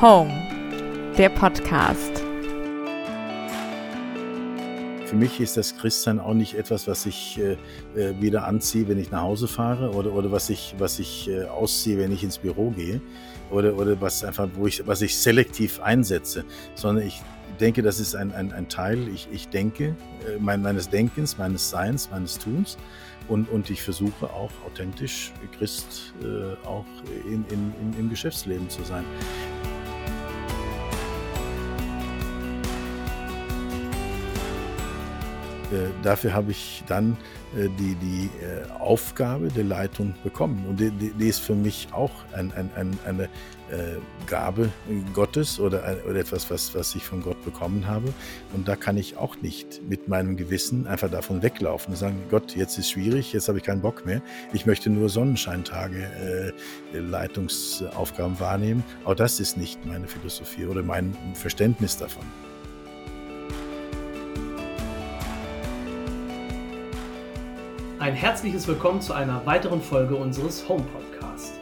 Home, 0.00 0.30
der 1.18 1.28
Podcast. 1.28 2.22
Für 5.06 5.16
mich 5.16 5.40
ist 5.40 5.56
das 5.56 5.76
Christsein 5.76 6.20
auch 6.20 6.34
nicht 6.34 6.54
etwas, 6.54 6.86
was 6.86 7.04
ich 7.04 7.40
äh, 7.40 7.56
äh, 8.00 8.14
wieder 8.20 8.46
anziehe, 8.46 8.86
wenn 8.86 9.00
ich 9.00 9.10
nach 9.10 9.22
Hause 9.22 9.48
fahre 9.48 9.90
oder, 9.90 10.12
oder 10.12 10.30
was 10.30 10.50
ich, 10.50 10.76
was 10.78 11.00
ich 11.00 11.28
äh, 11.28 11.46
ausziehe, 11.46 11.98
wenn 11.98 12.12
ich 12.12 12.22
ins 12.22 12.38
Büro 12.38 12.70
gehe 12.70 13.00
oder, 13.50 13.76
oder 13.76 14.00
was 14.00 14.22
einfach, 14.22 14.48
wo 14.54 14.68
ich, 14.68 14.86
was 14.86 15.02
ich 15.02 15.18
selektiv 15.18 15.80
einsetze, 15.80 16.44
sondern 16.76 17.04
ich 17.04 17.20
denke, 17.58 17.82
das 17.82 17.98
ist 17.98 18.14
ein, 18.14 18.30
ein, 18.30 18.52
ein 18.52 18.68
Teil, 18.68 19.08
ich, 19.08 19.26
ich 19.32 19.48
denke, 19.48 19.96
äh, 20.28 20.38
mein, 20.38 20.62
meines 20.62 20.90
Denkens, 20.90 21.38
meines 21.38 21.70
Seins, 21.70 22.08
meines 22.08 22.38
Tuns 22.38 22.78
und, 23.26 23.50
und 23.50 23.68
ich 23.68 23.82
versuche 23.82 24.26
auch 24.30 24.52
authentisch 24.64 25.32
Christ 25.58 26.14
äh, 26.22 26.54
auch 26.64 26.86
in, 27.26 27.44
in, 27.50 27.74
in, 27.80 27.98
im 27.98 28.10
Geschäftsleben 28.10 28.70
zu 28.70 28.84
sein. 28.84 29.04
Dafür 36.02 36.32
habe 36.34 36.50
ich 36.50 36.82
dann 36.86 37.16
äh, 37.56 37.68
die, 37.78 37.94
die 37.94 38.30
äh, 38.44 38.70
Aufgabe 38.78 39.48
der 39.48 39.64
Leitung 39.64 40.14
bekommen. 40.22 40.64
Und 40.68 40.80
die, 40.80 40.90
die, 40.90 41.28
ist 41.28 41.40
für 41.40 41.54
mich 41.54 41.88
auch 41.92 42.10
ein, 42.32 42.52
ein, 42.52 42.70
ein, 42.76 42.98
eine 43.06 43.28
Gabe 44.26 44.70
Gottes 45.12 45.60
oder, 45.60 45.98
oder 46.08 46.20
etwas, 46.20 46.50
was, 46.50 46.74
was 46.74 46.94
ich 46.94 47.04
von 47.04 47.20
Gott 47.20 47.44
bekommen 47.44 47.86
habe. 47.86 48.14
Und 48.54 48.66
da 48.66 48.76
kann 48.76 48.96
ich 48.96 49.18
auch 49.18 49.36
nicht 49.42 49.82
mit 49.86 50.08
meinem 50.08 50.38
Gewissen 50.38 50.86
einfach 50.86 51.10
davon 51.10 51.42
weglaufen 51.42 51.92
und 51.92 51.98
sagen, 51.98 52.16
Gott, 52.30 52.56
jetzt 52.56 52.78
ist 52.78 52.90
schwierig, 52.90 53.34
jetzt 53.34 53.46
habe 53.46 53.58
ich 53.58 53.64
keinen 53.64 53.82
Bock 53.82 54.06
mehr. 54.06 54.22
Ich 54.54 54.64
möchte 54.64 54.88
nur 54.88 55.10
Sonnenscheintage 55.10 56.54
äh, 56.94 56.98
Leitungsaufgaben 56.98 58.40
wahrnehmen. 58.40 58.82
Auch 59.04 59.16
das 59.16 59.38
ist 59.38 59.58
nicht 59.58 59.84
meine 59.84 60.08
Philosophie 60.08 60.64
oder 60.64 60.82
mein 60.82 61.14
Verständnis 61.34 61.98
davon. 61.98 62.24
Ein 68.08 68.14
herzliches 68.14 68.66
Willkommen 68.66 69.02
zu 69.02 69.12
einer 69.12 69.44
weiteren 69.44 69.82
Folge 69.82 70.16
unseres 70.16 70.66
Home 70.66 70.82
Podcast. 70.94 71.52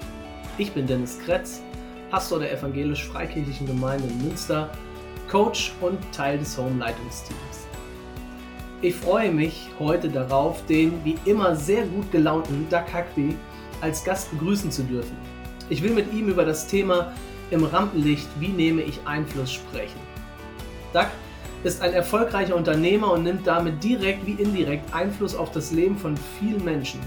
Ich 0.59 0.71
bin 0.71 0.87
Dennis 0.87 1.19
Kretz, 1.19 1.61
Pastor 2.09 2.39
der 2.39 2.53
evangelisch-freikirchlichen 2.53 3.67
Gemeinde 3.67 4.07
in 4.07 4.23
Münster, 4.23 4.71
Coach 5.29 5.73
und 5.81 5.99
Teil 6.13 6.39
des 6.39 6.57
Home 6.57 6.79
Leitungsteams. 6.79 7.67
Ich 8.81 8.95
freue 8.95 9.33
mich 9.33 9.71
heute 9.81 10.09
darauf, 10.09 10.65
den 10.67 11.05
wie 11.05 11.19
immer 11.25 11.57
sehr 11.57 11.85
gut 11.85 12.13
gelaunten 12.13 12.69
Doug 12.71 12.95
Huckby 12.95 13.35
als 13.81 14.05
Gast 14.05 14.31
begrüßen 14.31 14.71
zu 14.71 14.85
dürfen. 14.85 15.17
Ich 15.69 15.83
will 15.83 15.95
mit 15.95 16.13
ihm 16.13 16.29
über 16.29 16.45
das 16.45 16.69
Thema 16.69 17.13
im 17.51 17.65
Rampenlicht, 17.65 18.29
wie 18.39 18.51
nehme 18.51 18.83
ich 18.83 19.01
Einfluss 19.05 19.53
sprechen. 19.53 19.99
Doug 20.93 21.09
ist 21.65 21.83
ein 21.83 21.93
erfolgreicher 21.93 22.57
Unternehmer 22.57 23.13
und 23.13 23.25
nimmt 23.25 23.47
damit 23.47 23.83
direkt 23.83 24.27
wie 24.27 24.41
indirekt 24.41 24.95
Einfluss 24.95 25.35
auf 25.35 25.51
das 25.51 25.73
Leben 25.73 25.97
von 25.97 26.17
vielen 26.39 26.65
Menschen. 26.65 27.01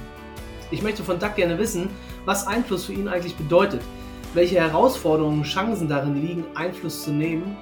Ich 0.72 0.82
möchte 0.82 1.04
von 1.04 1.20
Doug 1.20 1.36
gerne 1.36 1.58
wissen, 1.58 1.90
was 2.26 2.46
Einfluss 2.46 2.86
für 2.86 2.94
ihn 2.94 3.08
eigentlich 3.08 3.36
bedeutet, 3.36 3.82
welche 4.34 4.58
Herausforderungen, 4.58 5.44
Chancen 5.44 5.88
darin 5.88 6.22
liegen, 6.22 6.46
Einfluss 6.56 7.04
zu 7.04 7.12
nehmen 7.12 7.58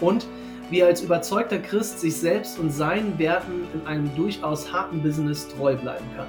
und 0.00 0.26
wie 0.70 0.80
er 0.80 0.88
als 0.88 1.00
überzeugter 1.00 1.58
Christ 1.58 2.00
sich 2.00 2.16
selbst 2.16 2.58
und 2.58 2.70
seinen 2.70 3.18
Werten 3.18 3.66
in 3.74 3.86
einem 3.86 4.14
durchaus 4.16 4.72
harten 4.72 5.02
Business 5.02 5.48
treu 5.48 5.76
bleiben 5.76 6.04
kann. 6.16 6.26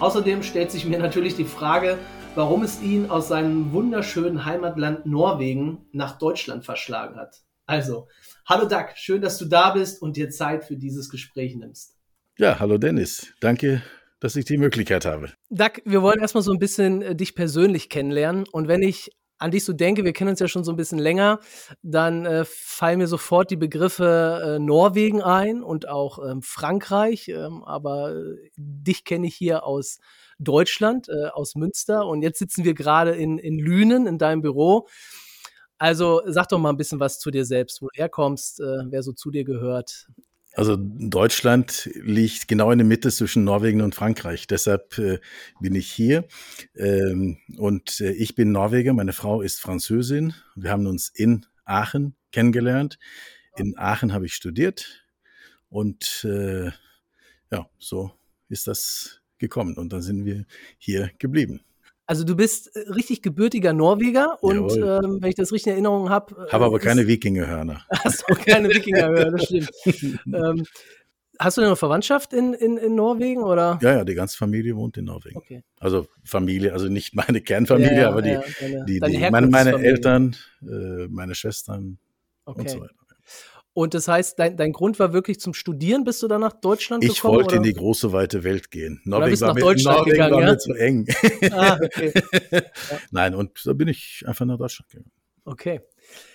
Außerdem 0.00 0.42
stellt 0.42 0.70
sich 0.70 0.84
mir 0.84 0.98
natürlich 0.98 1.36
die 1.36 1.44
Frage, 1.44 1.98
warum 2.34 2.62
es 2.62 2.80
ihn 2.82 3.10
aus 3.10 3.28
seinem 3.28 3.72
wunderschönen 3.72 4.44
Heimatland 4.44 5.06
Norwegen 5.06 5.86
nach 5.92 6.18
Deutschland 6.18 6.64
verschlagen 6.64 7.16
hat. 7.16 7.42
Also, 7.66 8.06
Hallo 8.50 8.66
Doug, 8.66 8.86
schön, 8.94 9.20
dass 9.20 9.36
du 9.36 9.44
da 9.44 9.72
bist 9.72 10.00
und 10.00 10.16
dir 10.16 10.30
Zeit 10.30 10.64
für 10.64 10.74
dieses 10.74 11.10
Gespräch 11.10 11.54
nimmst. 11.54 11.94
Ja, 12.38 12.58
hallo 12.58 12.78
Dennis. 12.78 13.34
Danke, 13.40 13.82
dass 14.20 14.36
ich 14.36 14.46
die 14.46 14.56
Möglichkeit 14.56 15.04
habe. 15.04 15.34
Doug, 15.50 15.82
wir 15.84 16.00
wollen 16.00 16.18
erstmal 16.18 16.42
so 16.42 16.52
ein 16.52 16.58
bisschen 16.58 17.02
äh, 17.02 17.14
dich 17.14 17.34
persönlich 17.34 17.90
kennenlernen. 17.90 18.46
Und 18.50 18.66
wenn 18.66 18.80
ich 18.80 19.10
an 19.36 19.50
dich 19.50 19.66
so 19.66 19.74
denke, 19.74 20.06
wir 20.06 20.14
kennen 20.14 20.30
uns 20.30 20.40
ja 20.40 20.48
schon 20.48 20.64
so 20.64 20.72
ein 20.72 20.78
bisschen 20.78 20.98
länger, 20.98 21.40
dann 21.82 22.24
äh, 22.24 22.46
fallen 22.46 23.00
mir 23.00 23.06
sofort 23.06 23.50
die 23.50 23.56
Begriffe 23.56 24.56
äh, 24.56 24.58
Norwegen 24.58 25.20
ein 25.20 25.62
und 25.62 25.86
auch 25.86 26.18
ähm, 26.26 26.40
Frankreich. 26.40 27.28
Ähm, 27.28 27.62
aber 27.64 28.16
äh, 28.16 28.48
dich 28.56 29.04
kenne 29.04 29.26
ich 29.26 29.34
hier 29.34 29.64
aus 29.64 29.98
Deutschland, 30.38 31.10
äh, 31.10 31.26
aus 31.34 31.54
Münster. 31.54 32.06
Und 32.06 32.22
jetzt 32.22 32.38
sitzen 32.38 32.64
wir 32.64 32.72
gerade 32.72 33.10
in, 33.10 33.36
in 33.36 33.58
Lünen 33.58 34.06
in 34.06 34.16
deinem 34.16 34.40
Büro. 34.40 34.88
Also 35.78 36.22
sag 36.26 36.48
doch 36.48 36.58
mal 36.58 36.70
ein 36.70 36.76
bisschen 36.76 37.00
was 37.00 37.18
zu 37.18 37.30
dir 37.30 37.44
selbst, 37.44 37.80
wo 37.80 37.86
du 37.86 37.92
herkommst, 37.94 38.60
äh, 38.60 38.84
wer 38.90 39.02
so 39.02 39.12
zu 39.12 39.30
dir 39.30 39.44
gehört. 39.44 40.08
Also 40.54 40.76
Deutschland 40.76 41.88
liegt 41.94 42.48
genau 42.48 42.72
in 42.72 42.78
der 42.78 42.86
Mitte 42.86 43.12
zwischen 43.12 43.44
Norwegen 43.44 43.80
und 43.80 43.94
Frankreich. 43.94 44.48
Deshalb 44.48 44.98
äh, 44.98 45.20
bin 45.60 45.76
ich 45.76 45.88
hier. 45.88 46.26
Ähm, 46.74 47.38
und 47.58 48.00
äh, 48.00 48.10
ich 48.10 48.34
bin 48.34 48.50
Norweger, 48.50 48.92
meine 48.92 49.12
Frau 49.12 49.40
ist 49.40 49.60
Französin. 49.60 50.34
Wir 50.56 50.72
haben 50.72 50.88
uns 50.88 51.10
in 51.14 51.46
Aachen 51.64 52.16
kennengelernt. 52.32 52.98
In 53.56 53.78
Aachen 53.78 54.12
habe 54.12 54.26
ich 54.26 54.34
studiert. 54.34 55.06
Und 55.68 56.24
äh, 56.24 56.72
ja, 57.52 57.68
so 57.78 58.10
ist 58.48 58.66
das 58.66 59.20
gekommen. 59.38 59.76
Und 59.76 59.92
dann 59.92 60.02
sind 60.02 60.24
wir 60.24 60.44
hier 60.78 61.12
geblieben. 61.20 61.60
Also 62.08 62.24
du 62.24 62.34
bist 62.34 62.74
äh, 62.74 62.90
richtig 62.90 63.20
gebürtiger 63.20 63.74
Norweger 63.74 64.42
und 64.42 64.72
ähm, 64.78 65.18
wenn 65.20 65.28
ich 65.28 65.34
das 65.34 65.52
richtig 65.52 65.66
in 65.66 65.72
Erinnerung 65.74 66.08
habe. 66.08 66.46
Äh, 66.48 66.52
habe 66.52 66.64
aber 66.64 66.78
keine 66.78 67.06
Wikingerhörner. 67.06 67.84
Hast 67.90 68.24
du 68.26 68.34
keine 68.34 68.70
Wikingerhörner, 68.70 69.30
das 69.32 69.44
stimmt. 69.44 69.70
ähm, 70.34 70.64
hast 71.38 71.58
du 71.58 71.60
denn 71.60 71.70
noch 71.70 71.78
Verwandtschaft 71.78 72.32
in, 72.32 72.54
in, 72.54 72.78
in 72.78 72.94
Norwegen 72.94 73.42
oder? 73.42 73.78
Ja, 73.82 73.92
ja, 73.92 74.04
die 74.04 74.14
ganze 74.14 74.38
Familie 74.38 74.74
wohnt 74.74 74.96
in 74.96 75.04
Norwegen. 75.04 75.36
Okay. 75.36 75.62
Also 75.78 76.08
Familie, 76.24 76.72
also 76.72 76.88
nicht 76.88 77.14
meine 77.14 77.42
Kernfamilie, 77.42 77.92
ja, 77.92 78.00
ja, 78.00 78.08
aber 78.08 78.22
die, 78.22 78.30
ja, 78.30 78.42
die, 78.86 79.00
die 79.00 79.30
meine, 79.30 79.46
meine 79.48 79.78
Eltern, 79.78 80.34
äh, 80.62 81.06
meine 81.08 81.34
Schwestern 81.34 81.98
okay. 82.46 82.60
und 82.62 82.70
so 82.70 82.80
weiter. 82.80 82.94
Und 83.78 83.94
das 83.94 84.08
heißt, 84.08 84.36
dein, 84.40 84.56
dein 84.56 84.72
Grund 84.72 84.98
war 84.98 85.12
wirklich 85.12 85.38
zum 85.38 85.54
Studieren, 85.54 86.02
bist 86.02 86.20
du 86.24 86.26
dann 86.26 86.40
nach 86.40 86.52
Deutschland 86.52 87.04
ich 87.04 87.14
gekommen? 87.14 87.34
Ich 87.34 87.36
wollte 87.36 87.54
oder? 87.54 87.56
in 87.58 87.62
die 87.62 87.74
große, 87.74 88.12
weite 88.12 88.42
Welt 88.42 88.72
gehen. 88.72 89.00
Norwegen 89.04 89.40
war, 89.40 89.54
mir, 89.54 89.60
Norwegen 89.60 90.10
gegangen, 90.10 90.34
war 90.34 90.40
ja? 90.40 90.50
mir 90.50 90.58
zu 90.58 90.72
eng. 90.72 91.06
Ah, 91.52 91.78
okay. 91.80 92.12
Nein, 93.12 93.36
und 93.36 93.64
da 93.64 93.72
bin 93.74 93.86
ich 93.86 94.24
einfach 94.26 94.46
nach 94.46 94.58
Deutschland 94.58 94.90
gegangen. 94.90 95.12
Okay. 95.44 95.80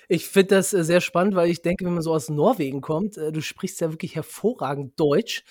Ich 0.07 0.29
finde 0.29 0.55
das 0.55 0.71
äh, 0.73 0.85
sehr 0.85 1.01
spannend, 1.01 1.35
weil 1.35 1.49
ich 1.49 1.61
denke, 1.61 1.83
wenn 1.83 1.93
man 1.93 2.01
so 2.01 2.13
aus 2.13 2.29
Norwegen 2.29 2.79
kommt, 2.79 3.17
äh, 3.17 3.33
du 3.33 3.41
sprichst 3.41 3.81
ja 3.81 3.91
wirklich 3.91 4.15
hervorragend 4.15 4.97
Deutsch. 4.97 5.43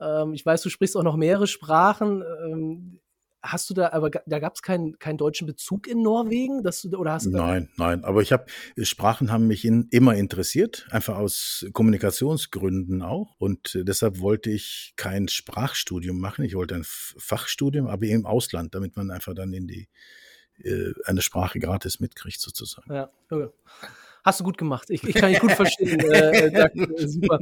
Ähm, 0.00 0.34
ich 0.34 0.44
weiß, 0.44 0.62
du 0.62 0.68
sprichst 0.68 0.96
auch 0.96 1.04
noch 1.04 1.16
mehrere 1.16 1.46
Sprachen. 1.46 2.98
Hast 3.46 3.70
du 3.70 3.74
da, 3.74 3.92
aber 3.92 4.10
da 4.10 4.38
gab 4.38 4.54
es 4.54 4.62
keinen, 4.62 4.98
keinen 4.98 5.18
deutschen 5.18 5.46
Bezug 5.46 5.86
in 5.86 6.02
Norwegen? 6.02 6.62
Dass 6.62 6.82
du, 6.82 6.96
oder 6.96 7.12
hast 7.12 7.26
du 7.26 7.30
nein, 7.30 7.70
nein. 7.76 8.04
Aber 8.04 8.22
ich 8.22 8.32
habe, 8.32 8.46
Sprachen 8.82 9.30
haben 9.30 9.46
mich 9.46 9.64
in, 9.64 9.88
immer 9.90 10.14
interessiert, 10.14 10.86
einfach 10.90 11.16
aus 11.16 11.66
Kommunikationsgründen 11.72 13.02
auch. 13.02 13.36
Und 13.38 13.74
äh, 13.74 13.84
deshalb 13.84 14.20
wollte 14.20 14.50
ich 14.50 14.94
kein 14.96 15.28
Sprachstudium 15.28 16.18
machen. 16.18 16.44
Ich 16.44 16.54
wollte 16.54 16.74
ein 16.74 16.84
Fachstudium, 16.84 17.86
aber 17.86 18.06
im 18.06 18.26
Ausland, 18.26 18.74
damit 18.74 18.96
man 18.96 19.10
einfach 19.10 19.34
dann 19.34 19.52
in 19.52 19.66
die, 19.66 19.88
äh, 20.62 20.92
eine 21.04 21.22
Sprache 21.22 21.58
gratis 21.58 22.00
mitkriegt, 22.00 22.40
sozusagen. 22.40 22.92
Ja, 22.92 23.10
okay. 23.30 23.48
Hast 24.24 24.40
du 24.40 24.44
gut 24.44 24.58
gemacht. 24.58 24.90
Ich, 24.90 25.04
ich 25.04 25.14
kann 25.14 25.30
dich 25.30 25.38
gut 25.38 25.52
verstehen. 25.52 26.00
äh, 26.00 26.50
danke, 26.76 27.08
super. 27.08 27.38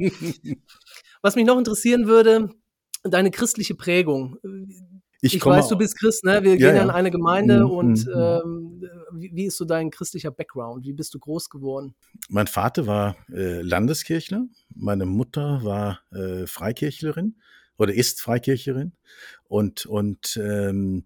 Was 1.21 1.35
mich 1.35 1.45
noch 1.45 1.57
interessieren 1.57 2.05
würde, 2.05 2.49
deine 3.03 3.31
christliche 3.31 3.73
Prägung. 3.73 4.37
Ich, 5.21 5.35
ich 5.35 5.45
weiß, 5.45 5.67
du 5.69 5.77
bist 5.77 5.97
Christ, 5.97 6.23
ne? 6.23 6.43
Wir 6.43 6.51
ja, 6.51 6.67
gehen 6.67 6.75
ja 6.75 6.83
in 6.83 6.89
eine 6.89 7.11
Gemeinde 7.11 7.65
mhm. 7.65 7.71
und 7.71 8.05
mhm. 8.05 8.13
ähm, 8.15 8.89
wie, 9.13 9.31
wie, 9.33 9.45
ist 9.45 9.57
so 9.57 9.65
dein 9.65 9.89
christlicher 9.89 10.31
Background? 10.31 10.85
Wie 10.85 10.93
bist 10.93 11.13
du 11.13 11.19
groß 11.19 11.49
geworden? 11.49 11.95
Mein 12.29 12.47
Vater 12.47 12.87
war 12.87 13.15
äh, 13.31 13.61
Landeskirchler, 13.61 14.45
meine 14.73 15.05
Mutter 15.05 15.63
war 15.63 16.01
äh, 16.11 16.45
Freikirchlerin 16.47 17.35
oder 17.77 17.93
ist 17.93 18.21
Freikirchlerin 18.21 18.93
und 19.47 19.85
und 19.85 20.37
ähm, 20.41 21.05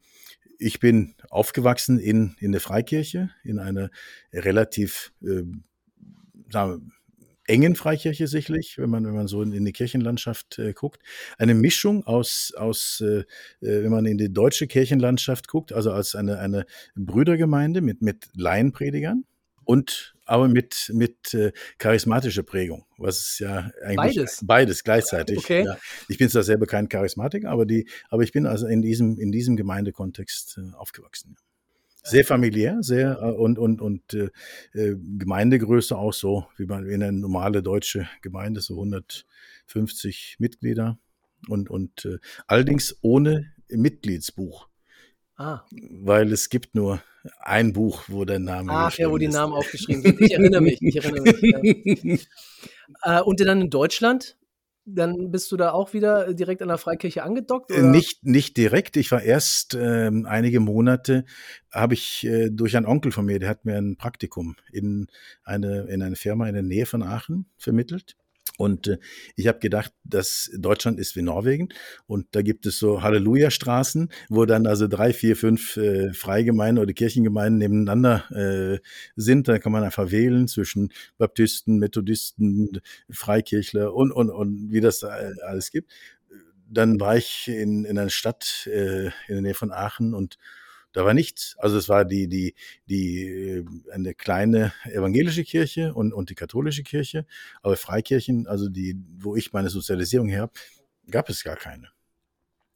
ich 0.58 0.80
bin 0.80 1.16
aufgewachsen 1.30 2.00
in 2.00 2.36
in 2.40 2.52
der 2.52 2.62
Freikirche 2.62 3.30
in 3.44 3.60
einer 3.60 3.90
relativ 4.34 5.14
äh, 5.22 5.44
sagen 6.52 6.72
wir, 6.72 6.99
engen 7.50 7.76
Freikirche 7.76 8.28
sicherlich, 8.28 8.78
wenn 8.78 8.90
man, 8.90 9.06
wenn 9.06 9.16
man 9.16 9.28
so 9.28 9.42
in, 9.42 9.52
in 9.52 9.66
die 9.66 9.74
Kirchenlandschaft 9.74 10.60
äh, 10.60 10.74
guckt. 10.74 11.02
Eine 11.38 11.56
Mischung 11.56 12.06
aus, 12.06 12.54
aus 12.56 13.02
äh, 13.02 13.20
äh, 13.66 13.84
wenn 13.84 13.92
man 13.92 14.06
in 14.06 14.18
die 14.18 14.32
deutsche 14.32 14.68
Kirchenlandschaft 14.68 15.48
guckt, 15.48 15.74
also 15.74 15.92
als 15.92 16.16
eine, 16.16 16.40
eine 16.40 16.66
Brüdergemeinde 16.96 17.82
mit, 17.82 18.02
mit 18.02 18.30
Laienpredigern 18.36 19.26
und 19.66 20.16
aber 20.26 20.48
mit, 20.48 20.92
mit 20.94 21.34
äh, 21.34 21.52
charismatischer 21.80 22.44
Prägung, 22.44 22.86
was 22.98 23.18
ist 23.18 23.40
ja 23.40 23.72
eigentlich 23.84 24.16
beides, 24.16 24.40
beides 24.44 24.84
gleichzeitig. 24.84 25.40
Okay. 25.40 25.66
Ja. 25.66 25.78
Ich 26.08 26.20
bin 26.20 26.30
zwar 26.30 26.44
selber 26.44 26.68
kein 26.68 26.88
Charismatiker, 26.88 27.50
aber 27.50 27.66
die, 27.66 27.88
aber 28.10 28.22
ich 28.22 28.32
bin 28.32 28.46
also 28.46 28.68
in 28.68 28.84
diesem, 28.84 29.20
in 29.20 29.32
diesem 29.32 29.58
Gemeindekontext 29.58 30.60
äh, 30.60 30.76
aufgewachsen. 30.76 31.36
Sehr 32.04 32.26
familiär, 32.26 32.78
sehr 32.82 33.20
äh, 33.22 33.32
und 33.32 33.60
und 33.60 33.82
und 33.82 34.14
äh, 34.14 34.30
äh 34.74 34.96
Gemeindegröße 34.96 35.98
auch 35.98 36.14
so 36.14 36.48
wie 36.58 36.66
man 36.66 36.88
in 36.88 37.04
eine 37.04 37.18
normale 37.18 37.62
deutsche 37.62 38.08
Gemeinde 38.22 38.62
so 38.62 38.76
150 38.76 40.38
Mitglieder 40.40 40.98
und 41.48 41.70
und 41.70 42.06
äh, 42.06 42.18
allerdings 42.48 42.98
ohne 43.02 43.54
Mitgliedsbuch. 43.70 44.68
Ah. 45.36 45.62
Weil 45.72 46.34
es 46.34 46.50
gibt 46.50 46.76
nur 46.76 47.02
ein 47.40 47.74
Buch, 47.74 48.04
wo 48.08 48.26
der 48.26 48.40
Name 48.40 48.72
Ach 48.74 48.98
ja, 48.98 49.10
wo 49.10 49.18
die 49.18 49.28
Namen 49.28 49.54
aufgeschrieben 49.54 50.02
sind. 50.02 50.22
Ich 50.22 50.34
erinnere 50.34 50.62
mich. 50.62 50.82
Ich 50.82 50.98
erinnere 50.98 51.22
mich 51.22 52.28
ja. 53.04 53.20
äh, 53.20 53.24
und 53.24 53.40
dann 53.40 53.62
in 53.62 53.70
Deutschland? 53.70 54.38
Dann 54.96 55.32
bist 55.32 55.52
du 55.52 55.58
da 55.58 55.72
auch 55.72 55.94
wieder 55.94 56.34
direkt 56.34 56.62
an 56.62 56.68
der 56.68 56.78
Freikirche 56.78 57.24
angedockt? 57.24 57.72
Oder? 57.72 57.84
Nicht, 57.84 58.26
nicht 58.26 58.58
direkt. 58.58 58.98
Ich 58.98 59.12
war 59.12 59.22
erst 59.22 59.76
ähm, 59.80 60.26
einige 60.26 60.60
Monate, 60.60 61.26
habe 61.72 61.94
ich 61.94 62.26
äh, 62.26 62.50
durch 62.50 62.76
einen 62.76 62.86
Onkel 62.86 63.12
von 63.12 63.26
mir, 63.26 63.40
der 63.40 63.50
hat 63.50 63.66
mir 63.66 63.78
ein 63.78 63.98
Praktikum 63.98 64.56
in 64.72 65.08
eine, 65.44 65.82
in 65.84 66.02
eine 66.02 66.16
Firma 66.16 66.48
in 66.48 66.54
der 66.54 66.64
Nähe 66.64 66.86
von 66.86 67.04
Aachen 67.04 67.46
vermittelt. 67.58 68.16
Und 68.60 68.90
äh, 68.90 68.98
ich 69.38 69.48
habe 69.48 69.60
gedacht, 69.60 69.94
dass 70.04 70.52
Deutschland 70.54 71.00
ist 71.00 71.16
wie 71.16 71.22
Norwegen 71.22 71.70
und 72.08 72.28
da 72.32 72.42
gibt 72.42 72.66
es 72.66 72.78
so 72.78 73.02
Halleluja-Straßen, 73.02 74.10
wo 74.28 74.46
dann 74.46 74.68
also 74.68 74.90
drei, 74.90 75.14
vier, 75.14 75.38
fünf 75.38 75.78
äh, 75.78 76.12
Freigemeinden 76.12 76.84
oder 76.84 76.92
Kirchengemeinden 76.92 77.58
nebeneinander 77.58 78.26
äh, 78.32 78.80
sind. 79.16 79.48
Da 79.48 79.60
kann 79.60 79.72
man 79.72 79.86
einfach 79.86 80.12
wählen 80.12 80.50
zwischen 80.50 80.92
Baptisten, 81.18 81.78
Methodisten, 81.78 82.82
Freikirchler 83.10 83.94
und, 83.94 84.12
und, 84.12 84.30
und 84.30 84.72
wie 84.74 84.82
das 84.82 85.06
alles 85.06 85.72
gibt. 85.72 85.90
Dann 86.70 87.00
war 87.00 87.16
ich 87.16 87.48
in, 87.48 87.86
in 87.86 87.98
einer 87.98 88.10
Stadt 88.10 88.68
äh, 88.68 89.06
in 89.06 89.36
der 89.36 89.42
Nähe 89.42 89.54
von 89.54 89.72
Aachen 89.72 90.14
und 90.14 90.38
da 90.94 91.06
war 91.06 91.14
nichts. 91.14 91.56
Also 91.60 91.78
es 91.78 91.90
war 91.90 92.06
die, 92.06 92.28
die, 92.28 92.56
die, 92.88 93.28
äh, 93.28 93.66
eine 93.92 94.14
kleine 94.14 94.74
evangelische 94.86 95.44
Kirche 95.44 95.94
und, 95.94 96.14
und 96.14 96.30
die 96.30 96.36
katholische 96.36 96.84
Kirche. 96.84 97.26
Aber 97.62 97.78
Freikirchen, 97.78 98.48
also 98.48 98.70
die, 98.70 98.96
wo 99.20 99.36
ich 99.36 99.54
meine 99.54 99.70
Sozialisierung 99.70 100.30
her 100.30 100.42
habe, 100.42 100.54
gab 101.10 101.30
es 101.30 101.44
gar 101.44 101.56
keine. 101.56 101.90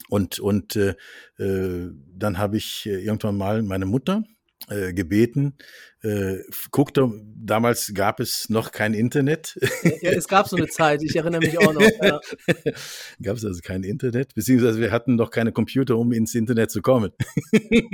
Und, 0.10 0.40
und 0.40 0.76
äh, 0.76 0.96
äh 1.40 1.92
dann 2.16 2.38
habe 2.38 2.58
ich 2.58 2.86
äh, 2.86 3.04
irgendwann 3.04 3.38
mal 3.38 3.64
meine 3.64 3.86
Mutter, 3.86 4.24
äh, 4.70 4.94
gebeten. 4.94 5.56
Äh, 6.02 6.40
guckte, 6.72 7.10
damals 7.36 7.92
gab 7.94 8.20
es 8.20 8.50
noch 8.50 8.72
kein 8.72 8.94
Internet. 8.94 9.58
Ja, 10.02 10.12
es 10.12 10.28
gab 10.28 10.48
so 10.48 10.56
eine 10.56 10.68
Zeit, 10.68 11.02
ich 11.04 11.16
erinnere 11.16 11.42
mich 11.42 11.58
auch 11.58 11.74
noch. 11.74 11.82
Ja. 12.02 12.20
Gab 13.22 13.38
es 13.38 13.46
also 13.46 13.62
kein 13.62 13.84
Internet, 13.84 14.36
beziehungsweise 14.36 14.80
wir 14.80 14.92
hatten 14.92 15.16
noch 15.16 15.32
keine 15.32 15.52
Computer, 15.52 15.98
um 15.98 16.12
ins 16.12 16.36
Internet 16.36 16.72
zu 16.72 16.82
kommen. 16.82 17.12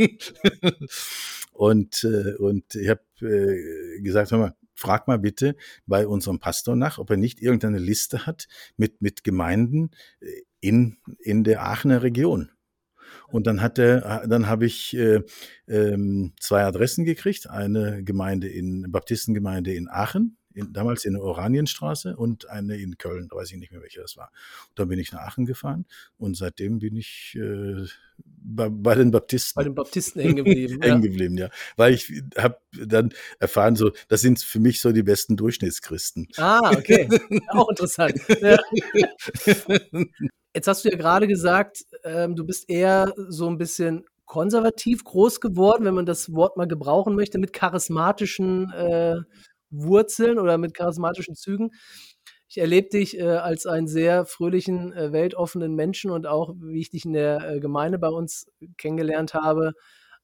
und, 1.53 2.03
äh, 2.03 2.35
und 2.37 2.75
ich 2.75 2.89
habe 2.89 3.01
äh, 3.21 4.01
gesagt, 4.01 4.31
hör 4.31 4.39
mal, 4.39 4.55
frag 4.73 5.07
mal 5.07 5.19
bitte 5.19 5.55
bei 5.85 6.07
unserem 6.07 6.39
Pastor 6.39 6.75
nach, 6.75 6.97
ob 6.97 7.09
er 7.11 7.17
nicht 7.17 7.41
irgendeine 7.41 7.79
Liste 7.79 8.25
hat 8.25 8.47
mit, 8.77 9.01
mit 9.01 9.23
Gemeinden 9.23 9.91
äh, 10.21 10.27
in, 10.61 10.97
in 11.19 11.43
der 11.43 11.63
Aachener 11.63 12.01
Region. 12.01 12.51
Und 13.31 13.47
dann 13.47 13.61
hat 13.61 13.77
er, 13.77 14.27
dann 14.27 14.47
habe 14.47 14.65
ich 14.65 14.95
äh, 14.95 15.21
ähm, 15.67 16.33
zwei 16.39 16.63
Adressen 16.63 17.05
gekriegt. 17.05 17.49
Eine 17.49 18.03
Gemeinde 18.03 18.47
in 18.47 18.91
Baptistengemeinde 18.91 19.73
in 19.73 19.87
Aachen, 19.87 20.37
in, 20.53 20.73
damals 20.73 21.05
in 21.05 21.13
der 21.13 21.23
Oranienstraße 21.23 22.15
und 22.15 22.49
eine 22.49 22.77
in 22.77 22.97
Köln, 22.97 23.27
da 23.29 23.37
weiß 23.37 23.51
ich 23.51 23.57
nicht 23.57 23.71
mehr, 23.71 23.81
welche 23.81 24.01
das 24.01 24.17
war. 24.17 24.31
Und 24.69 24.79
dann 24.79 24.87
bin 24.89 24.99
ich 24.99 25.11
nach 25.11 25.21
Aachen 25.21 25.45
gefahren 25.45 25.85
und 26.17 26.35
seitdem 26.35 26.79
bin 26.79 26.95
ich 26.95 27.37
äh, 27.39 27.85
bei, 28.17 28.69
bei, 28.69 28.95
den 28.95 29.11
Baptisten. 29.11 29.59
Bei 29.59 29.63
den 29.63 29.75
Baptisten 29.75 30.21
hängen 30.21 30.37
geblieben. 30.37 30.79
hängen 30.81 31.01
geblieben, 31.01 31.37
ja. 31.37 31.49
Weil 31.75 31.93
ich 31.93 32.11
habe 32.37 32.57
dann 32.71 33.13
erfahren, 33.39 33.75
so, 33.75 33.91
das 34.07 34.21
sind 34.21 34.39
für 34.39 34.59
mich 34.59 34.81
so 34.81 34.91
die 34.91 35.03
besten 35.03 35.37
Durchschnittschristen. 35.37 36.27
Ah, 36.37 36.71
okay. 36.71 37.07
Auch 37.49 37.69
interessant. 37.69 38.19
Ja. 38.41 38.59
Jetzt 40.55 40.67
hast 40.67 40.83
du 40.83 40.89
ja 40.89 40.97
gerade 40.97 41.27
gesagt, 41.27 41.85
ähm, 42.03 42.35
du 42.35 42.45
bist 42.45 42.69
eher 42.69 43.13
so 43.15 43.47
ein 43.47 43.57
bisschen 43.57 44.05
konservativ 44.25 45.03
groß 45.03 45.41
geworden, 45.41 45.85
wenn 45.85 45.93
man 45.93 46.05
das 46.05 46.33
Wort 46.33 46.57
mal 46.57 46.67
gebrauchen 46.67 47.15
möchte, 47.15 47.39
mit 47.39 47.53
charismatischen 47.53 48.71
äh, 48.71 49.17
Wurzeln 49.69 50.39
oder 50.39 50.57
mit 50.57 50.73
charismatischen 50.73 51.35
Zügen. 51.35 51.71
Ich 52.47 52.57
erlebe 52.57 52.89
dich 52.89 53.17
äh, 53.19 53.23
als 53.23 53.67
einen 53.67 53.87
sehr 53.87 54.25
fröhlichen, 54.25 54.91
äh, 54.93 55.11
weltoffenen 55.11 55.75
Menschen 55.75 56.09
und 56.09 56.25
auch, 56.25 56.55
wie 56.59 56.79
ich 56.79 56.89
dich 56.89 57.05
in 57.05 57.13
der 57.13 57.47
äh, 57.47 57.59
Gemeinde 57.59 57.99
bei 57.99 58.09
uns 58.09 58.47
kennengelernt 58.77 59.35
habe, 59.35 59.73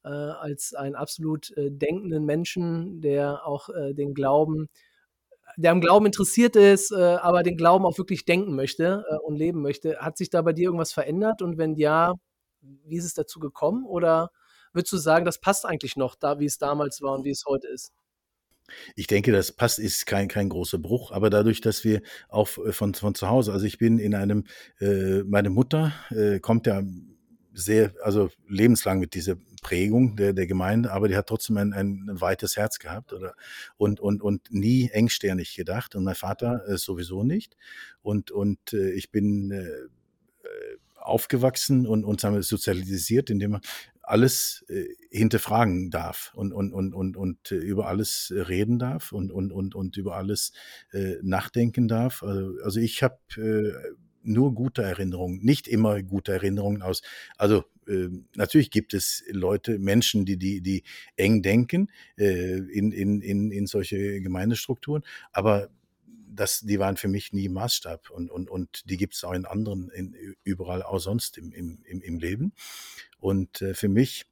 äh, 0.04 0.08
als 0.08 0.74
einen 0.74 0.96
absolut 0.96 1.56
äh, 1.56 1.70
denkenden 1.70 2.24
Menschen, 2.24 3.00
der 3.00 3.46
auch 3.46 3.68
äh, 3.68 3.94
den 3.94 4.12
Glauben 4.12 4.68
der 5.56 5.72
am 5.72 5.80
Glauben 5.80 6.06
interessiert 6.06 6.56
ist, 6.56 6.92
äh, 6.92 6.96
aber 6.96 7.42
den 7.42 7.56
Glauben 7.56 7.84
auch 7.84 7.98
wirklich 7.98 8.24
denken 8.24 8.54
möchte 8.54 9.04
äh, 9.10 9.16
und 9.16 9.36
leben 9.36 9.62
möchte. 9.62 9.98
Hat 9.98 10.16
sich 10.18 10.30
da 10.30 10.42
bei 10.42 10.52
dir 10.52 10.64
irgendwas 10.64 10.92
verändert? 10.92 11.42
Und 11.42 11.58
wenn 11.58 11.74
ja, 11.74 12.14
wie 12.60 12.96
ist 12.96 13.04
es 13.04 13.14
dazu 13.14 13.40
gekommen? 13.40 13.84
Oder 13.86 14.30
würdest 14.72 14.92
du 14.92 14.98
sagen, 14.98 15.24
das 15.24 15.40
passt 15.40 15.64
eigentlich 15.66 15.96
noch, 15.96 16.14
da 16.14 16.38
wie 16.38 16.46
es 16.46 16.58
damals 16.58 17.00
war 17.00 17.14
und 17.14 17.24
wie 17.24 17.30
es 17.30 17.44
heute 17.46 17.68
ist? 17.68 17.92
Ich 18.96 19.06
denke, 19.06 19.32
das 19.32 19.52
passt, 19.52 19.78
ist 19.78 20.06
kein, 20.06 20.28
kein 20.28 20.48
großer 20.48 20.78
Bruch, 20.78 21.12
aber 21.12 21.30
dadurch, 21.30 21.60
dass 21.60 21.84
wir 21.84 22.02
auch 22.28 22.58
äh, 22.58 22.72
von, 22.72 22.94
von 22.94 23.14
zu 23.14 23.28
Hause, 23.28 23.52
also 23.52 23.64
ich 23.64 23.78
bin 23.78 23.98
in 23.98 24.14
einem, 24.14 24.44
äh, 24.80 25.22
meine 25.22 25.50
Mutter 25.50 25.92
äh, 26.10 26.40
kommt 26.40 26.66
ja 26.66 26.82
sehr, 27.56 27.94
also 28.02 28.30
lebenslang 28.48 28.98
mit 28.98 29.14
dieser 29.14 29.36
Prägung 29.62 30.14
der, 30.16 30.32
der 30.32 30.46
Gemeinde, 30.46 30.92
aber 30.92 31.08
die 31.08 31.16
hat 31.16 31.26
trotzdem 31.26 31.56
ein, 31.56 31.72
ein, 31.72 32.06
weites 32.08 32.56
Herz 32.56 32.78
gehabt 32.78 33.12
oder, 33.12 33.34
und, 33.78 33.98
und, 33.98 34.22
und 34.22 34.52
nie 34.52 34.90
engsternig 34.90 35.56
gedacht 35.56 35.96
und 35.96 36.04
mein 36.04 36.14
Vater 36.14 36.68
äh, 36.68 36.76
sowieso 36.76 37.24
nicht. 37.24 37.56
Und, 38.02 38.30
und 38.30 38.72
äh, 38.72 38.90
ich 38.90 39.10
bin 39.10 39.50
äh, 39.50 39.64
äh 39.64 40.78
aufgewachsen 40.94 41.86
und, 41.86 42.04
und 42.04 42.20
sagen 42.20 42.34
wir, 42.34 42.42
sozialisiert, 42.42 43.30
indem 43.30 43.52
man 43.52 43.60
alles 44.02 44.64
äh, 44.68 44.86
hinterfragen 45.10 45.90
darf 45.90 46.32
und, 46.34 46.52
und, 46.52 46.72
und, 46.72 46.94
und, 46.94 47.16
und 47.16 47.52
äh, 47.52 47.56
über 47.56 47.86
alles 47.86 48.32
reden 48.34 48.80
darf 48.80 49.12
und, 49.12 49.30
und, 49.30 49.52
und, 49.52 49.76
und 49.76 49.96
über 49.96 50.16
alles 50.16 50.52
äh, 50.92 51.14
nachdenken 51.22 51.86
darf. 51.86 52.24
Also, 52.24 52.54
also 52.64 52.80
ich 52.80 53.04
habe 53.04 53.18
äh, 53.36 53.72
nur 54.26 54.54
gute 54.54 54.82
Erinnerungen, 54.82 55.40
nicht 55.42 55.68
immer 55.68 56.02
gute 56.02 56.32
Erinnerungen 56.32 56.82
aus. 56.82 57.02
Also 57.36 57.64
äh, 57.86 58.08
natürlich 58.34 58.70
gibt 58.70 58.94
es 58.94 59.24
Leute, 59.30 59.78
Menschen, 59.78 60.24
die, 60.24 60.36
die, 60.36 60.60
die 60.60 60.82
eng 61.16 61.42
denken 61.42 61.90
äh, 62.16 62.56
in, 62.56 62.92
in, 62.92 63.20
in, 63.20 63.50
in 63.50 63.66
solche 63.66 64.20
Gemeindestrukturen, 64.20 65.02
aber 65.32 65.70
das, 66.28 66.60
die 66.60 66.78
waren 66.78 66.96
für 66.96 67.08
mich 67.08 67.32
nie 67.32 67.48
Maßstab 67.48 68.10
und, 68.10 68.30
und, 68.30 68.50
und 68.50 68.88
die 68.90 68.96
gibt 68.96 69.14
es 69.14 69.24
auch 69.24 69.32
in 69.32 69.46
anderen, 69.46 69.90
in, 69.90 70.14
überall 70.44 70.82
auch 70.82 70.98
sonst 70.98 71.38
im, 71.38 71.52
im, 71.52 71.78
im 71.84 72.18
Leben. 72.18 72.52
Und 73.18 73.62
äh, 73.62 73.74
für 73.74 73.88
mich 73.88 74.26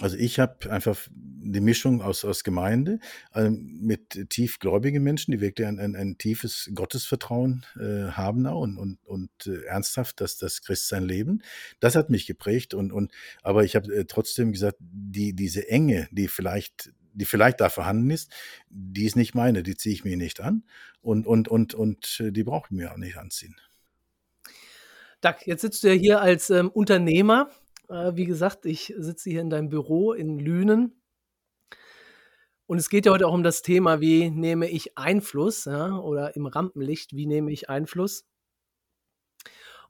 also 0.00 0.16
ich 0.16 0.38
habe 0.38 0.70
einfach 0.70 0.96
die 1.12 1.60
Mischung 1.60 2.00
aus, 2.00 2.24
aus 2.24 2.44
Gemeinde 2.44 3.00
äh, 3.34 3.50
mit 3.50 4.30
tiefgläubigen 4.30 5.02
Menschen, 5.02 5.32
die 5.32 5.40
wirklich 5.40 5.66
ein, 5.66 5.78
ein, 5.78 5.94
ein 5.94 6.16
tiefes 6.16 6.70
Gottesvertrauen 6.74 7.66
äh, 7.76 8.10
haben 8.12 8.46
und, 8.46 8.78
und, 8.78 8.98
und 9.04 9.30
äh, 9.46 9.64
ernsthaft 9.64 10.20
dass 10.20 10.38
das 10.38 10.62
Christsein 10.62 11.04
leben. 11.04 11.42
Das 11.80 11.96
hat 11.96 12.08
mich 12.08 12.26
geprägt 12.26 12.72
und, 12.72 12.92
und 12.92 13.12
aber 13.42 13.64
ich 13.64 13.76
habe 13.76 13.94
äh, 13.94 14.04
trotzdem 14.06 14.52
gesagt, 14.52 14.78
die, 14.80 15.34
diese 15.34 15.68
Enge, 15.68 16.08
die 16.10 16.28
vielleicht 16.28 16.92
die 17.12 17.24
vielleicht 17.24 17.60
da 17.60 17.68
vorhanden 17.68 18.08
ist, 18.10 18.30
die 18.68 19.04
ist 19.04 19.16
nicht 19.16 19.34
meine, 19.34 19.64
die 19.64 19.76
ziehe 19.76 19.92
ich 19.92 20.04
mir 20.04 20.16
nicht 20.16 20.40
an 20.40 20.62
und, 21.00 21.26
und, 21.26 21.48
und, 21.48 21.74
und 21.74 22.20
äh, 22.20 22.30
die 22.30 22.44
brauche 22.44 22.68
ich 22.70 22.76
mir 22.76 22.92
auch 22.92 22.96
nicht 22.96 23.16
anziehen. 23.16 23.56
Dag, 25.20 25.46
jetzt 25.46 25.62
sitzt 25.62 25.82
du 25.82 25.88
ja 25.88 25.94
hier 25.94 26.20
als 26.20 26.50
ähm, 26.50 26.70
Unternehmer 26.70 27.50
äh, 27.90 28.16
wie 28.16 28.24
gesagt, 28.24 28.66
ich 28.66 28.94
sitze 28.96 29.30
hier 29.30 29.40
in 29.40 29.50
deinem 29.50 29.68
Büro 29.68 30.12
in 30.12 30.38
Lünen. 30.38 31.02
Und 32.66 32.78
es 32.78 32.88
geht 32.88 33.06
ja 33.06 33.12
heute 33.12 33.26
auch 33.26 33.34
um 33.34 33.42
das 33.42 33.62
Thema, 33.62 34.00
wie 34.00 34.30
nehme 34.30 34.68
ich 34.68 34.96
Einfluss, 34.96 35.64
ja, 35.64 35.98
oder 35.98 36.36
im 36.36 36.46
Rampenlicht, 36.46 37.16
wie 37.16 37.26
nehme 37.26 37.50
ich 37.50 37.68
Einfluss? 37.68 38.24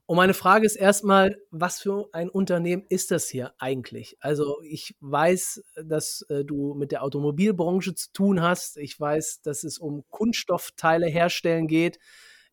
Und 0.07 0.17
meine 0.17 0.33
Frage 0.33 0.65
ist 0.65 0.75
erstmal, 0.75 1.37
was 1.51 1.79
für 1.79 2.09
ein 2.11 2.29
Unternehmen 2.29 2.83
ist 2.89 3.11
das 3.11 3.29
hier 3.29 3.53
eigentlich? 3.59 4.17
Also 4.19 4.61
ich 4.61 4.95
weiß, 4.99 5.63
dass 5.85 6.25
äh, 6.27 6.43
du 6.43 6.73
mit 6.73 6.91
der 6.91 7.03
Automobilbranche 7.03 7.95
zu 7.95 8.11
tun 8.11 8.41
hast. 8.41 8.77
Ich 8.77 8.99
weiß, 8.99 9.41
dass 9.41 9.63
es 9.63 9.77
um 9.77 10.03
Kunststoffteile 10.09 11.07
herstellen 11.07 11.67
geht. 11.67 11.97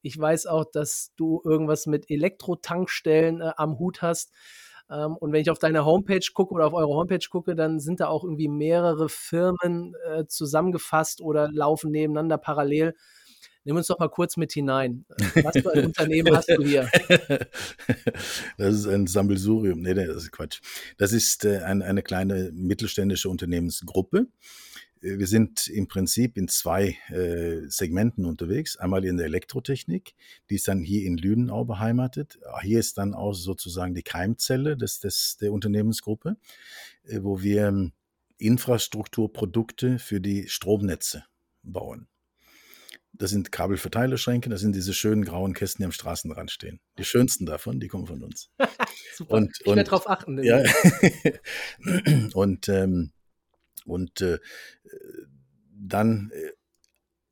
Ich 0.02 0.16
weiß 0.16 0.46
auch, 0.46 0.66
dass 0.70 1.12
du 1.16 1.42
irgendwas 1.44 1.86
mit 1.86 2.08
Elektrotankstellen 2.10 3.40
äh, 3.40 3.52
am 3.56 3.78
Hut 3.78 4.02
hast. 4.02 4.30
Ähm, 4.90 5.16
und 5.16 5.32
wenn 5.32 5.42
ich 5.42 5.50
auf 5.50 5.58
deine 5.58 5.84
Homepage 5.84 6.26
gucke 6.32 6.54
oder 6.54 6.66
auf 6.66 6.74
eure 6.74 6.88
Homepage 6.88 7.26
gucke, 7.30 7.54
dann 7.54 7.80
sind 7.80 8.00
da 8.00 8.08
auch 8.08 8.24
irgendwie 8.24 8.48
mehrere 8.48 9.08
Firmen 9.08 9.94
äh, 10.10 10.26
zusammengefasst 10.26 11.20
oder 11.20 11.50
laufen 11.52 11.90
nebeneinander 11.90 12.38
parallel. 12.38 12.94
Nimm 13.64 13.76
uns 13.76 13.88
doch 13.88 13.98
mal 13.98 14.08
kurz 14.08 14.38
mit 14.38 14.52
hinein. 14.52 15.04
Was 15.42 15.58
für 15.58 15.72
ein 15.74 15.84
Unternehmen 15.86 16.34
hast 16.34 16.48
du 16.48 16.62
hier? 16.62 16.88
Das 18.56 18.74
ist 18.74 18.86
ein 18.86 19.06
Sammelsurium. 19.06 19.80
Nee, 19.80 19.94
das 19.94 20.08
ist 20.08 20.32
Quatsch. 20.32 20.60
Das 20.96 21.12
ist 21.12 21.44
äh, 21.44 21.58
ein, 21.58 21.82
eine 21.82 22.02
kleine 22.02 22.50
mittelständische 22.54 23.28
Unternehmensgruppe. 23.28 24.26
Äh, 25.02 25.18
wir 25.18 25.26
sind 25.26 25.68
im 25.68 25.88
Prinzip 25.88 26.36
in 26.36 26.48
zwei 26.48 26.96
äh, 27.08 27.68
Segmenten 27.68 28.24
unterwegs. 28.24 28.76
Einmal 28.76 29.04
in 29.04 29.16
der 29.16 29.26
Elektrotechnik, 29.26 30.14
die 30.50 30.56
ist 30.56 30.68
dann 30.68 30.80
hier 30.80 31.04
in 31.04 31.16
Lüdenau 31.16 31.64
beheimatet. 31.64 32.38
Hier 32.62 32.78
ist 32.78 32.98
dann 32.98 33.14
auch 33.14 33.32
sozusagen 33.32 33.94
die 33.94 34.02
Keimzelle 34.02 34.76
des, 34.76 35.00
des, 35.00 35.36
der 35.40 35.52
Unternehmensgruppe, 35.52 36.36
äh, 37.04 37.20
wo 37.22 37.42
wir 37.42 37.68
ähm, 37.68 37.92
Infrastrukturprodukte 38.38 39.98
für 39.98 40.20
die 40.20 40.48
Stromnetze 40.48 41.24
bauen. 41.62 42.08
Das 43.12 43.30
sind 43.30 43.50
Kabelverteilerschränke, 43.50 44.48
das 44.48 44.60
sind 44.60 44.76
diese 44.76 44.94
schönen 44.94 45.24
grauen 45.24 45.52
Kästen, 45.52 45.82
die 45.82 45.86
am 45.86 45.92
Straßenrand 45.92 46.52
stehen. 46.52 46.78
Die 46.98 47.04
schönsten 47.04 47.46
davon, 47.46 47.80
die 47.80 47.88
kommen 47.88 48.06
von 48.06 48.22
uns. 48.22 48.50
Super. 49.16 49.34
Und, 49.34 49.56
ich 49.58 49.66
werde 49.66 49.84
darauf 49.84 50.08
achten. 50.08 50.40
Ja. 50.42 50.62
und 52.34 52.68
ähm, 52.68 53.10
und 53.88 54.20
äh, 54.20 54.38
dann 55.70 56.30
äh, 56.34 56.52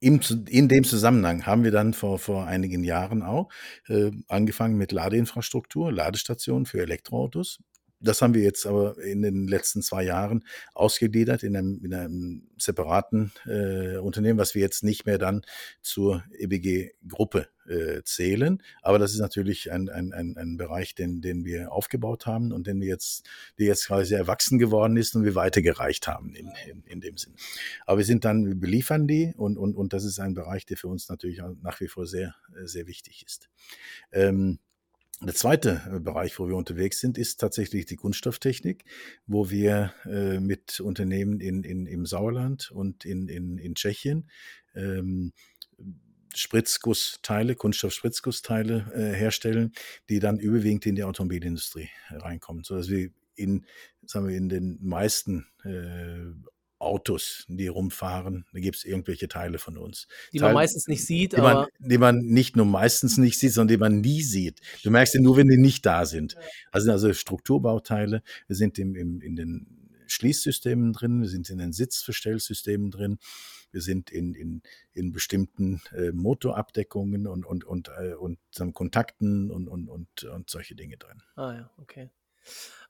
im, 0.01 0.21
in 0.49 0.69
dem 0.69 0.85
Zusammenhang 0.85 1.47
haben 1.47 1.65
wir 1.65 1.71
dann 1.71 1.95
vor, 1.95 2.19
vor 2.19 2.47
einigen 2.47 2.85
Jahren 2.85 3.23
auch 3.23 3.49
äh, 3.89 4.11
angefangen 4.29 4.77
mit 4.77 4.93
Ladeinfrastruktur, 4.93 5.91
Ladestationen 5.91 6.67
für 6.67 6.81
Elektroautos. 6.81 7.61
Das 7.99 8.21
haben 8.21 8.35
wir 8.35 8.43
jetzt 8.43 8.67
aber 8.67 8.99
in 8.99 9.23
den 9.23 9.49
letzten 9.49 9.81
zwei 9.81 10.05
Jahren 10.05 10.45
ausgegliedert 10.75 11.43
in 11.43 11.57
einem, 11.57 11.83
in 11.83 11.95
einem 11.95 12.49
separaten 12.59 13.33
äh, 13.47 13.97
Unternehmen, 13.97 14.39
was 14.39 14.55
wir 14.55 14.61
jetzt 14.61 14.85
nicht 14.85 15.07
mehr 15.07 15.19
dann 15.19 15.43
zur 15.81 16.23
EBG-Gruppe 16.39 17.49
äh, 17.69 18.03
zählen. 18.05 18.63
Aber 18.83 18.99
das 18.99 19.13
ist 19.13 19.21
natürlich 19.21 19.73
ein, 19.73 19.89
ein, 19.89 20.13
ein, 20.13 20.37
ein 20.37 20.57
Bereich, 20.57 20.95
den, 20.95 21.21
den 21.21 21.45
wir 21.45 21.73
aufgebaut 21.73 22.27
haben 22.27 22.53
und 22.53 22.67
den 22.67 22.81
wir 22.81 22.89
jetzt, 22.89 23.29
der 23.59 23.67
jetzt 23.67 23.87
quasi 23.87 24.15
erwachsen 24.15 24.59
geworden 24.59 24.97
ist 24.97 25.15
und 25.17 25.25
wir 25.25 25.35
weitergereicht 25.35 26.09
haben 26.09 26.35
in, 26.35 26.53
in, 26.69 26.83
in 26.85 27.01
dem 27.01 27.17
Sinn. 27.17 27.35
Aber 27.85 27.99
wir 27.99 28.05
sind 28.05 28.25
dann, 28.25 28.47
wir 28.47 28.55
beliefern 28.55 29.07
die 29.07 29.35
und, 29.37 29.57
und, 29.57 29.75
und 29.75 29.93
das 29.93 30.05
ist 30.05 30.19
ein 30.19 30.35
Bereich, 30.35 30.67
der 30.67 30.77
für 30.77 30.89
uns 30.89 31.09
natürlich 31.09 31.41
nach 31.63 31.81
wie 31.81 31.89
vor 31.89 32.07
sehr, 32.07 32.35
sehr 32.65 32.87
wichtig 32.87 33.25
ist. 33.27 33.49
Ähm, 34.13 34.59
der 35.23 35.35
zweite 35.35 35.81
äh, 35.91 35.99
Bereich, 35.99 36.39
wo 36.39 36.47
wir 36.47 36.57
unterwegs 36.57 37.01
sind, 37.01 37.17
ist 37.17 37.41
tatsächlich 37.41 37.87
die 37.87 37.97
Kunststofftechnik, 37.97 38.85
wo 39.27 39.49
wir 39.49 39.95
äh, 40.05 40.41
mit 40.41 40.81
Unternehmen 40.81 41.41
in, 41.41 41.65
in, 41.65 41.87
im 41.87 42.05
Sauerland 42.05 42.71
und 42.71 43.05
in, 43.07 43.29
in, 43.29 43.57
in 43.57 43.75
Tschechien 43.75 44.29
ähm, 44.75 45.33
Spritzgussteile, 46.37 47.55
Kunststoff-Spritzgussteile 47.55 48.93
äh, 48.95 49.17
herstellen, 49.17 49.73
die 50.09 50.19
dann 50.19 50.39
überwiegend 50.39 50.87
in 50.87 50.95
die 50.95 51.05
Automobilindustrie 51.05 51.89
reinkommen, 52.11 52.63
sodass 52.65 52.89
wir 52.89 53.11
in, 53.35 53.65
sagen 54.05 54.29
wir, 54.29 54.37
in 54.37 54.49
den 54.49 54.79
meisten 54.83 55.47
äh, 55.65 56.33
Autos, 56.79 57.47
die 57.49 57.69
rumfahren. 57.69 58.45
Da 58.53 58.61
gibt 58.61 58.77
es 58.77 58.85
irgendwelche 58.85 59.29
Teile 59.29 59.59
von 59.59 59.79
uns. 59.79 60.09
Die 60.33 60.39
Teil, 60.39 60.49
man 60.49 60.55
meistens 60.63 60.89
nicht 60.89 61.07
sieht, 61.07 61.33
die 61.33 61.41
man, 61.41 61.67
die 61.79 61.99
man 61.99 62.19
nicht 62.19 62.55
nur 62.55 62.67
meistens 62.67 63.17
nicht 63.17 63.39
sieht, 63.39 63.55
sondern 63.55 63.75
die 63.75 63.81
man 63.81 64.01
nie 64.03 64.23
sieht. 64.23 64.61
Du 64.83 64.91
merkst 64.91 65.15
sie 65.15 65.21
nur, 65.21 65.39
wenn 65.39 65.49
die 65.49 65.57
nicht 65.57 65.87
da 65.87 66.05
sind. 66.05 66.37
Also, 66.71 66.91
also 66.93 67.13
Strukturbauteile. 67.15 68.23
Wir 68.47 68.57
sind 68.57 68.79
im, 68.79 68.95
im, 68.95 69.23
in 69.23 69.37
den 69.37 69.67
Schließsystemen 70.07 70.93
drin, 70.93 71.23
wir 71.23 71.29
sind 71.29 71.49
in 71.49 71.59
den 71.59 71.73
Sitzverstellsystemen 71.73 72.91
drin, 72.91 73.19
wir 73.77 73.83
sind 73.83 74.11
in, 74.11 74.33
in, 74.33 74.63
in 74.95 75.13
bestimmten 75.13 75.83
äh, 75.95 76.11
Motorabdeckungen 76.11 77.27
und, 77.27 77.45
und, 77.45 77.63
und, 77.65 77.91
äh, 77.99 78.15
und 78.15 78.39
Kontakten 78.73 79.51
und, 79.51 79.69
und, 79.69 79.91
und, 79.91 80.25
und 80.25 80.49
solche 80.49 80.75
Dinge 80.75 80.97
drin. 80.97 81.23
Ah 81.35 81.53
ja, 81.53 81.71
okay. 81.77 82.09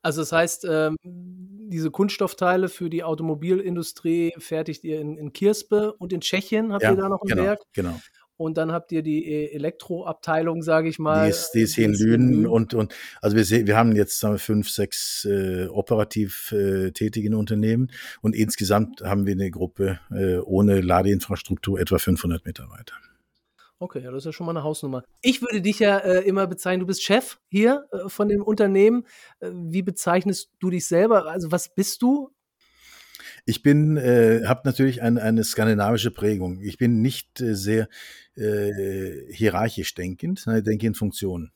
Also 0.01 0.23
das 0.23 0.31
heißt, 0.31 0.65
ähm, 0.71 0.97
diese 1.03 1.91
Kunststoffteile 1.91 2.69
für 2.69 2.89
die 2.89 3.03
Automobilindustrie 3.03 4.33
fertigt 4.39 4.85
ihr 4.85 5.01
in, 5.01 5.19
in 5.19 5.33
Kirspe 5.33 5.93
und 5.95 6.13
in 6.13 6.21
Tschechien 6.21 6.73
habt 6.73 6.85
ja, 6.85 6.93
ihr 6.93 6.97
da 6.97 7.09
noch 7.09 7.23
ein 7.23 7.29
genau, 7.31 7.43
Werk. 7.43 7.63
Genau. 7.73 8.01
Und 8.37 8.59
dann 8.59 8.73
habt 8.73 8.93
ihr 8.93 9.03
die 9.03 9.27
e-, 9.27 9.53
Elektroabteilung, 9.53 10.63
sage 10.63 10.89
ich 10.89 10.99
mal. 10.99 11.25
Die 11.25 11.31
ist, 11.31 11.53
die 11.53 11.61
ist 11.63 11.75
hier 11.75 11.87
in 11.87 11.95
Lünen 11.95 12.47
und, 12.47 12.75
und 12.75 12.95
also 13.23 13.37
wir, 13.37 13.67
wir 13.67 13.77
haben 13.77 13.97
jetzt 13.97 14.21
sagen 14.21 14.35
wir, 14.35 14.39
fünf, 14.39 14.71
sechs 14.71 15.25
äh, 15.25 15.67
operativ 15.69 16.53
äh, 16.53 16.91
tätigen 16.91 17.35
Unternehmen 17.35 17.91
und 18.21 18.35
insgesamt 18.35 19.01
haben 19.03 19.27
wir 19.27 19.33
eine 19.33 19.51
Gruppe 19.51 20.01
äh, 20.11 20.39
ohne 20.39 20.81
Ladeinfrastruktur 20.81 21.81
etwa 21.81 21.99
500 21.99 22.45
Mitarbeiter. 22.45 22.95
Okay, 23.79 24.03
ja, 24.03 24.11
das 24.11 24.23
ist 24.23 24.27
ja 24.27 24.33
schon 24.33 24.47
mal 24.47 24.53
eine 24.53 24.63
Hausnummer. 24.63 25.05
Ich 25.21 25.43
würde 25.43 25.61
dich 25.61 25.81
ja 25.81 25.99
äh, 25.99 26.21
immer 26.21 26.47
bezeichnen, 26.47 26.81
du 26.81 26.87
bist 26.87 27.03
Chef 27.03 27.39
hier 27.51 27.87
äh, 27.93 28.09
von 28.09 28.29
dem 28.29 28.43
Unternehmen. 28.43 29.05
Äh, 29.41 29.51
wie 29.53 29.83
bezeichnest 29.83 30.51
du 30.61 30.71
dich 30.71 30.87
selber? 30.87 31.27
Also 31.27 31.53
was 31.53 31.75
bist 31.75 32.01
du? 32.01 32.31
Ich 33.47 33.63
bin, 33.63 33.97
äh, 33.97 34.43
habe 34.45 34.63
natürlich 34.65 35.03
ein, 35.03 35.19
eine 35.19 35.45
skandinavische 35.45 36.11
Prägung. 36.11 36.61
Ich 36.61 36.79
bin 36.79 37.01
nicht 37.01 37.41
äh, 37.41 37.55
sehr 37.55 37.89
äh, 38.37 39.33
hierarchisch 39.33 39.95
denkend, 39.95 40.41
sondern 40.41 40.61
ich 40.61 40.65
denke 40.65 40.87
in 40.87 40.95
Funktionen. 40.95 41.53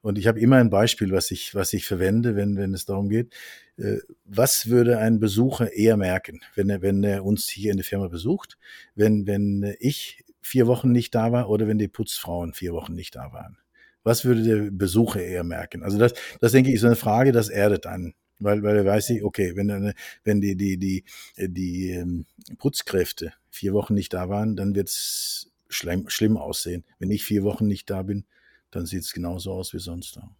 Und 0.00 0.16
ich 0.16 0.26
habe 0.26 0.40
immer 0.40 0.56
ein 0.56 0.70
Beispiel, 0.70 1.12
was 1.12 1.30
ich, 1.30 1.54
was 1.54 1.74
ich 1.74 1.84
verwende, 1.84 2.34
wenn, 2.36 2.56
wenn 2.56 2.72
es 2.72 2.86
darum 2.86 3.10
geht, 3.10 3.34
äh, 3.76 3.98
was 4.24 4.68
würde 4.68 4.98
ein 4.98 5.20
Besucher 5.20 5.72
eher 5.72 5.98
merken, 5.98 6.40
wenn 6.54 6.70
er, 6.70 6.80
wenn 6.80 7.04
er 7.04 7.22
uns 7.22 7.50
hier 7.50 7.70
in 7.70 7.76
der 7.76 7.84
Firma 7.84 8.08
besucht, 8.08 8.56
wenn, 8.94 9.26
wenn 9.26 9.76
ich 9.78 10.24
vier 10.40 10.66
Wochen 10.66 10.90
nicht 10.90 11.14
da 11.14 11.32
war 11.32 11.50
oder 11.50 11.68
wenn 11.68 11.78
die 11.78 11.88
Putzfrauen 11.88 12.54
vier 12.54 12.72
Wochen 12.72 12.94
nicht 12.94 13.14
da 13.14 13.30
waren? 13.32 13.58
Was 14.02 14.24
würde 14.24 14.42
der 14.42 14.70
Besucher 14.70 15.20
eher 15.20 15.44
merken? 15.44 15.82
Also 15.82 15.98
das, 15.98 16.14
das 16.40 16.52
denke 16.52 16.70
ich, 16.70 16.76
ist 16.76 16.84
eine 16.84 16.96
Frage, 16.96 17.32
das 17.32 17.50
erdet 17.50 17.86
einen. 17.86 18.14
Weil, 18.40 18.62
weil 18.62 18.78
er 18.78 18.86
weiß 18.86 19.10
ich, 19.10 19.22
okay, 19.22 19.54
wenn, 19.54 19.94
wenn 20.24 20.40
die, 20.40 20.56
die, 20.56 20.78
die, 20.78 21.04
die 21.36 21.90
ähm, 21.90 22.26
Putzkräfte 22.58 23.32
vier 23.50 23.74
Wochen 23.74 23.94
nicht 23.94 24.12
da 24.14 24.28
waren, 24.28 24.56
dann 24.56 24.74
wird 24.74 24.88
es 24.88 25.52
schlimm, 25.68 26.08
schlimm 26.08 26.36
aussehen. 26.36 26.84
Wenn 26.98 27.10
ich 27.10 27.24
vier 27.24 27.44
Wochen 27.44 27.66
nicht 27.66 27.90
da 27.90 28.02
bin, 28.02 28.24
dann 28.70 28.86
sieht 28.86 29.02
es 29.02 29.12
genauso 29.12 29.52
aus 29.52 29.72
wie 29.74 29.78
sonst 29.78 30.18
auch. 30.18 30.30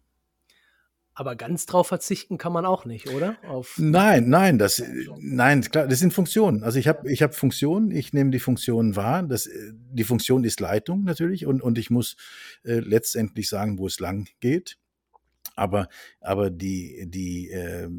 Aber 1.13 1.35
ganz 1.35 1.65
drauf 1.65 1.87
verzichten 1.87 2.37
kann 2.37 2.53
man 2.53 2.65
auch 2.65 2.85
nicht, 2.85 3.09
oder? 3.09 3.35
Auf 3.45 3.75
nein, 3.77 4.29
nein, 4.29 4.57
das, 4.57 4.81
nein, 5.19 5.61
klar, 5.61 5.87
das 5.87 5.99
sind 5.99 6.13
Funktionen. 6.13 6.63
Also 6.63 6.79
ich 6.79 6.87
habe, 6.87 7.11
ich 7.11 7.21
habe 7.21 7.33
Funktionen, 7.33 7.91
ich 7.91 8.13
nehme 8.13 8.31
die 8.31 8.39
Funktionen 8.39 8.95
wahr. 8.95 9.21
Das, 9.23 9.49
die 9.73 10.05
Funktion 10.05 10.45
ist 10.45 10.61
Leitung 10.61 11.03
natürlich 11.03 11.45
und, 11.45 11.61
und 11.61 11.77
ich 11.77 11.89
muss 11.89 12.15
äh, 12.63 12.79
letztendlich 12.79 13.49
sagen, 13.49 13.77
wo 13.77 13.87
es 13.87 13.99
lang 13.99 14.29
geht. 14.39 14.77
Aber, 15.55 15.87
aber 16.19 16.49
die, 16.49 17.05
die, 17.07 17.49
äh, 17.49 17.89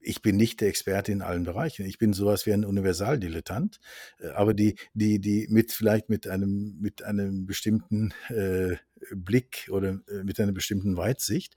ich 0.00 0.22
bin 0.22 0.36
nicht 0.36 0.60
der 0.60 0.68
Experte 0.68 1.12
in 1.12 1.22
allen 1.22 1.44
Bereichen. 1.44 1.84
Ich 1.86 1.98
bin 1.98 2.12
sowas 2.12 2.46
wie 2.46 2.52
ein 2.52 2.64
Universaldilettant, 2.64 3.80
äh, 4.18 4.28
aber 4.28 4.54
die, 4.54 4.76
die, 4.94 5.20
die 5.20 5.46
mit 5.50 5.72
vielleicht 5.72 6.08
mit 6.08 6.26
einem, 6.26 6.78
mit 6.80 7.04
einem 7.04 7.46
bestimmten 7.46 8.12
äh, 8.28 8.76
Blick 9.14 9.68
oder 9.70 10.00
äh, 10.08 10.24
mit 10.24 10.40
einer 10.40 10.52
bestimmten 10.52 10.96
Weitsicht. 10.96 11.56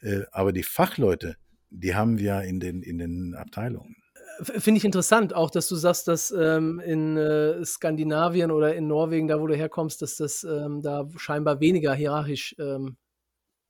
Äh, 0.00 0.22
aber 0.32 0.52
die 0.52 0.62
Fachleute, 0.62 1.36
die 1.70 1.94
haben 1.94 2.18
wir 2.18 2.42
in 2.42 2.60
den, 2.60 2.82
in 2.82 2.98
den 2.98 3.34
Abteilungen. 3.34 3.96
Finde 4.40 4.78
ich 4.78 4.84
interessant, 4.84 5.34
auch 5.34 5.50
dass 5.50 5.68
du 5.68 5.76
sagst, 5.76 6.08
dass 6.08 6.30
ähm, 6.30 6.80
in 6.80 7.16
äh, 7.16 7.64
Skandinavien 7.64 8.50
oder 8.50 8.74
in 8.74 8.86
Norwegen, 8.86 9.28
da 9.28 9.40
wo 9.40 9.46
du 9.46 9.54
herkommst, 9.54 10.00
dass 10.00 10.16
das 10.16 10.42
ähm, 10.44 10.80
da 10.80 11.06
scheinbar 11.16 11.60
weniger 11.60 11.94
hierarchisch 11.94 12.56
ähm, 12.58 12.96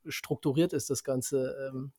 strukturiert 0.06 0.72
ist, 0.72 0.90
das 0.90 1.04
ganze 1.04 1.54
ähm, 1.68 1.92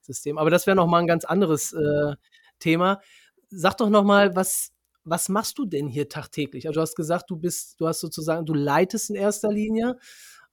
System. 0.00 0.38
Aber 0.38 0.50
das 0.50 0.66
wäre 0.66 0.76
nochmal 0.76 1.00
ein 1.00 1.06
ganz 1.06 1.24
anderes 1.24 1.72
äh, 1.72 2.14
Thema. 2.58 3.00
Sag 3.48 3.76
doch 3.76 3.90
nochmal, 3.90 4.34
was, 4.34 4.72
was 5.04 5.28
machst 5.28 5.58
du 5.58 5.66
denn 5.66 5.88
hier 5.88 6.08
tagtäglich? 6.08 6.66
Also 6.66 6.78
du 6.78 6.82
hast 6.82 6.96
gesagt, 6.96 7.30
du 7.30 7.36
bist, 7.36 7.80
du 7.80 7.86
hast 7.86 8.00
sozusagen, 8.00 8.46
du 8.46 8.54
leitest 8.54 9.10
in 9.10 9.16
erster 9.16 9.50
Linie. 9.50 9.98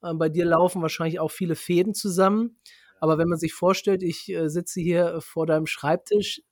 Äh, 0.02 0.14
bei 0.14 0.28
dir 0.28 0.44
laufen 0.44 0.82
wahrscheinlich 0.82 1.20
auch 1.20 1.30
viele 1.30 1.56
Fäden 1.56 1.94
zusammen. 1.94 2.58
Aber 3.00 3.18
wenn 3.18 3.28
man 3.28 3.38
sich 3.38 3.52
vorstellt, 3.52 4.02
ich 4.02 4.30
äh, 4.30 4.48
sitze 4.48 4.80
hier 4.80 5.20
vor 5.20 5.46
deinem 5.46 5.66
Schreibtisch, 5.66 6.42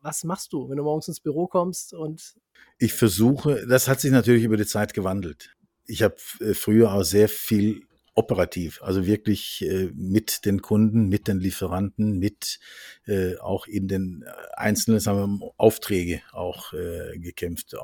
was 0.00 0.24
machst 0.24 0.52
du, 0.52 0.68
wenn 0.68 0.76
du 0.76 0.82
morgens 0.82 1.08
ins 1.08 1.20
Büro 1.20 1.46
kommst 1.46 1.94
und 1.94 2.34
ich 2.78 2.94
versuche, 2.94 3.66
das 3.66 3.88
hat 3.88 4.00
sich 4.00 4.10
natürlich 4.10 4.44
über 4.44 4.56
die 4.56 4.66
Zeit 4.66 4.94
gewandelt. 4.94 5.54
Ich 5.86 6.02
habe 6.02 6.16
äh, 6.40 6.54
früher 6.54 6.92
auch 6.92 7.04
sehr 7.04 7.28
viel 7.28 7.82
operativ, 8.14 8.82
also 8.82 9.06
wirklich 9.06 9.62
äh, 9.62 9.90
mit 9.94 10.44
den 10.44 10.60
Kunden, 10.60 11.08
mit 11.08 11.28
den 11.28 11.40
Lieferanten, 11.40 12.18
mit 12.18 12.60
äh, 13.06 13.36
auch 13.38 13.66
in 13.66 13.88
den 13.88 14.22
äh, 14.26 14.30
einzelnen 14.54 15.00
sagen 15.00 15.40
wir, 15.40 15.50
Aufträge 15.56 16.20
auch 16.32 16.74
äh, 16.74 17.18
gekämpft. 17.18 17.74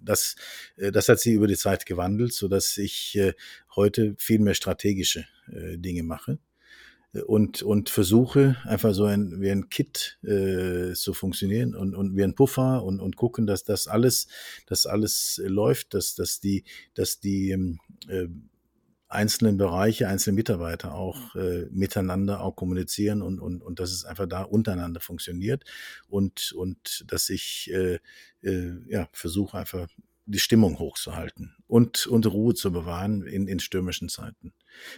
Das, 0.00 0.36
äh, 0.76 0.92
das 0.92 1.08
hat 1.08 1.18
sich 1.18 1.34
über 1.34 1.48
die 1.48 1.56
Zeit 1.56 1.84
gewandelt, 1.84 2.32
so 2.32 2.46
dass 2.46 2.78
ich 2.78 3.16
äh, 3.16 3.34
heute 3.74 4.14
viel 4.18 4.38
mehr 4.38 4.54
strategische 4.54 5.26
äh, 5.52 5.78
Dinge 5.78 6.04
mache. 6.04 6.38
und, 7.26 7.62
und 7.62 7.90
versuche 7.90 8.56
einfach 8.64 8.94
so 8.94 9.04
ein, 9.04 9.40
wie 9.40 9.50
ein 9.50 9.68
Kit 9.68 10.18
äh, 10.22 10.94
zu 10.94 11.12
funktionieren 11.12 11.74
und, 11.74 11.94
und 11.94 12.16
wie 12.16 12.22
ein 12.22 12.34
Puffer 12.34 12.84
und, 12.84 13.00
und 13.00 13.16
gucken, 13.16 13.46
dass 13.46 13.64
das 13.64 13.86
alles, 13.86 14.28
dass 14.66 14.86
alles 14.86 15.40
läuft, 15.44 15.92
dass, 15.92 16.14
dass 16.14 16.40
die, 16.40 16.64
dass 16.94 17.20
die 17.20 17.50
ähm, 17.50 17.80
äh, 18.08 18.28
einzelnen 19.12 19.56
Bereiche, 19.56 20.08
einzelne 20.08 20.34
Mitarbeiter 20.34 20.94
auch 20.94 21.34
äh, 21.36 21.66
miteinander 21.70 22.40
auch 22.40 22.56
kommunizieren 22.56 23.22
und, 23.22 23.38
und, 23.40 23.62
und 23.62 23.78
dass 23.78 23.92
es 23.92 24.04
einfach 24.04 24.26
da 24.26 24.42
untereinander 24.42 25.00
funktioniert 25.00 25.64
und, 26.08 26.52
und 26.52 27.04
dass 27.08 27.28
ich 27.28 27.70
äh, 27.72 27.98
äh, 28.42 28.72
ja, 28.88 29.08
versuche 29.12 29.58
einfach 29.58 29.88
die 30.24 30.38
Stimmung 30.38 30.78
hochzuhalten 30.78 31.54
und, 31.66 32.06
und 32.06 32.26
Ruhe 32.26 32.54
zu 32.54 32.72
bewahren 32.72 33.26
in, 33.26 33.48
in 33.48 33.60
stürmischen 33.60 34.08
Zeiten. 34.08 34.54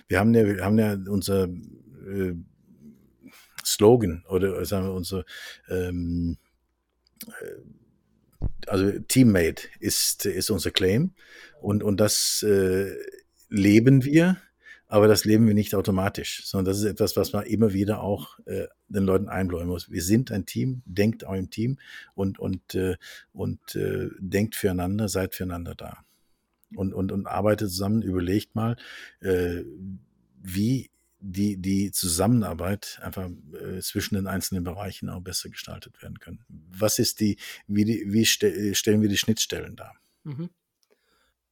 Wir 0.07 0.21
haben 0.21 0.35
ja, 0.35 0.47
wir 0.47 0.65
haben 0.65 0.79
ja 0.79 0.93
unser 0.93 1.45
äh, 1.45 2.35
Slogan 3.65 4.25
oder 4.29 4.65
sagen 4.65 4.87
wir 4.87 4.93
unser 4.93 5.25
ähm, 5.69 6.37
äh, 7.27 8.69
also 8.69 8.99
Teammate 9.01 9.69
ist, 9.81 10.27
ist 10.27 10.51
unser 10.51 10.71
Claim 10.71 11.15
und, 11.61 11.83
und 11.83 11.99
das 11.99 12.43
äh, 12.43 12.95
leben 13.55 14.05
wir, 14.05 14.37
aber 14.87 15.09
das 15.09 15.25
leben 15.25 15.47
wir 15.47 15.55
nicht 15.55 15.75
automatisch, 15.75 16.43
sondern 16.45 16.67
das 16.67 16.79
ist 16.79 16.85
etwas, 16.85 17.17
was 17.17 17.33
man 17.33 17.47
immer 17.47 17.73
wieder 17.73 18.03
auch 18.03 18.39
äh, 18.47 18.67
den 18.89 19.05
Leuten 19.05 19.29
einbläuen 19.29 19.67
muss. 19.67 19.91
Wir 19.91 20.03
sind 20.03 20.31
ein 20.31 20.45
Team, 20.45 20.83
denkt 20.85 21.25
auch 21.25 21.35
im 21.35 21.51
Team 21.51 21.79
und, 22.15 22.39
und, 22.39 22.75
äh, 22.75 22.97
und 23.33 23.75
äh, 23.77 24.11
denkt 24.19 24.57
füreinander, 24.57 25.09
seid 25.09 25.35
füreinander 25.35 25.75
da. 25.75 26.05
Und, 26.77 26.93
und, 26.93 27.13
und 27.13 27.27
arbeitet 27.27 27.71
zusammen, 27.71 28.03
überlegt 28.03 28.55
mal, 28.55 28.77
äh, 29.21 29.63
wie 30.43 30.91
die, 31.21 31.57
die 31.57 31.91
Zusammenarbeit 31.91 32.99
einfach 33.03 33.31
äh, 33.55 33.81
zwischen 33.81 34.17
den 34.17 34.27
einzelnen 34.27 34.65
Bereichen 34.65 35.09
auch 35.09 35.23
besser 35.23 35.49
gestaltet 35.49 36.03
werden 36.03 36.19
können. 36.19 36.45
Was 36.49 36.99
ist 36.99 37.21
die, 37.21 37.39
wie, 37.67 37.85
die, 37.85 38.13
wie 38.13 38.27
ste 38.27 38.75
stellen 38.75 39.01
wir 39.01 39.09
die 39.09 39.17
Schnittstellen 39.17 39.77
dar? 39.77 39.95
Mhm. 40.25 40.51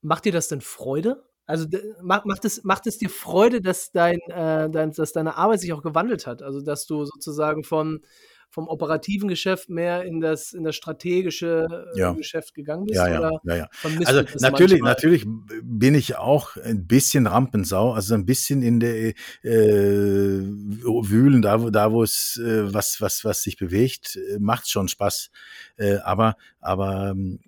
Macht 0.02 0.26
dir 0.26 0.32
das 0.32 0.48
denn 0.48 0.60
Freude? 0.60 1.24
Also 1.52 1.66
macht, 2.00 2.24
macht, 2.24 2.46
es, 2.46 2.64
macht 2.64 2.86
es 2.86 2.96
dir 2.96 3.10
Freude, 3.10 3.60
dass, 3.60 3.92
dein, 3.92 4.18
äh, 4.28 4.70
dein, 4.70 4.90
dass 4.92 5.12
deine 5.12 5.36
Arbeit 5.36 5.60
sich 5.60 5.74
auch 5.74 5.82
gewandelt 5.82 6.26
hat? 6.26 6.42
Also 6.42 6.62
dass 6.62 6.86
du 6.86 7.04
sozusagen 7.04 7.62
von, 7.62 8.00
vom 8.48 8.68
operativen 8.68 9.28
Geschäft 9.28 9.68
mehr 9.68 10.02
in 10.04 10.22
das, 10.22 10.54
in 10.54 10.64
das 10.64 10.76
strategische 10.76 11.66
äh, 11.94 11.98
ja. 11.98 12.12
Geschäft 12.12 12.54
gegangen 12.54 12.86
bist? 12.86 12.96
Ja, 12.96 13.06
ja, 13.06 13.30
ja, 13.44 13.56
ja. 13.56 13.68
Also 14.06 14.22
natürlich, 14.40 14.80
natürlich 14.80 15.26
bin 15.62 15.94
ich 15.94 16.16
auch 16.16 16.56
ein 16.56 16.86
bisschen 16.86 17.26
Rampensau, 17.26 17.92
also 17.92 18.14
ein 18.14 18.24
bisschen 18.24 18.62
in 18.62 18.80
der 18.80 19.12
äh, 19.42 20.42
Wühlen, 20.42 21.42
da, 21.42 21.60
wo, 21.60 21.68
da 21.68 21.92
wo 21.92 22.02
es 22.02 22.40
äh, 22.42 22.72
was, 22.72 23.02
was, 23.02 23.26
was 23.26 23.42
sich 23.42 23.58
bewegt, 23.58 24.16
äh, 24.16 24.38
macht 24.38 24.70
schon 24.70 24.88
Spaß. 24.88 25.30
Äh, 25.76 25.96
aber, 25.96 26.36
aber 26.62 27.10
ähm, 27.10 27.40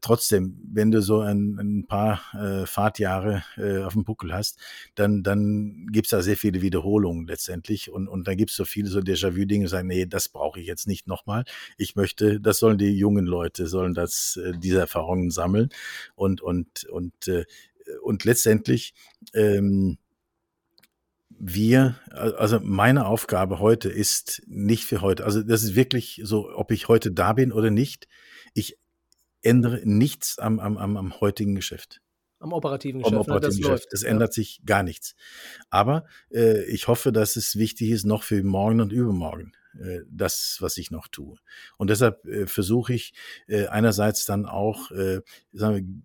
trotzdem, 0.00 0.58
wenn 0.72 0.90
du 0.90 1.02
so 1.02 1.20
ein, 1.20 1.58
ein 1.58 1.86
paar 1.86 2.20
äh, 2.34 2.66
Fahrtjahre 2.66 3.42
äh, 3.56 3.78
auf 3.78 3.94
dem 3.94 4.04
Buckel 4.04 4.32
hast, 4.32 4.58
dann, 4.94 5.22
dann 5.22 5.86
gibt's 5.90 6.10
da 6.10 6.22
sehr 6.22 6.36
viele 6.36 6.62
Wiederholungen 6.62 7.26
letztendlich 7.26 7.90
und, 7.90 8.08
und 8.08 8.26
da 8.28 8.34
gibt's 8.34 8.56
so 8.56 8.64
viele 8.64 8.88
so 8.88 9.00
Déjà-vu-Dinge, 9.00 9.68
sagen, 9.68 9.88
nee, 9.88 10.06
das 10.06 10.28
brauche 10.28 10.60
ich 10.60 10.66
jetzt 10.66 10.86
nicht 10.86 11.06
nochmal. 11.06 11.44
Ich 11.76 11.96
möchte, 11.96 12.40
das 12.40 12.58
sollen 12.58 12.78
die 12.78 12.96
jungen 12.96 13.26
Leute, 13.26 13.66
sollen 13.66 13.94
das, 13.94 14.38
äh, 14.42 14.52
diese 14.58 14.78
Erfahrungen 14.78 15.30
sammeln 15.30 15.70
und, 16.14 16.40
und, 16.40 16.84
und, 16.84 17.28
äh, 17.28 17.44
und 18.02 18.24
letztendlich, 18.24 18.94
ähm, 19.34 19.98
wir, 21.40 21.96
also 22.10 22.58
meine 22.60 23.06
Aufgabe 23.06 23.60
heute 23.60 23.88
ist 23.88 24.42
nicht 24.46 24.84
für 24.84 25.00
heute, 25.00 25.24
also 25.24 25.42
das 25.42 25.62
ist 25.62 25.76
wirklich 25.76 26.20
so, 26.24 26.50
ob 26.54 26.72
ich 26.72 26.88
heute 26.88 27.12
da 27.12 27.32
bin 27.32 27.52
oder 27.52 27.70
nicht. 27.70 28.08
Ich 28.54 28.76
ändere 29.42 29.80
nichts 29.84 30.38
am, 30.38 30.60
am, 30.60 30.76
am, 30.76 30.96
am 30.96 31.20
heutigen 31.20 31.54
Geschäft. 31.54 32.00
Am 32.40 32.52
operativen 32.52 33.00
Geschäft. 33.00 33.14
Am 33.14 33.20
operativen 33.20 33.48
das 33.48 33.56
Geschäft. 33.56 33.70
Läuft. 33.70 33.92
Das 33.92 34.02
ändert 34.02 34.30
ja. 34.30 34.34
sich 34.34 34.60
gar 34.64 34.82
nichts. 34.82 35.14
Aber 35.70 36.06
äh, 36.30 36.64
ich 36.64 36.86
hoffe, 36.86 37.12
dass 37.12 37.36
es 37.36 37.56
wichtig 37.56 37.90
ist, 37.90 38.04
noch 38.04 38.22
für 38.22 38.42
morgen 38.42 38.80
und 38.80 38.92
übermorgen 38.92 39.52
äh, 39.80 40.00
das, 40.08 40.58
was 40.60 40.76
ich 40.78 40.90
noch 40.90 41.08
tue. 41.08 41.36
Und 41.76 41.90
deshalb 41.90 42.24
äh, 42.26 42.46
versuche 42.46 42.94
ich 42.94 43.12
äh, 43.48 43.66
einerseits 43.66 44.24
dann 44.24 44.46
auch, 44.46 44.90
äh, 44.92 45.20
sagen 45.52 45.74
wir, 45.74 46.02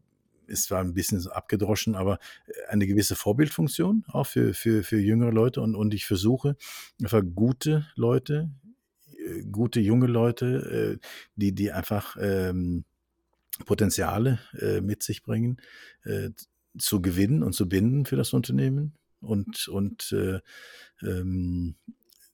ist 0.47 0.65
zwar 0.65 0.81
ein 0.81 0.93
bisschen 0.93 1.19
so 1.19 1.31
abgedroschen, 1.31 1.95
aber 1.95 2.19
äh, 2.47 2.69
eine 2.69 2.87
gewisse 2.87 3.15
Vorbildfunktion 3.15 4.03
auch 4.07 4.27
für, 4.27 4.53
für, 4.53 4.83
für 4.83 4.99
jüngere 4.99 5.31
Leute 5.31 5.61
und, 5.61 5.75
und 5.75 5.93
ich 5.93 6.05
versuche 6.05 6.55
einfach 7.01 7.21
gute 7.35 7.87
Leute, 7.95 8.49
äh, 9.17 9.43
gute 9.43 9.79
junge 9.79 10.07
Leute, 10.07 10.99
äh, 10.99 11.07
die, 11.35 11.53
die 11.53 11.71
einfach 11.71 12.17
ähm, 12.19 12.85
Potenziale 13.65 14.39
äh, 14.59 14.81
mit 14.81 15.03
sich 15.03 15.23
bringen, 15.23 15.61
äh, 16.03 16.29
zu 16.77 17.01
gewinnen 17.01 17.43
und 17.43 17.53
zu 17.53 17.69
binden 17.69 18.05
für 18.05 18.15
das 18.15 18.33
Unternehmen 18.33 18.93
und, 19.21 19.67
und 19.67 20.11
äh, 20.11 20.39
ähm, 21.01 21.75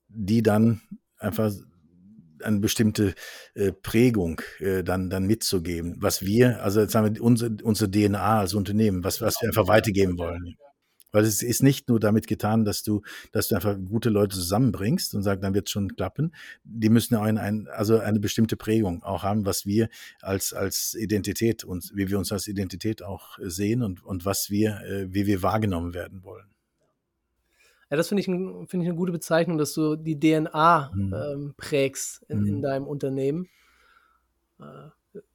die 0.07 0.41
dann 0.41 0.81
einfach 1.17 1.51
eine 2.41 2.59
bestimmte 2.59 3.13
äh, 3.53 3.71
Prägung 3.71 4.41
äh, 4.59 4.83
dann, 4.83 5.09
dann 5.09 5.25
mitzugeben, 5.25 5.95
was 5.99 6.25
wir, 6.25 6.63
also 6.63 6.79
jetzt 6.79 6.95
haben 6.95 7.13
wir 7.13 7.21
unsere, 7.21 7.57
unsere 7.63 7.91
DNA 7.91 8.39
als 8.39 8.53
Unternehmen, 8.53 9.03
was, 9.03 9.21
was 9.21 9.35
wir 9.41 9.49
einfach 9.49 9.67
weitergeben 9.67 10.17
wollen. 10.17 10.55
Weil 11.11 11.23
es 11.23 11.41
ist 11.41 11.63
nicht 11.63 11.89
nur 11.89 11.99
damit 11.99 12.27
getan, 12.27 12.65
dass 12.65 12.83
du, 12.83 13.01
dass 13.31 13.47
du 13.47 13.55
einfach 13.55 13.77
gute 13.85 14.09
Leute 14.09 14.35
zusammenbringst 14.35 15.15
und 15.15 15.23
sagst, 15.23 15.43
dann 15.43 15.53
wird 15.53 15.67
es 15.67 15.71
schon 15.71 15.95
klappen. 15.95 16.33
Die 16.63 16.89
müssen 16.89 17.15
ja 17.15 17.21
ein, 17.21 17.37
ein, 17.37 17.67
also 17.67 17.99
eine 17.99 18.19
bestimmte 18.19 18.57
Prägung 18.57 19.03
auch 19.03 19.23
haben, 19.23 19.45
was 19.45 19.65
wir 19.65 19.89
als, 20.21 20.53
als 20.53 20.95
Identität 20.95 21.63
und 21.63 21.91
wie 21.95 22.09
wir 22.09 22.17
uns 22.17 22.31
als 22.31 22.47
Identität 22.47 23.01
auch 23.01 23.37
sehen 23.41 23.83
und, 23.83 24.03
und 24.03 24.25
was 24.25 24.49
wir, 24.49 24.81
äh, 24.81 25.13
wie 25.13 25.25
wir 25.25 25.41
wahrgenommen 25.41 25.93
werden 25.93 26.23
wollen. 26.23 26.49
Ja, 27.89 27.97
das 27.97 28.07
finde 28.07 28.21
ich, 28.21 28.27
find 28.27 28.83
ich 28.83 28.89
eine 28.89 28.95
gute 28.95 29.11
Bezeichnung, 29.11 29.57
dass 29.57 29.73
du 29.73 29.95
die 29.95 30.19
DNA 30.19 30.91
mhm. 30.93 31.13
ähm, 31.13 31.53
prägst 31.57 32.23
in, 32.29 32.41
mhm. 32.41 32.47
in, 32.47 32.61
deinem 32.61 32.87
Unternehmen. 32.87 33.47
Äh, 34.59 34.89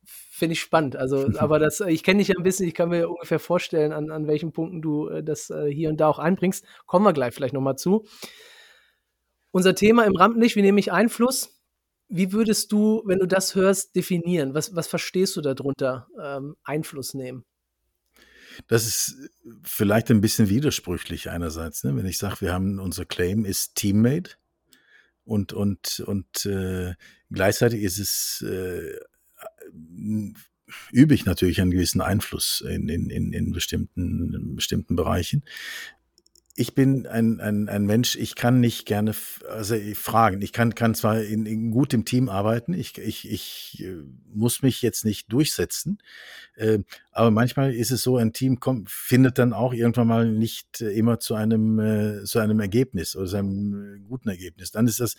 Finde 0.06 0.54
ich 0.54 0.60
spannend. 0.60 0.96
Also, 0.96 1.28
aber 1.38 1.58
das, 1.58 1.80
ich 1.80 2.02
kenne 2.02 2.18
dich 2.18 2.28
ja 2.28 2.34
ein 2.36 2.42
bisschen, 2.42 2.66
ich 2.66 2.74
kann 2.74 2.88
mir 2.88 3.08
ungefähr 3.08 3.38
vorstellen, 3.38 3.92
an, 3.92 4.10
an 4.10 4.26
welchen 4.26 4.52
Punkten 4.52 4.82
du 4.82 5.08
äh, 5.08 5.22
das 5.22 5.50
äh, 5.50 5.70
hier 5.70 5.90
und 5.90 5.98
da 5.98 6.08
auch 6.08 6.18
einbringst. 6.18 6.64
Kommen 6.86 7.04
wir 7.04 7.12
gleich 7.12 7.34
vielleicht 7.34 7.54
nochmal 7.54 7.76
zu. 7.76 8.06
Unser 9.50 9.74
Thema 9.74 10.04
im 10.04 10.16
Rampenlicht, 10.16 10.56
wie 10.56 10.62
nehme 10.62 10.80
ich 10.80 10.92
Einfluss? 10.92 11.60
Wie 12.08 12.32
würdest 12.32 12.72
du, 12.72 13.02
wenn 13.06 13.18
du 13.18 13.26
das 13.26 13.54
hörst, 13.54 13.96
definieren? 13.96 14.54
Was, 14.54 14.74
was 14.74 14.88
verstehst 14.88 15.36
du 15.36 15.40
darunter, 15.40 16.08
ähm, 16.20 16.56
Einfluss 16.64 17.14
nehmen? 17.14 17.44
Das 18.68 18.86
ist 18.86 19.30
vielleicht 19.62 20.10
ein 20.10 20.20
bisschen 20.20 20.48
widersprüchlich 20.48 21.30
einerseits, 21.30 21.84
ne? 21.84 21.96
wenn 21.96 22.06
ich 22.06 22.18
sage, 22.18 22.40
wir 22.40 22.52
haben 22.52 22.78
unser 22.78 23.04
Claim 23.04 23.44
ist 23.44 23.74
Teammate 23.74 24.32
und 25.24 25.52
und 25.52 26.00
und 26.06 26.46
äh, 26.46 26.94
gleichzeitig 27.30 27.82
ist 27.82 27.98
es 27.98 28.42
äh, 28.42 28.98
übe 30.90 31.14
ich 31.14 31.24
natürlich 31.24 31.60
einen 31.60 31.70
gewissen 31.70 32.00
Einfluss 32.00 32.62
in, 32.66 32.88
in, 32.88 33.10
in, 33.10 33.32
in 33.32 33.52
bestimmten, 33.52 34.34
in 34.34 34.56
bestimmten 34.56 34.96
Bereichen. 34.96 35.44
Ich 36.56 36.76
bin 36.76 37.08
ein, 37.08 37.40
ein, 37.40 37.68
ein 37.68 37.84
Mensch, 37.84 38.14
ich 38.14 38.36
kann 38.36 38.60
nicht 38.60 38.86
gerne 38.86 39.12
also 39.48 39.76
fragen. 39.94 40.40
Ich 40.40 40.52
kann, 40.52 40.76
kann 40.76 40.94
zwar 40.94 41.20
in, 41.20 41.46
in 41.46 41.72
gut 41.72 41.92
im 41.92 42.04
Team 42.04 42.28
arbeiten, 42.28 42.74
ich, 42.74 42.96
ich, 42.96 43.28
ich 43.28 43.82
äh, 43.82 43.96
muss 44.32 44.62
mich 44.62 44.80
jetzt 44.80 45.04
nicht 45.04 45.32
durchsetzen, 45.32 45.98
äh, 46.54 46.78
aber 47.10 47.32
manchmal 47.32 47.74
ist 47.74 47.90
es 47.90 48.02
so, 48.02 48.18
ein 48.18 48.32
Team 48.32 48.60
kommt, 48.60 48.88
findet 48.88 49.38
dann 49.38 49.52
auch 49.52 49.74
irgendwann 49.74 50.06
mal 50.06 50.30
nicht 50.30 50.80
immer 50.80 51.18
zu 51.18 51.34
einem, 51.34 51.80
äh, 51.80 52.22
zu 52.22 52.38
einem 52.38 52.60
Ergebnis 52.60 53.16
oder 53.16 53.26
zu 53.26 53.36
einem 53.38 54.04
guten 54.06 54.28
Ergebnis. 54.28 54.70
Dann 54.70 54.86
ist 54.86 55.00
das 55.00 55.16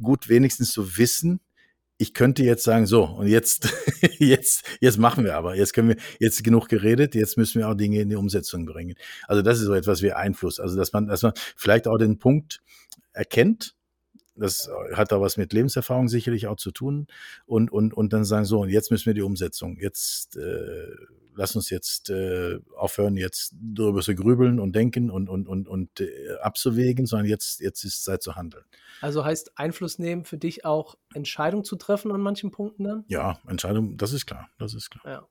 gut, 0.00 0.30
wenigstens 0.30 0.72
zu 0.72 0.96
wissen, 0.96 1.40
ich 1.98 2.14
könnte 2.14 2.44
jetzt 2.44 2.62
sagen, 2.62 2.86
so, 2.86 3.04
und 3.04 3.26
jetzt, 3.26 3.72
jetzt, 4.18 4.64
jetzt 4.80 4.98
machen 4.98 5.24
wir 5.24 5.36
aber. 5.36 5.56
Jetzt 5.56 5.74
können 5.74 5.88
wir, 5.88 5.96
jetzt 6.20 6.42
genug 6.44 6.68
geredet, 6.68 7.14
jetzt 7.16 7.36
müssen 7.36 7.58
wir 7.58 7.68
auch 7.68 7.74
Dinge 7.74 8.00
in 8.00 8.08
die 8.08 8.16
Umsetzung 8.16 8.64
bringen. 8.64 8.94
Also 9.26 9.42
das 9.42 9.58
ist 9.58 9.66
so 9.66 9.74
etwas 9.74 10.00
wie 10.00 10.12
Einfluss. 10.12 10.60
Also, 10.60 10.76
dass 10.76 10.92
man, 10.92 11.08
dass 11.08 11.22
man 11.22 11.32
vielleicht 11.56 11.88
auch 11.88 11.98
den 11.98 12.18
Punkt 12.18 12.60
erkennt, 13.12 13.74
das 14.38 14.70
hat 14.94 15.12
da 15.12 15.20
was 15.20 15.36
mit 15.36 15.52
Lebenserfahrung 15.52 16.08
sicherlich 16.08 16.46
auch 16.46 16.56
zu 16.56 16.70
tun. 16.70 17.06
Und, 17.46 17.70
und, 17.70 17.94
und 17.94 18.12
dann 18.12 18.24
sagen, 18.24 18.44
so, 18.44 18.60
und 18.60 18.70
jetzt 18.70 18.90
müssen 18.90 19.06
wir 19.06 19.14
die 19.14 19.22
Umsetzung. 19.22 19.78
Jetzt 19.78 20.36
äh, 20.36 20.86
lass 21.38 21.54
uns 21.54 21.70
jetzt 21.70 22.10
äh, 22.10 22.58
aufhören, 22.76 23.16
jetzt 23.16 23.54
darüber 23.60 24.00
zu 24.00 24.14
grübeln 24.14 24.58
und 24.58 24.74
denken 24.74 25.10
und, 25.10 25.28
und, 25.28 25.46
und, 25.46 25.68
und 25.68 26.00
äh, 26.00 26.36
abzuwägen, 26.42 27.06
sondern 27.06 27.28
jetzt, 27.28 27.60
jetzt 27.60 27.84
ist 27.84 28.04
Zeit 28.04 28.22
zu 28.22 28.34
handeln. 28.36 28.64
Also 29.00 29.24
heißt 29.24 29.52
Einfluss 29.56 29.98
nehmen 29.98 30.24
für 30.24 30.36
dich 30.36 30.64
auch 30.64 30.96
Entscheidungen 31.14 31.64
zu 31.64 31.76
treffen 31.76 32.10
an 32.12 32.20
manchen 32.20 32.50
Punkten 32.50 32.84
dann? 32.84 33.04
Ja, 33.06 33.38
Entscheidung, 33.46 33.96
das 33.96 34.12
ist 34.12 34.26
klar, 34.26 34.48
das 34.58 34.74
ist 34.74 34.90
klar. 34.90 35.04
Ja. 35.06 35.28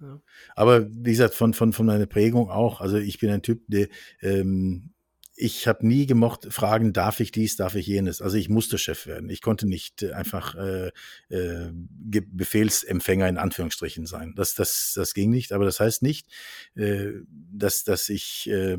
Ja. 0.00 0.20
Aber 0.56 0.88
wie 0.90 1.12
gesagt, 1.12 1.34
von, 1.34 1.54
von, 1.54 1.72
von 1.72 1.86
meiner 1.86 2.06
Prägung 2.06 2.50
auch, 2.50 2.80
also 2.80 2.96
ich 2.96 3.20
bin 3.20 3.30
ein 3.30 3.42
Typ, 3.42 3.62
der, 3.68 3.88
ähm, 4.20 4.90
ich 5.36 5.66
habe 5.66 5.86
nie 5.86 6.06
gemocht, 6.06 6.46
fragen, 6.50 6.92
darf 6.92 7.18
ich 7.20 7.32
dies, 7.32 7.56
darf 7.56 7.74
ich 7.74 7.86
jenes. 7.86 8.22
Also 8.22 8.36
ich 8.36 8.48
musste 8.48 8.78
Chef 8.78 9.06
werden. 9.06 9.28
Ich 9.30 9.42
konnte 9.42 9.66
nicht 9.66 10.04
einfach 10.04 10.54
äh, 10.54 10.92
äh, 11.28 11.70
Befehlsempfänger 11.72 13.28
in 13.28 13.38
Anführungsstrichen 13.38 14.06
sein. 14.06 14.34
Das, 14.36 14.54
das, 14.54 14.92
das 14.94 15.12
ging 15.12 15.30
nicht, 15.30 15.52
aber 15.52 15.64
das 15.64 15.80
heißt 15.80 16.02
nicht, 16.02 16.28
äh, 16.76 17.12
dass, 17.28 17.82
dass 17.84 18.08
ich, 18.08 18.48
äh, 18.48 18.76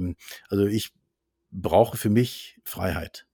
also 0.48 0.66
ich 0.66 0.94
brauche 1.52 1.98
für 1.98 2.10
mich 2.10 2.58
Freiheit 2.64 3.28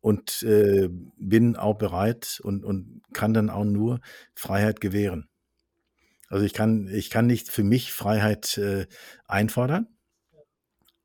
und 0.00 0.42
äh, 0.42 0.88
bin 0.90 1.56
auch 1.56 1.76
bereit 1.76 2.40
und, 2.42 2.64
und 2.64 3.02
kann 3.12 3.34
dann 3.34 3.50
auch 3.50 3.64
nur 3.64 4.00
Freiheit 4.34 4.80
gewähren. 4.80 5.28
Also 6.28 6.46
ich 6.46 6.54
kann, 6.54 6.88
ich 6.88 7.10
kann 7.10 7.26
nicht 7.26 7.50
für 7.50 7.62
mich 7.62 7.92
Freiheit 7.92 8.56
äh, 8.56 8.86
einfordern 9.26 9.86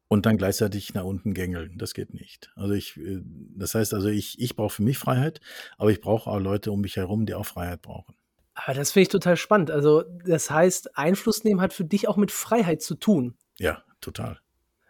und 0.08 0.26
dann 0.26 0.38
gleichzeitig 0.38 0.94
nach 0.94 1.04
unten 1.04 1.34
gängeln. 1.34 1.78
Das 1.78 1.94
geht 1.94 2.14
nicht. 2.14 2.52
Also 2.56 2.74
ich, 2.74 2.98
äh, 2.98 3.22
das 3.56 3.76
heißt 3.76 3.94
also, 3.94 4.08
ich, 4.08 4.40
ich 4.40 4.56
brauche 4.56 4.76
für 4.76 4.84
mich 4.84 4.98
Freiheit, 4.98 5.42
aber 5.78 5.92
ich 5.92 6.02
brauche 6.02 6.30
auch 6.30 6.40
Leute 6.40 6.72
um 6.72 6.82
mich 6.82 6.96
herum, 6.96 7.26
die 7.26 7.34
auch 7.34 7.46
Freiheit 7.46 7.82
brauchen. 7.82 8.16
Aber 8.54 8.74
das 8.74 8.92
finde 8.92 9.04
ich 9.04 9.10
total 9.10 9.38
spannend. 9.38 9.70
Also 9.70 10.04
das 10.26 10.50
heißt, 10.50 10.98
Einfluss 10.98 11.44
nehmen 11.44 11.62
hat 11.62 11.74
für 11.74 11.86
dich 11.86 12.08
auch 12.08 12.18
mit 12.18 12.32
Freiheit 12.32 12.82
zu 12.82 12.96
tun. 12.96 13.36
Ja, 13.60 13.84
total. 14.02 14.40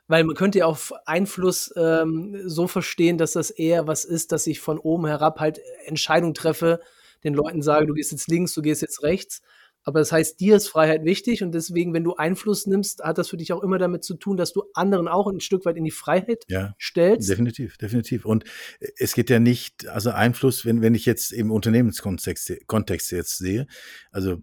Weil 0.07 0.23
man 0.23 0.35
könnte 0.37 0.59
ja 0.59 0.65
auch 0.65 0.79
Einfluss 1.05 1.73
ähm, 1.75 2.41
so 2.45 2.67
verstehen, 2.67 3.17
dass 3.17 3.33
das 3.33 3.49
eher 3.49 3.85
was 3.85 4.05
ist, 4.05 4.31
dass 4.31 4.47
ich 4.47 4.61
von 4.61 4.79
oben 4.79 5.05
herab 5.05 5.41
halt 5.41 5.59
Entscheidungen 5.85 6.33
treffe, 6.33 6.79
den 7.25 7.33
Leuten 7.33 7.61
sage, 7.61 7.87
du 7.87 7.93
gehst 7.93 8.13
jetzt 8.13 8.29
links, 8.29 8.53
du 8.53 8.61
gehst 8.61 8.81
jetzt 8.81 9.03
rechts. 9.03 9.41
Aber 9.87 9.99
das 9.99 10.11
heißt, 10.11 10.41
dir 10.41 10.57
ist 10.57 10.67
Freiheit 10.67 11.05
wichtig 11.05 11.43
und 11.43 11.53
deswegen, 11.53 11.93
wenn 11.93 12.03
du 12.03 12.13
Einfluss 12.13 12.67
nimmst, 12.67 13.05
hat 13.05 13.17
das 13.17 13.29
für 13.29 13.37
dich 13.37 13.53
auch 13.53 13.63
immer 13.63 13.77
damit 13.77 14.03
zu 14.03 14.15
tun, 14.15 14.35
dass 14.35 14.51
du 14.51 14.63
anderen 14.73 15.07
auch 15.07 15.27
ein 15.27 15.39
Stück 15.39 15.63
weit 15.63 15.77
in 15.77 15.85
die 15.85 15.91
Freiheit 15.91 16.43
ja, 16.49 16.75
stellst. 16.77 17.29
Definitiv, 17.29 17.77
definitiv. 17.77 18.25
Und 18.25 18.43
es 18.97 19.13
geht 19.13 19.29
ja 19.29 19.39
nicht, 19.39 19.87
also 19.87 20.09
Einfluss, 20.09 20.65
wenn, 20.65 20.81
wenn 20.81 20.93
ich 20.93 21.05
jetzt 21.05 21.31
im 21.31 21.51
Unternehmenskontext 21.51 22.67
Kontext 22.67 23.13
jetzt 23.13 23.37
sehe, 23.37 23.65
also 24.11 24.33
äh, 24.33 24.37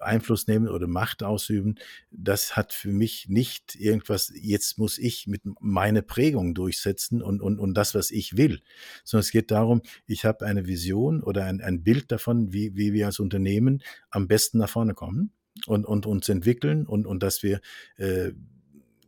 Einfluss 0.00 0.46
nehmen 0.46 0.68
oder 0.68 0.86
Macht 0.86 1.22
ausüben, 1.22 1.76
das 2.10 2.56
hat 2.56 2.72
für 2.72 2.90
mich 2.90 3.28
nicht 3.28 3.74
irgendwas, 3.74 4.32
jetzt 4.34 4.78
muss 4.78 4.98
ich 4.98 5.26
mit 5.26 5.42
meine 5.60 6.02
Prägung 6.02 6.54
durchsetzen 6.54 7.22
und, 7.22 7.40
und, 7.40 7.58
und 7.58 7.74
das, 7.74 7.94
was 7.94 8.10
ich 8.10 8.36
will, 8.36 8.60
sondern 9.04 9.22
es 9.22 9.30
geht 9.30 9.50
darum, 9.50 9.82
ich 10.06 10.24
habe 10.24 10.44
eine 10.46 10.66
Vision 10.66 11.22
oder 11.22 11.44
ein, 11.44 11.60
ein 11.60 11.82
Bild 11.82 12.12
davon, 12.12 12.52
wie, 12.52 12.76
wie 12.76 12.92
wir 12.92 13.06
als 13.06 13.20
Unternehmen 13.20 13.82
am 14.10 14.28
besten 14.28 14.58
nach 14.58 14.70
vorne 14.70 14.94
kommen 14.94 15.32
und, 15.66 15.86
und 15.86 16.06
uns 16.06 16.28
entwickeln 16.28 16.86
und, 16.86 17.06
und 17.06 17.22
dass 17.22 17.42
wir, 17.42 17.60
äh, 17.96 18.32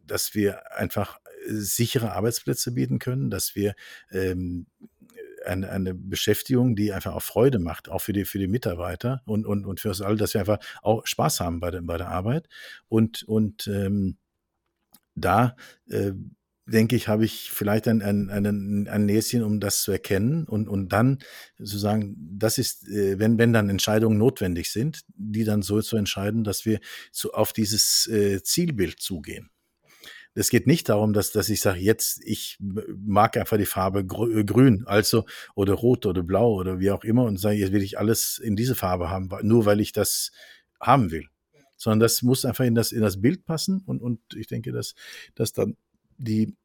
dass 0.06 0.34
wir 0.34 0.76
einfach 0.76 1.18
sichere 1.46 2.12
Arbeitsplätze 2.12 2.72
bieten 2.72 2.98
können, 2.98 3.30
dass 3.30 3.54
wir 3.54 3.74
ähm, 4.10 4.66
eine, 5.46 5.70
eine 5.70 5.94
Beschäftigung, 5.94 6.76
die 6.76 6.92
einfach 6.92 7.14
auch 7.14 7.22
Freude 7.22 7.58
macht, 7.58 7.88
auch 7.88 8.00
für 8.00 8.12
die, 8.12 8.24
für 8.24 8.38
die 8.38 8.48
Mitarbeiter 8.48 9.22
und, 9.24 9.46
und, 9.46 9.66
und 9.66 9.80
für 9.80 9.88
uns 9.88 10.00
alle, 10.00 10.16
dass 10.16 10.34
wir 10.34 10.40
einfach 10.40 10.58
auch 10.82 11.06
Spaß 11.06 11.40
haben 11.40 11.60
bei 11.60 11.70
der, 11.70 11.82
bei 11.82 11.98
der 11.98 12.08
Arbeit. 12.08 12.48
Und, 12.88 13.22
und 13.24 13.66
ähm, 13.66 14.16
da 15.14 15.56
äh, 15.88 16.12
denke 16.66 16.96
ich, 16.96 17.08
habe 17.08 17.24
ich 17.24 17.50
vielleicht 17.50 17.88
ein, 17.88 18.02
ein, 18.02 18.30
ein, 18.30 18.88
ein 18.88 19.06
Näschen, 19.06 19.42
um 19.42 19.60
das 19.60 19.82
zu 19.82 19.92
erkennen 19.92 20.44
und, 20.44 20.68
und 20.68 20.92
dann 20.92 21.18
sozusagen, 21.58 22.16
das 22.18 22.58
ist, 22.58 22.88
äh, 22.88 23.18
wenn, 23.18 23.38
wenn 23.38 23.52
dann 23.52 23.68
Entscheidungen 23.68 24.18
notwendig 24.18 24.70
sind, 24.70 25.02
die 25.08 25.44
dann 25.44 25.62
so 25.62 25.80
zu 25.82 25.96
entscheiden, 25.96 26.44
dass 26.44 26.64
wir 26.64 26.80
so 27.12 27.32
auf 27.32 27.52
dieses 27.52 28.06
äh, 28.06 28.42
Zielbild 28.42 29.00
zugehen 29.00 29.50
es 30.34 30.50
geht 30.50 30.66
nicht 30.66 30.88
darum, 30.88 31.12
dass, 31.12 31.30
dass 31.30 31.48
ich 31.48 31.60
sage, 31.60 31.78
jetzt, 31.78 32.20
ich 32.24 32.56
mag 32.60 33.36
einfach 33.36 33.56
die 33.56 33.66
Farbe 33.66 34.00
äh, 34.00 34.44
grün, 34.44 34.84
also 34.86 35.24
oder 35.54 35.74
rot 35.74 36.06
oder 36.06 36.22
blau 36.22 36.54
oder 36.54 36.80
wie 36.80 36.90
auch 36.90 37.04
immer 37.04 37.24
und 37.24 37.38
sage, 37.38 37.56
jetzt 37.56 37.72
will 37.72 37.82
ich 37.82 37.98
alles 37.98 38.38
in 38.38 38.56
diese 38.56 38.74
Farbe 38.74 39.10
haben, 39.10 39.30
nur 39.42 39.64
weil 39.64 39.80
ich 39.80 39.92
das 39.92 40.32
haben 40.80 41.10
will. 41.10 41.28
Sondern 41.76 42.00
das 42.00 42.22
muss 42.22 42.44
einfach 42.44 42.64
in 42.64 42.74
das, 42.74 42.92
in 42.92 43.00
das 43.00 43.20
Bild 43.20 43.44
passen 43.44 43.82
und, 43.86 44.02
und 44.02 44.20
ich 44.34 44.46
denke, 44.46 44.72
dass, 44.72 44.94
dass 45.34 45.52
dann 45.52 45.76
die 46.16 46.56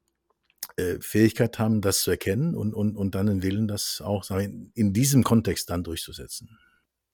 äh, 0.78 1.00
Fähigkeit 1.00 1.60
haben, 1.60 1.82
das 1.82 2.02
zu 2.02 2.12
erkennen 2.12 2.56
und, 2.56 2.74
und, 2.74 2.96
und 2.96 3.16
dann 3.16 3.28
den 3.28 3.44
Willen, 3.44 3.68
das 3.68 4.02
auch 4.02 4.24
sagen, 4.24 4.72
in 4.76 4.94
diesem 4.94 5.24
Kontext 5.24 5.70
dann 5.70 5.84
durchzusetzen. 5.84 6.58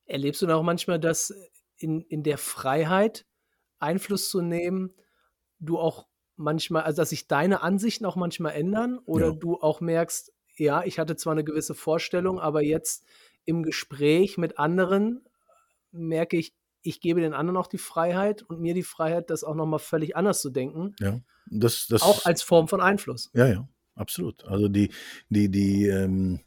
Erlebst 0.05 0.41
du 0.41 0.47
auch 0.47 0.63
manchmal, 0.63 0.99
dass 0.99 1.33
in, 1.77 2.01
in 2.01 2.23
der 2.23 2.37
Freiheit 2.37 3.25
Einfluss 3.79 4.29
zu 4.29 4.41
nehmen, 4.41 4.93
du 5.59 5.79
auch 5.79 6.07
manchmal, 6.35 6.83
also 6.83 7.01
dass 7.01 7.09
sich 7.09 7.27
deine 7.27 7.61
Ansichten 7.61 8.05
auch 8.05 8.15
manchmal 8.15 8.53
ändern 8.53 8.99
oder 9.05 9.27
ja. 9.27 9.31
du 9.33 9.59
auch 9.59 9.81
merkst, 9.81 10.33
ja, 10.57 10.83
ich 10.83 10.99
hatte 10.99 11.15
zwar 11.15 11.33
eine 11.33 11.43
gewisse 11.43 11.75
Vorstellung, 11.75 12.39
aber 12.39 12.63
jetzt 12.63 13.05
im 13.45 13.63
Gespräch 13.63 14.37
mit 14.37 14.57
anderen 14.57 15.25
merke 15.91 16.37
ich, 16.37 16.53
ich 16.81 17.01
gebe 17.01 17.21
den 17.21 17.33
anderen 17.33 17.57
auch 17.57 17.67
die 17.67 17.77
Freiheit 17.77 18.43
und 18.43 18.61
mir 18.61 18.73
die 18.73 18.83
Freiheit, 18.83 19.29
das 19.29 19.43
auch 19.43 19.55
nochmal 19.55 19.79
völlig 19.79 20.15
anders 20.15 20.41
zu 20.41 20.49
denken. 20.49 20.95
Ja, 20.99 21.19
das, 21.47 21.87
das. 21.87 22.01
Auch 22.01 22.25
als 22.25 22.41
Form 22.41 22.67
von 22.67 22.81
Einfluss. 22.81 23.31
Ja, 23.33 23.47
ja, 23.47 23.67
absolut. 23.95 24.45
Also 24.45 24.67
die, 24.67 24.91
die, 25.29 25.49
die, 25.49 25.87
ähm, 25.87 26.41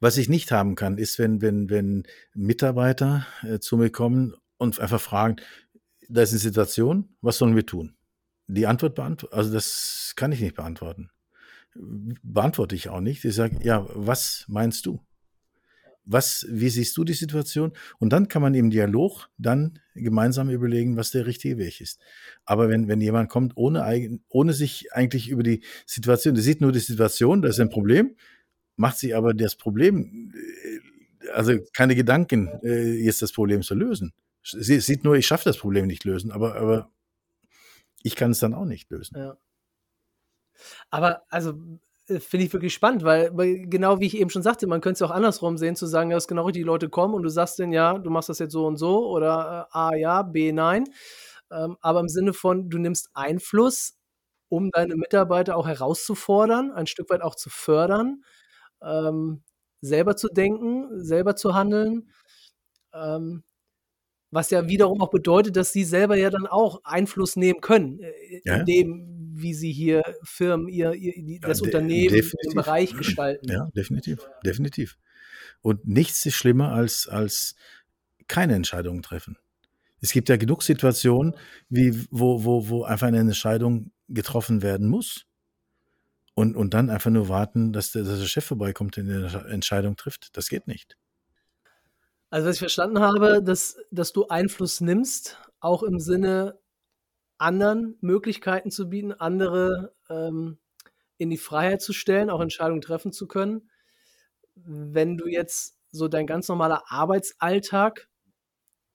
was 0.00 0.18
ich 0.18 0.28
nicht 0.28 0.52
haben 0.52 0.74
kann, 0.74 0.98
ist, 0.98 1.18
wenn, 1.18 1.40
wenn, 1.40 1.70
wenn 1.70 2.04
Mitarbeiter 2.34 3.26
äh, 3.42 3.58
zu 3.60 3.76
mir 3.76 3.90
kommen 3.90 4.34
und 4.58 4.78
einfach 4.78 5.00
fragen, 5.00 5.36
da 6.08 6.22
ist 6.22 6.30
eine 6.30 6.38
Situation, 6.38 7.16
was 7.22 7.38
sollen 7.38 7.56
wir 7.56 7.66
tun? 7.66 7.96
Die 8.46 8.66
Antwort 8.66 8.94
beantworten, 8.94 9.34
also 9.34 9.52
das 9.52 10.12
kann 10.16 10.32
ich 10.32 10.40
nicht 10.40 10.56
beantworten. 10.56 11.10
Beantworte 11.74 12.74
ich 12.74 12.88
auch 12.88 13.00
nicht. 13.00 13.24
Ich 13.24 13.34
sage, 13.34 13.58
ja, 13.62 13.86
was 13.94 14.44
meinst 14.48 14.86
du? 14.86 15.00
Was, 16.06 16.46
wie 16.50 16.68
siehst 16.68 16.96
du 16.98 17.04
die 17.04 17.14
Situation? 17.14 17.72
Und 17.98 18.12
dann 18.12 18.28
kann 18.28 18.42
man 18.42 18.54
im 18.54 18.70
Dialog 18.70 19.28
dann 19.38 19.78
gemeinsam 19.94 20.50
überlegen, 20.50 20.96
was 20.96 21.10
der 21.10 21.24
richtige 21.24 21.56
Weg 21.56 21.80
ist. 21.80 21.98
Aber 22.44 22.68
wenn, 22.68 22.88
wenn 22.88 23.00
jemand 23.00 23.30
kommt, 23.30 23.56
ohne, 23.56 23.84
eigen, 23.84 24.22
ohne 24.28 24.52
sich 24.52 24.92
eigentlich 24.92 25.30
über 25.30 25.42
die 25.42 25.64
Situation, 25.86 26.34
der 26.34 26.44
sieht 26.44 26.60
nur 26.60 26.72
die 26.72 26.78
Situation, 26.80 27.40
da 27.40 27.48
ist 27.48 27.58
ein 27.58 27.70
Problem, 27.70 28.16
macht 28.76 28.98
sich 28.98 29.16
aber 29.16 29.32
das 29.32 29.56
Problem, 29.56 30.32
äh, 30.34 31.30
also 31.30 31.58
keine 31.72 31.94
Gedanken, 31.94 32.48
äh, 32.62 32.92
jetzt 33.02 33.22
das 33.22 33.32
Problem 33.32 33.62
zu 33.62 33.74
lösen. 33.74 34.12
Sie 34.42 34.78
sieht 34.80 35.04
nur, 35.04 35.14
ich 35.14 35.26
schaffe 35.26 35.44
das 35.44 35.56
Problem 35.56 35.86
nicht 35.86 36.04
lösen, 36.04 36.30
aber, 36.30 36.56
aber 36.56 36.90
ich 38.04 38.14
kann 38.16 38.30
es 38.30 38.38
dann 38.38 38.54
auch 38.54 38.66
nicht 38.66 38.90
lösen. 38.90 39.18
Ja. 39.18 39.36
Aber 40.90 41.22
also 41.30 41.54
äh, 42.08 42.20
finde 42.20 42.46
ich 42.46 42.52
wirklich 42.52 42.74
spannend, 42.74 43.02
weil, 43.04 43.30
genau 43.66 44.00
wie 44.00 44.06
ich 44.06 44.16
eben 44.18 44.30
schon 44.30 44.42
sagte, 44.42 44.66
man 44.66 44.80
könnte 44.80 45.02
es 45.04 45.10
auch 45.10 45.14
andersrum 45.14 45.56
sehen, 45.58 45.74
zu 45.76 45.86
sagen, 45.86 46.10
dass 46.10 46.28
genau 46.28 46.50
die 46.50 46.62
Leute 46.62 46.88
kommen 46.88 47.14
und 47.14 47.22
du 47.22 47.30
sagst 47.30 47.58
denen, 47.58 47.72
ja, 47.72 47.98
du 47.98 48.10
machst 48.10 48.28
das 48.28 48.38
jetzt 48.38 48.52
so 48.52 48.66
und 48.66 48.76
so 48.76 49.08
oder 49.08 49.68
äh, 49.72 49.78
A 49.78 49.94
ja, 49.96 50.22
B 50.22 50.52
nein. 50.52 50.84
Ähm, 51.50 51.76
aber 51.80 52.00
im 52.00 52.08
Sinne 52.08 52.34
von, 52.34 52.70
du 52.70 52.78
nimmst 52.78 53.10
Einfluss, 53.14 53.96
um 54.48 54.70
deine 54.70 54.96
Mitarbeiter 54.96 55.56
auch 55.56 55.66
herauszufordern, 55.66 56.72
ein 56.72 56.86
Stück 56.86 57.10
weit 57.10 57.22
auch 57.22 57.34
zu 57.36 57.50
fördern, 57.50 58.22
ähm, 58.82 59.42
selber 59.80 60.16
zu 60.16 60.28
denken, 60.28 60.88
selber 61.04 61.36
zu 61.36 61.54
handeln. 61.54 62.10
Ähm, 62.94 63.44
was 64.34 64.50
ja 64.50 64.66
wiederum 64.68 65.00
auch 65.00 65.10
bedeutet, 65.10 65.56
dass 65.56 65.72
sie 65.72 65.84
selber 65.84 66.16
ja 66.16 66.28
dann 66.28 66.46
auch 66.46 66.80
Einfluss 66.84 67.36
nehmen 67.36 67.60
können, 67.60 68.00
äh, 68.00 68.40
ja. 68.44 68.56
in 68.56 68.66
dem, 68.66 69.32
wie 69.36 69.54
sie 69.54 69.72
hier 69.72 70.02
Firmen, 70.24 70.68
ihr, 70.68 70.92
ihr 70.92 71.40
das 71.40 71.60
ja, 71.60 71.66
Unternehmen 71.66 72.14
im 72.14 72.54
Bereich 72.54 72.96
gestalten. 72.96 73.50
Ja, 73.50 73.70
definitiv, 73.76 74.26
definitiv. 74.44 74.98
Und 75.62 75.86
nichts 75.86 76.26
ist 76.26 76.34
schlimmer 76.34 76.72
als, 76.72 77.08
als 77.08 77.54
keine 78.26 78.54
Entscheidungen 78.54 79.02
treffen. 79.02 79.38
Es 80.00 80.12
gibt 80.12 80.28
ja 80.28 80.36
genug 80.36 80.62
Situationen, 80.62 81.34
wie, 81.68 82.04
wo, 82.10 82.44
wo, 82.44 82.68
wo 82.68 82.82
einfach 82.82 83.06
eine 83.06 83.20
Entscheidung 83.20 83.92
getroffen 84.08 84.62
werden 84.62 84.88
muss. 84.88 85.26
Und, 86.34 86.56
und 86.56 86.74
dann 86.74 86.90
einfach 86.90 87.10
nur 87.10 87.28
warten, 87.28 87.72
dass 87.72 87.92
der, 87.92 88.02
dass 88.02 88.18
der 88.18 88.26
Chef 88.26 88.44
vorbeikommt 88.44 88.98
und 88.98 89.08
eine 89.08 89.48
Entscheidung 89.48 89.94
trifft. 89.96 90.36
Das 90.36 90.48
geht 90.48 90.66
nicht. 90.66 90.96
Also, 92.34 92.48
was 92.48 92.56
ich 92.56 92.60
verstanden 92.60 92.98
habe, 92.98 93.44
dass, 93.44 93.76
dass 93.92 94.12
du 94.12 94.26
Einfluss 94.26 94.80
nimmst, 94.80 95.38
auch 95.60 95.84
im 95.84 96.00
Sinne, 96.00 96.58
anderen 97.38 97.96
Möglichkeiten 98.00 98.72
zu 98.72 98.88
bieten, 98.88 99.12
andere 99.12 99.94
ähm, 100.10 100.58
in 101.16 101.30
die 101.30 101.36
Freiheit 101.36 101.80
zu 101.80 101.92
stellen, 101.92 102.30
auch 102.30 102.40
Entscheidungen 102.40 102.80
treffen 102.80 103.12
zu 103.12 103.28
können. 103.28 103.70
Wenn 104.56 105.16
du 105.16 105.28
jetzt 105.28 105.78
so 105.92 106.08
dein 106.08 106.26
ganz 106.26 106.48
normaler 106.48 106.82
Arbeitsalltag, 106.88 108.08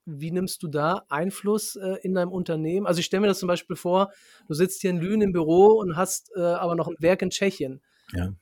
wie 0.04 0.32
nimmst 0.32 0.62
du 0.62 0.68
da 0.68 1.06
Einfluss 1.08 1.76
äh, 1.76 1.96
in 2.02 2.12
deinem 2.12 2.32
Unternehmen? 2.32 2.86
Also 2.86 3.00
ich 3.00 3.06
stelle 3.06 3.22
mir 3.22 3.28
das 3.28 3.38
zum 3.38 3.48
Beispiel 3.48 3.76
vor, 3.76 4.12
du 4.48 4.52
sitzt 4.52 4.82
hier 4.82 4.90
in 4.90 4.98
Lünen 4.98 5.22
im 5.22 5.32
Büro 5.32 5.78
und 5.78 5.96
hast 5.96 6.30
äh, 6.36 6.40
aber 6.40 6.74
noch 6.74 6.88
ein 6.88 6.96
Werk 6.98 7.22
in 7.22 7.30
Tschechien. 7.30 7.80
Ja. 8.12 8.34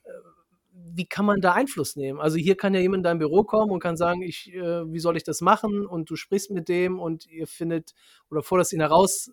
Wie 0.93 1.05
kann 1.05 1.25
man 1.25 1.41
da 1.41 1.53
Einfluss 1.53 1.95
nehmen? 1.95 2.19
Also 2.19 2.37
hier 2.37 2.55
kann 2.55 2.73
ja 2.73 2.79
jemand 2.79 2.99
in 2.99 3.03
dein 3.03 3.19
Büro 3.19 3.43
kommen 3.43 3.71
und 3.71 3.79
kann 3.79 3.97
sagen, 3.97 4.21
ich, 4.21 4.53
äh, 4.53 4.91
wie 4.91 4.99
soll 4.99 5.17
ich 5.17 5.23
das 5.23 5.41
machen? 5.41 5.85
Und 5.85 6.09
du 6.09 6.15
sprichst 6.15 6.51
mit 6.51 6.69
dem 6.69 6.99
und 6.99 7.25
ihr 7.27 7.47
findet 7.47 7.93
oder 8.29 8.43
forderst 8.43 8.73
ihn 8.73 8.79
heraus, 8.79 9.31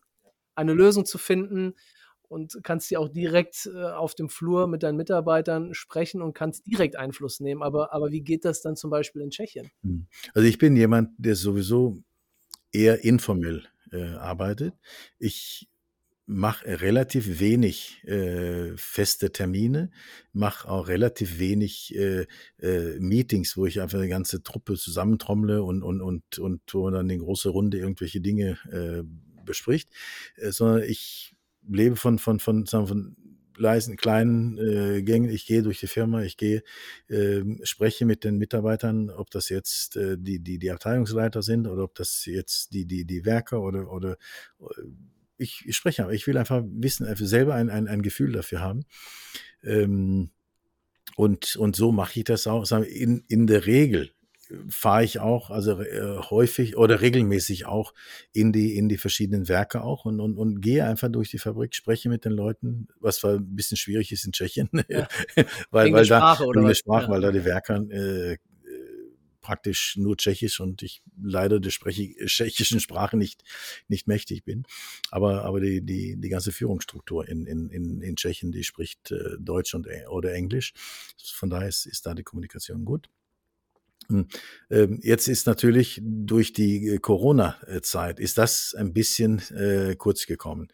eine 0.54 0.72
Lösung 0.72 1.04
zu 1.04 1.18
finden. 1.18 1.74
und 2.28 2.58
kannst 2.64 2.90
ja 2.90 2.98
auch 2.98 3.08
direkt 3.08 3.70
äh, 3.72 3.84
auf 3.84 4.14
dem 4.14 4.28
Flur 4.28 4.66
mit 4.66 4.82
deinen 4.82 4.96
Mitarbeitern 4.96 5.74
sprechen 5.74 6.22
und 6.22 6.34
kannst 6.34 6.66
direkt 6.66 6.96
Einfluss 6.96 7.40
nehmen. 7.40 7.62
Aber, 7.62 7.92
aber 7.92 8.10
wie 8.10 8.22
geht 8.22 8.44
das 8.44 8.62
dann 8.62 8.76
zum 8.76 8.90
Beispiel 8.90 9.22
in 9.22 9.30
Tschechien? 9.30 9.70
Hm. 9.82 10.06
Also 10.34 10.48
ich 10.48 10.58
bin 10.58 10.76
jemand, 10.76 11.10
der 11.18 11.36
sowieso 11.36 12.02
eher 12.72 13.04
informell 13.04 13.64
äh, 13.92 14.14
arbeitet. 14.14 14.74
Ich 15.18 15.68
mache 16.26 16.80
relativ 16.80 17.38
wenig 17.40 18.02
äh, 18.04 18.72
feste 18.76 19.30
Termine, 19.30 19.90
mache 20.32 20.68
auch 20.68 20.88
relativ 20.88 21.38
wenig 21.38 21.94
äh, 21.96 22.26
äh, 22.58 22.98
Meetings, 22.98 23.56
wo 23.56 23.66
ich 23.66 23.80
einfach 23.80 23.98
eine 23.98 24.08
ganze 24.08 24.42
Truppe 24.42 24.74
zusammentrommle 24.74 25.62
und 25.62 25.82
und 25.82 26.00
und 26.00 26.38
und 26.38 26.62
wo 26.72 26.84
man 26.84 26.94
dann 26.94 27.10
in 27.10 27.20
große 27.20 27.48
Runde 27.48 27.78
irgendwelche 27.78 28.20
Dinge 28.20 28.58
äh, 28.72 29.02
bespricht, 29.44 29.88
äh, 30.36 30.50
sondern 30.50 30.82
ich 30.82 31.34
lebe 31.68 31.96
von, 31.96 32.18
von, 32.18 32.38
von, 32.40 32.66
sagen, 32.66 32.86
von 32.86 33.16
leisen, 33.56 33.96
kleinen 33.96 34.58
äh, 34.58 35.02
Gängen. 35.02 35.30
Ich 35.30 35.46
gehe 35.46 35.62
durch 35.62 35.80
die 35.80 35.86
Firma, 35.86 36.22
ich 36.22 36.36
gehe, 36.36 36.62
äh, 37.08 37.42
spreche 37.62 38.04
mit 38.04 38.24
den 38.24 38.36
Mitarbeitern, 38.36 39.10
ob 39.10 39.30
das 39.30 39.48
jetzt 39.48 39.96
äh, 39.96 40.16
die, 40.18 40.40
die, 40.40 40.58
die 40.58 40.70
Abteilungsleiter 40.70 41.42
sind 41.42 41.66
oder 41.66 41.84
ob 41.84 41.94
das 41.94 42.26
jetzt 42.26 42.74
die, 42.74 42.84
die, 42.84 43.04
die 43.04 43.24
Werker 43.24 43.62
oder, 43.62 43.90
oder 43.90 44.18
äh, 44.60 44.82
ich, 45.38 45.64
ich 45.66 45.76
spreche 45.76 46.04
aber, 46.04 46.12
ich 46.12 46.26
will 46.26 46.36
einfach 46.36 46.62
wissen, 46.66 47.06
einfach 47.06 47.26
selber 47.26 47.54
ein, 47.54 47.70
ein, 47.70 47.88
ein 47.88 48.02
Gefühl 48.02 48.32
dafür 48.32 48.60
haben. 48.60 48.84
Ähm, 49.62 50.30
und, 51.16 51.56
und 51.56 51.76
so 51.76 51.92
mache 51.92 52.18
ich 52.18 52.24
das 52.24 52.46
auch. 52.46 52.70
In, 52.70 53.24
in 53.28 53.46
der 53.46 53.66
Regel 53.66 54.10
fahre 54.68 55.04
ich 55.04 55.18
auch, 55.18 55.50
also 55.50 55.80
äh, 55.80 56.18
häufig 56.30 56.76
oder 56.76 57.00
regelmäßig 57.00 57.66
auch 57.66 57.92
in 58.32 58.52
die, 58.52 58.76
in 58.76 58.88
die 58.88 58.96
verschiedenen 58.96 59.48
Werke 59.48 59.82
auch 59.82 60.04
und, 60.04 60.20
und, 60.20 60.38
und 60.38 60.60
gehe 60.60 60.84
einfach 60.86 61.10
durch 61.10 61.30
die 61.30 61.38
Fabrik, 61.38 61.74
spreche 61.74 62.08
mit 62.08 62.24
den 62.24 62.32
Leuten, 62.32 62.88
was 63.00 63.18
zwar 63.18 63.34
ein 63.34 63.56
bisschen 63.56 63.76
schwierig 63.76 64.12
ist 64.12 64.24
in 64.24 64.32
Tschechien, 64.32 64.70
ja. 64.88 65.08
weil, 65.70 65.92
weil 65.92 66.06
da, 66.06 66.36
Sprache, 66.36 66.74
Sprache, 66.74 67.06
ja. 67.06 67.10
weil 67.10 67.20
da 67.20 67.32
die 67.32 67.44
Werke 67.44 67.74
äh, 67.90 68.36
praktisch 69.46 69.96
nur 69.96 70.16
Tschechisch 70.16 70.58
und 70.58 70.82
ich 70.82 71.02
leider 71.22 71.60
der 71.60 71.70
tschechischen 71.70 72.80
Sprache 72.80 73.16
nicht, 73.16 73.44
nicht 73.86 74.08
mächtig 74.08 74.44
bin. 74.44 74.64
Aber, 75.12 75.44
aber 75.44 75.60
die, 75.60 75.82
die, 75.82 76.16
die 76.16 76.28
ganze 76.28 76.50
Führungsstruktur 76.50 77.28
in, 77.28 77.46
in, 77.46 77.70
in, 77.70 78.00
in 78.00 78.16
Tschechien, 78.16 78.50
die 78.50 78.64
spricht 78.64 79.12
äh, 79.12 79.36
Deutsch 79.38 79.72
und, 79.74 79.86
oder 80.10 80.34
Englisch. 80.34 80.74
Von 81.32 81.48
daher 81.48 81.68
ist, 81.68 81.86
ist 81.86 82.06
da 82.06 82.14
die 82.14 82.24
Kommunikation 82.24 82.84
gut. 82.84 83.08
Hm. 84.08 84.26
Ähm, 84.68 84.98
jetzt 85.02 85.28
ist 85.28 85.46
natürlich 85.46 86.00
durch 86.02 86.52
die 86.52 86.88
äh, 86.88 86.98
Corona-Zeit 86.98 88.18
ist 88.18 88.38
das 88.38 88.74
ein 88.76 88.92
bisschen 88.92 89.40
äh, 89.50 89.94
kurz 89.96 90.26
gekommen. 90.26 90.68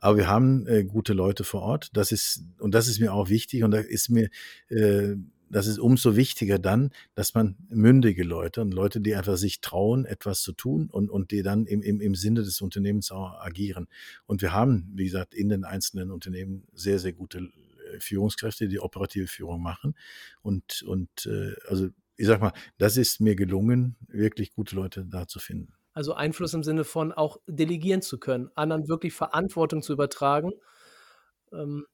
Aber 0.00 0.16
wir 0.16 0.28
haben 0.28 0.66
äh, 0.66 0.84
gute 0.84 1.12
Leute 1.12 1.44
vor 1.44 1.60
Ort. 1.60 1.90
Das 1.92 2.10
ist, 2.10 2.42
und 2.58 2.74
das 2.74 2.88
ist 2.88 3.00
mir 3.00 3.12
auch 3.12 3.28
wichtig. 3.28 3.64
Und 3.64 3.70
da 3.70 3.78
ist 3.78 4.08
mir, 4.08 4.30
äh, 4.68 5.14
das 5.54 5.68
ist 5.68 5.78
umso 5.78 6.16
wichtiger 6.16 6.58
dann, 6.58 6.90
dass 7.14 7.32
man 7.34 7.54
mündige 7.68 8.24
Leute 8.24 8.60
und 8.60 8.74
Leute, 8.74 9.00
die 9.00 9.14
einfach 9.14 9.36
sich 9.36 9.60
trauen, 9.60 10.04
etwas 10.04 10.42
zu 10.42 10.52
tun 10.52 10.90
und, 10.90 11.10
und 11.10 11.30
die 11.30 11.44
dann 11.44 11.66
im, 11.66 11.80
im, 11.80 12.00
im 12.00 12.16
Sinne 12.16 12.42
des 12.42 12.60
Unternehmens 12.60 13.12
auch 13.12 13.38
agieren. 13.38 13.86
Und 14.26 14.42
wir 14.42 14.52
haben, 14.52 14.90
wie 14.96 15.04
gesagt, 15.04 15.32
in 15.32 15.48
den 15.48 15.62
einzelnen 15.62 16.10
Unternehmen 16.10 16.66
sehr, 16.72 16.98
sehr 16.98 17.12
gute 17.12 17.38
äh, 17.38 18.00
Führungskräfte, 18.00 18.66
die 18.66 18.80
operative 18.80 19.28
Führung 19.28 19.62
machen. 19.62 19.94
Und, 20.42 20.82
und 20.82 21.26
äh, 21.26 21.54
also 21.68 21.88
ich 22.16 22.26
sag 22.26 22.40
mal, 22.40 22.52
das 22.78 22.96
ist 22.96 23.20
mir 23.20 23.36
gelungen, 23.36 23.94
wirklich 24.08 24.54
gute 24.54 24.74
Leute 24.74 25.06
da 25.06 25.28
zu 25.28 25.38
finden. 25.38 25.72
Also 25.92 26.14
Einfluss 26.14 26.52
im 26.54 26.64
Sinne 26.64 26.82
von 26.82 27.12
auch 27.12 27.36
delegieren 27.46 28.02
zu 28.02 28.18
können, 28.18 28.50
anderen 28.56 28.88
wirklich 28.88 29.12
Verantwortung 29.12 29.82
zu 29.82 29.92
übertragen. 29.92 30.50
Ähm, 31.52 31.86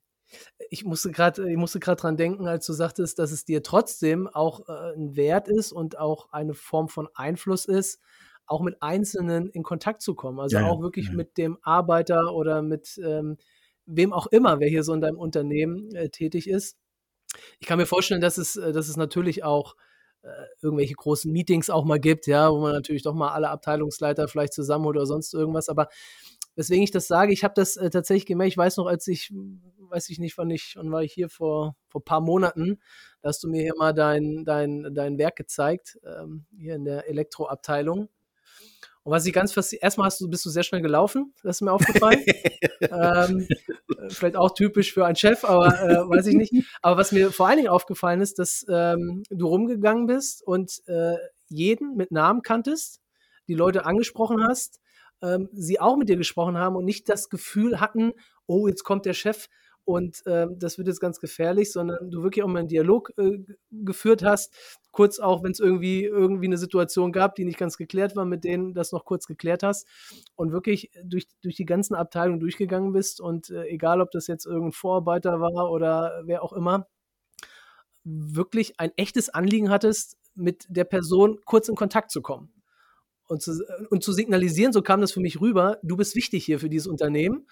ich 0.70 0.84
musste 0.84 1.10
gerade, 1.10 1.50
ich 1.50 1.56
musste 1.56 1.80
gerade 1.80 2.00
dran 2.00 2.16
denken, 2.16 2.46
als 2.46 2.66
du 2.66 2.72
sagtest, 2.72 3.18
dass 3.18 3.32
es 3.32 3.44
dir 3.44 3.62
trotzdem 3.62 4.28
auch 4.28 4.68
äh, 4.68 4.94
ein 4.94 5.16
Wert 5.16 5.48
ist 5.48 5.72
und 5.72 5.98
auch 5.98 6.32
eine 6.32 6.54
Form 6.54 6.88
von 6.88 7.08
Einfluss 7.14 7.64
ist, 7.64 8.00
auch 8.46 8.60
mit 8.60 8.82
Einzelnen 8.82 9.48
in 9.50 9.62
Kontakt 9.62 10.02
zu 10.02 10.14
kommen. 10.14 10.40
Also 10.40 10.58
ja, 10.58 10.66
auch 10.66 10.80
wirklich 10.80 11.08
ja. 11.08 11.14
mit 11.14 11.38
dem 11.38 11.58
Arbeiter 11.62 12.34
oder 12.34 12.62
mit 12.62 13.00
ähm, 13.04 13.36
wem 13.86 14.12
auch 14.12 14.26
immer, 14.28 14.60
wer 14.60 14.68
hier 14.68 14.82
so 14.82 14.92
in 14.92 15.00
deinem 15.00 15.18
Unternehmen 15.18 15.94
äh, 15.94 16.08
tätig 16.08 16.48
ist. 16.48 16.76
Ich 17.60 17.66
kann 17.66 17.78
mir 17.78 17.86
vorstellen, 17.86 18.20
dass 18.20 18.38
es, 18.38 18.56
äh, 18.56 18.72
dass 18.72 18.88
es 18.88 18.96
natürlich 18.96 19.44
auch 19.44 19.76
äh, 20.22 20.28
irgendwelche 20.62 20.94
großen 20.94 21.30
Meetings 21.32 21.70
auch 21.70 21.84
mal 21.84 22.00
gibt, 22.00 22.26
ja, 22.26 22.50
wo 22.50 22.60
man 22.60 22.72
natürlich 22.72 23.02
doch 23.02 23.14
mal 23.14 23.30
alle 23.30 23.50
Abteilungsleiter 23.50 24.28
vielleicht 24.28 24.52
zusammenholt 24.52 24.96
oder 24.96 25.06
sonst 25.06 25.32
irgendwas. 25.32 25.68
Aber 25.68 25.88
weswegen 26.60 26.84
ich 26.84 26.90
das 26.90 27.08
sage, 27.08 27.32
ich 27.32 27.42
habe 27.42 27.54
das 27.56 27.78
äh, 27.78 27.88
tatsächlich 27.88 28.26
gemerkt. 28.26 28.52
Ich 28.52 28.58
weiß 28.58 28.76
noch, 28.76 28.86
als 28.86 29.06
ich, 29.06 29.32
weiß 29.78 30.10
ich 30.10 30.18
nicht, 30.18 30.36
wann 30.36 30.50
ich, 30.50 30.74
wann 30.76 30.92
war 30.92 31.02
ich 31.02 31.12
hier 31.12 31.30
vor 31.30 31.74
vor 31.88 32.04
paar 32.04 32.20
Monaten, 32.20 32.78
da 33.22 33.30
hast 33.30 33.42
du 33.42 33.48
mir 33.48 33.62
hier 33.62 33.74
mal 33.78 33.94
dein 33.94 34.44
dein 34.44 34.94
dein 34.94 35.16
Werk 35.16 35.36
gezeigt 35.36 35.98
ähm, 36.04 36.44
hier 36.54 36.74
in 36.74 36.84
der 36.84 37.08
Elektroabteilung. 37.08 38.10
Und 39.02 39.12
was 39.12 39.24
ich 39.24 39.32
ganz 39.32 39.52
fasziniert, 39.52 39.84
erstmal 39.84 40.04
hast 40.06 40.20
du, 40.20 40.28
bist 40.28 40.44
du 40.44 40.50
sehr 40.50 40.62
schnell 40.62 40.82
gelaufen, 40.82 41.32
das 41.42 41.56
ist 41.56 41.60
mir 41.62 41.72
aufgefallen. 41.72 42.22
ähm, 42.82 43.48
äh, 43.48 44.10
vielleicht 44.10 44.36
auch 44.36 44.52
typisch 44.52 44.92
für 44.92 45.06
einen 45.06 45.16
Chef, 45.16 45.44
aber 45.44 45.68
äh, 45.68 46.08
weiß 46.10 46.26
ich 46.26 46.34
nicht. 46.34 46.52
Aber 46.82 46.98
was 46.98 47.10
mir 47.10 47.32
vor 47.32 47.48
allen 47.48 47.56
Dingen 47.56 47.70
aufgefallen 47.70 48.20
ist, 48.20 48.38
dass 48.38 48.66
ähm, 48.68 49.22
du 49.30 49.46
rumgegangen 49.46 50.06
bist 50.06 50.46
und 50.46 50.82
äh, 50.86 51.16
jeden 51.48 51.96
mit 51.96 52.10
Namen 52.12 52.42
kanntest, 52.42 53.00
die 53.48 53.54
Leute 53.54 53.86
angesprochen 53.86 54.46
hast, 54.46 54.78
ähm, 55.22 55.48
sie 55.52 55.80
auch 55.80 55.96
mit 55.96 56.08
dir 56.08 56.16
gesprochen 56.16 56.58
haben 56.58 56.76
und 56.76 56.84
nicht 56.84 57.08
das 57.08 57.28
Gefühl 57.28 57.80
hatten, 57.80 58.12
oh, 58.46 58.68
jetzt 58.68 58.84
kommt 58.84 59.06
der 59.06 59.14
Chef 59.14 59.48
und 59.84 60.24
äh, 60.26 60.46
das 60.56 60.78
wird 60.78 60.88
jetzt 60.88 61.00
ganz 61.00 61.20
gefährlich, 61.20 61.72
sondern 61.72 62.10
du 62.10 62.22
wirklich 62.22 62.44
auch 62.44 62.48
mal 62.48 62.60
einen 62.60 62.68
Dialog 62.68 63.12
äh, 63.18 63.38
geführt 63.70 64.22
hast, 64.22 64.54
kurz 64.92 65.18
auch, 65.18 65.42
wenn 65.42 65.52
es 65.52 65.60
irgendwie 65.60 66.04
irgendwie 66.04 66.46
eine 66.46 66.58
Situation 66.58 67.12
gab, 67.12 67.34
die 67.34 67.44
nicht 67.44 67.58
ganz 67.58 67.76
geklärt 67.76 68.14
war, 68.14 68.24
mit 68.24 68.44
denen 68.44 68.74
das 68.74 68.92
noch 68.92 69.04
kurz 69.04 69.26
geklärt 69.26 69.62
hast 69.62 69.88
und 70.36 70.52
wirklich 70.52 70.90
durch, 71.02 71.26
durch 71.42 71.56
die 71.56 71.64
ganzen 71.64 71.94
Abteilungen 71.94 72.40
durchgegangen 72.40 72.92
bist 72.92 73.20
und 73.20 73.50
äh, 73.50 73.64
egal, 73.64 74.00
ob 74.00 74.10
das 74.10 74.26
jetzt 74.26 74.46
irgendein 74.46 74.72
Vorarbeiter 74.72 75.40
war 75.40 75.70
oder 75.70 76.22
wer 76.24 76.42
auch 76.42 76.52
immer, 76.52 76.86
wirklich 78.04 78.78
ein 78.78 78.92
echtes 78.96 79.28
Anliegen 79.28 79.70
hattest, 79.70 80.16
mit 80.34 80.66
der 80.68 80.84
Person 80.84 81.40
kurz 81.44 81.68
in 81.68 81.74
Kontakt 81.74 82.10
zu 82.10 82.22
kommen. 82.22 82.59
Und 83.30 83.42
zu, 83.42 83.64
und 83.90 84.02
zu 84.02 84.12
signalisieren, 84.12 84.72
so 84.72 84.82
kam 84.82 85.00
das 85.00 85.12
für 85.12 85.20
mich 85.20 85.40
rüber, 85.40 85.78
du 85.84 85.96
bist 85.96 86.16
wichtig 86.16 86.44
hier 86.44 86.58
für 86.58 86.68
dieses 86.68 86.88
Unternehmen 86.88 87.46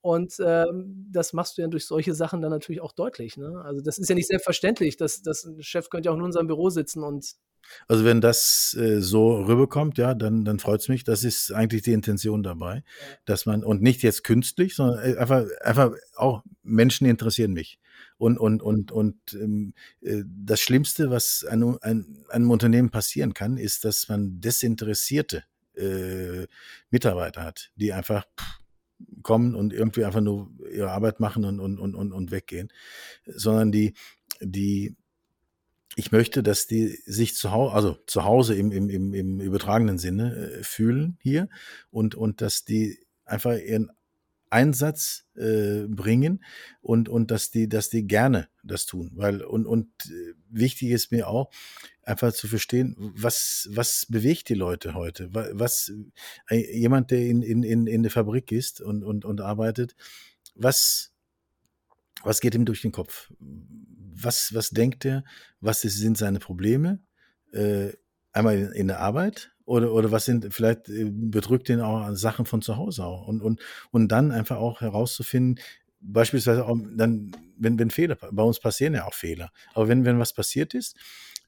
und 0.00 0.34
ähm, 0.38 1.08
das 1.10 1.32
machst 1.32 1.58
du 1.58 1.62
ja 1.62 1.68
durch 1.68 1.86
solche 1.86 2.14
Sachen 2.14 2.40
dann 2.40 2.50
natürlich 2.50 2.82
auch 2.82 2.92
deutlich. 2.92 3.36
Ne? 3.36 3.60
Also 3.64 3.80
das 3.80 3.98
ist 3.98 4.08
ja 4.08 4.14
nicht 4.14 4.28
selbstverständlich. 4.28 4.96
Dass, 4.96 5.22
dass 5.22 5.44
ein 5.44 5.62
Chef 5.62 5.88
könnte 5.88 6.06
ja 6.06 6.12
auch 6.12 6.16
in 6.16 6.22
unserem 6.22 6.46
Büro 6.46 6.70
sitzen 6.70 7.02
und 7.02 7.34
also 7.88 8.04
wenn 8.04 8.20
das 8.20 8.76
äh, 8.78 9.00
so 9.00 9.42
rüberkommt, 9.42 9.96
ja, 9.96 10.14
dann, 10.14 10.44
dann 10.44 10.58
freut 10.58 10.82
es 10.82 10.88
mich. 10.88 11.02
Das 11.02 11.24
ist 11.24 11.50
eigentlich 11.50 11.80
die 11.80 11.94
Intention 11.94 12.42
dabei, 12.42 12.84
dass 13.24 13.46
man, 13.46 13.64
und 13.64 13.80
nicht 13.80 14.02
jetzt 14.02 14.22
künstlich, 14.22 14.76
sondern 14.76 14.98
äh, 15.02 15.16
einfach, 15.16 15.46
einfach 15.62 15.92
auch 16.14 16.42
Menschen 16.62 17.06
interessieren 17.06 17.54
mich. 17.54 17.78
Und, 18.16 18.38
und, 18.38 18.62
und, 18.62 18.92
und 18.92 19.16
ähm, 19.34 19.74
äh, 20.00 20.22
das 20.26 20.60
Schlimmste, 20.60 21.10
was 21.10 21.44
einem, 21.44 21.78
einem, 21.80 22.50
Unternehmen 22.50 22.90
passieren 22.90 23.34
kann, 23.34 23.56
ist, 23.56 23.84
dass 23.84 24.08
man 24.08 24.40
desinteressierte 24.40 25.44
äh, 25.74 26.46
Mitarbeiter 26.90 27.42
hat, 27.42 27.70
die 27.76 27.92
einfach 27.92 28.24
kommen 29.22 29.54
und 29.54 29.72
irgendwie 29.72 30.04
einfach 30.04 30.20
nur 30.20 30.50
ihre 30.72 30.90
Arbeit 30.90 31.20
machen 31.20 31.44
und, 31.44 31.60
und, 31.60 31.78
und, 31.78 32.12
und 32.12 32.30
weggehen, 32.30 32.72
sondern 33.26 33.72
die, 33.72 33.94
die, 34.40 34.96
ich 35.96 36.12
möchte, 36.12 36.42
dass 36.42 36.66
die 36.66 36.98
sich 37.06 37.34
zu 37.34 37.50
Hause, 37.50 37.74
also 37.74 37.96
zu 38.06 38.24
Hause 38.24 38.54
im, 38.54 38.72
im, 38.72 38.88
im, 38.88 39.14
im 39.14 39.40
übertragenen 39.40 39.98
Sinne 39.98 40.34
äh, 40.34 40.62
fühlen 40.62 41.18
hier 41.20 41.48
und, 41.90 42.14
und 42.14 42.40
dass 42.40 42.64
die 42.64 42.98
einfach 43.24 43.56
ihren 43.56 43.90
Einsatz 44.54 45.26
äh, 45.34 45.86
bringen 45.88 46.44
und, 46.80 47.08
und 47.08 47.32
dass 47.32 47.50
die, 47.50 47.68
dass 47.68 47.90
die 47.90 48.06
gerne 48.06 48.48
das 48.62 48.86
tun. 48.86 49.10
Weil, 49.14 49.42
und, 49.42 49.66
und 49.66 49.88
äh, 50.06 50.34
wichtig 50.48 50.90
ist 50.90 51.10
mir 51.10 51.28
auch, 51.28 51.50
einfach 52.02 52.32
zu 52.32 52.46
verstehen, 52.46 52.94
was, 52.98 53.68
was 53.72 54.06
bewegt 54.08 54.48
die 54.48 54.54
Leute 54.54 54.94
heute? 54.94 55.28
Was, 55.32 55.92
äh, 56.48 56.78
jemand, 56.78 57.10
der 57.10 57.26
in, 57.26 57.42
in, 57.42 57.62
in, 57.64 57.86
in 57.86 58.02
der 58.02 58.12
Fabrik 58.12 58.52
ist 58.52 58.80
und, 58.80 59.02
und, 59.02 59.24
und 59.24 59.40
arbeitet, 59.40 59.96
was, 60.54 61.12
was 62.22 62.40
geht 62.40 62.54
ihm 62.54 62.64
durch 62.64 62.82
den 62.82 62.92
Kopf? 62.92 63.32
Was, 63.38 64.54
was 64.54 64.70
denkt 64.70 65.04
er? 65.04 65.24
Was 65.60 65.80
sind 65.82 66.16
seine 66.16 66.38
Probleme? 66.38 67.00
Äh, 67.52 67.92
einmal 68.32 68.56
in, 68.56 68.72
in 68.72 68.86
der 68.88 69.00
Arbeit 69.00 69.53
oder, 69.64 69.92
oder 69.92 70.10
was 70.10 70.24
sind, 70.24 70.52
vielleicht 70.52 70.88
äh, 70.88 71.10
bedrückt 71.10 71.68
ihn 71.68 71.80
auch 71.80 72.14
Sachen 72.14 72.46
von 72.46 72.62
zu 72.62 72.76
Hause 72.76 73.04
auch. 73.04 73.26
Und, 73.26 73.40
und, 73.40 73.60
und 73.90 74.08
dann 74.08 74.30
einfach 74.30 74.56
auch 74.56 74.80
herauszufinden, 74.80 75.62
beispielsweise 76.00 76.66
auch 76.66 76.76
dann, 76.96 77.32
wenn, 77.56 77.78
wenn 77.78 77.90
Fehler, 77.90 78.16
bei 78.16 78.42
uns 78.42 78.60
passieren 78.60 78.94
ja 78.94 79.06
auch 79.06 79.14
Fehler, 79.14 79.50
aber 79.72 79.88
wenn, 79.88 80.04
wenn 80.04 80.18
was 80.18 80.32
passiert 80.32 80.74
ist, 80.74 80.96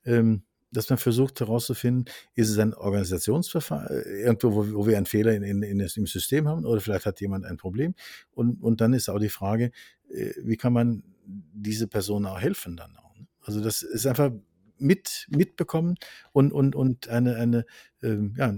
ähm, 0.05 0.43
dass 0.73 0.91
man 0.91 0.99
versucht 0.99 1.41
herauszufinden, 1.41 2.07
ist 2.35 2.51
es 2.51 2.59
ein 2.59 2.75
Organisationsverfahren, 2.75 3.89
äh, 3.89 4.23
irgendwo, 4.23 4.55
wo, 4.55 4.75
wo 4.75 4.87
wir 4.87 4.97
einen 4.97 5.07
Fehler 5.07 5.33
in, 5.35 5.43
in, 5.43 5.63
in, 5.63 5.81
im 5.81 6.07
System 6.07 6.49
haben 6.49 6.65
oder 6.65 6.81
vielleicht 6.81 7.07
hat 7.07 7.21
jemand 7.21 7.45
ein 7.45 7.57
Problem. 7.57 7.95
Und, 8.33 8.63
und 8.63 8.81
dann 8.81 8.93
ist 8.93 9.09
auch 9.09 9.19
die 9.19 9.29
Frage, 9.29 9.71
äh, 10.11 10.33
wie 10.43 10.57
kann 10.57 10.73
man 10.73 11.03
diese 11.27 11.87
Person 11.87 12.27
auch 12.27 12.41
helfen 12.41 12.77
dann 12.77 12.97
auch. 12.97 13.17
Ne? 13.17 13.27
Also 13.43 13.61
das 13.61 13.83
ist 13.83 14.07
einfach 14.07 14.33
mit, 14.79 15.27
mitbekommen 15.31 15.97
und, 16.33 16.53
und, 16.53 16.75
und 16.75 17.09
eine, 17.09 17.37
eine 17.37 17.67
ähm, 18.03 18.35
ja, 18.37 18.55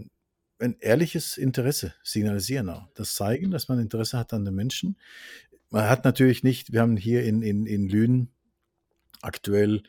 ein 0.60 0.76
ehrliches 0.80 1.36
Interesse 1.36 1.94
signalisieren 2.02 2.68
auch. 2.68 2.88
Das 2.94 3.14
zeigen, 3.14 3.50
dass 3.50 3.68
man 3.68 3.78
Interesse 3.78 4.18
hat 4.18 4.32
an 4.32 4.44
den 4.44 4.54
Menschen. 4.54 4.96
Man 5.70 5.88
hat 5.88 6.04
natürlich 6.04 6.42
nicht, 6.42 6.72
wir 6.72 6.80
haben 6.80 6.96
hier 6.96 7.24
in, 7.24 7.42
in, 7.42 7.66
in 7.66 7.88
Lünen 7.88 8.32
aktuell 9.20 9.82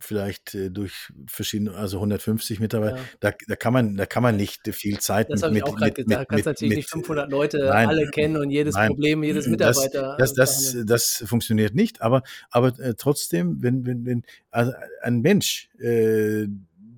vielleicht 0.00 0.54
äh, 0.54 0.70
durch 0.70 1.12
verschiedene, 1.26 1.74
also 1.74 1.98
150 1.98 2.60
Mitarbeiter, 2.60 2.96
ja. 2.96 3.02
da, 3.20 3.32
da 3.46 3.56
kann 3.56 3.72
man, 3.72 3.96
da 3.96 4.06
kann 4.06 4.22
man 4.22 4.36
nicht 4.36 4.62
viel 4.74 4.98
Zeit 4.98 5.30
das 5.30 5.42
mit, 5.42 5.52
mit, 5.52 5.58
ich 5.58 5.64
auch 5.64 5.78
mit, 5.78 5.94
gesagt. 5.96 6.20
Mit, 6.20 6.28
kannst 6.28 6.46
natürlich 6.46 6.76
nicht 6.76 6.90
500 6.90 7.30
Leute 7.30 7.58
nein, 7.58 7.88
alle 7.88 8.08
kennen 8.10 8.36
und 8.36 8.50
jedes 8.50 8.74
nein, 8.74 8.88
Problem, 8.88 9.22
jedes 9.22 9.46
Mitarbeiter. 9.46 10.16
Das, 10.18 10.34
das, 10.34 10.72
das, 10.72 10.86
das, 10.86 11.24
funktioniert 11.26 11.74
nicht, 11.74 12.00
aber, 12.00 12.22
aber 12.50 12.78
äh, 12.78 12.94
trotzdem, 12.96 13.62
wenn, 13.62 13.86
wenn, 13.86 14.06
wenn 14.06 14.22
also 14.50 14.72
ein 15.02 15.20
Mensch, 15.20 15.68
äh, 15.80 16.46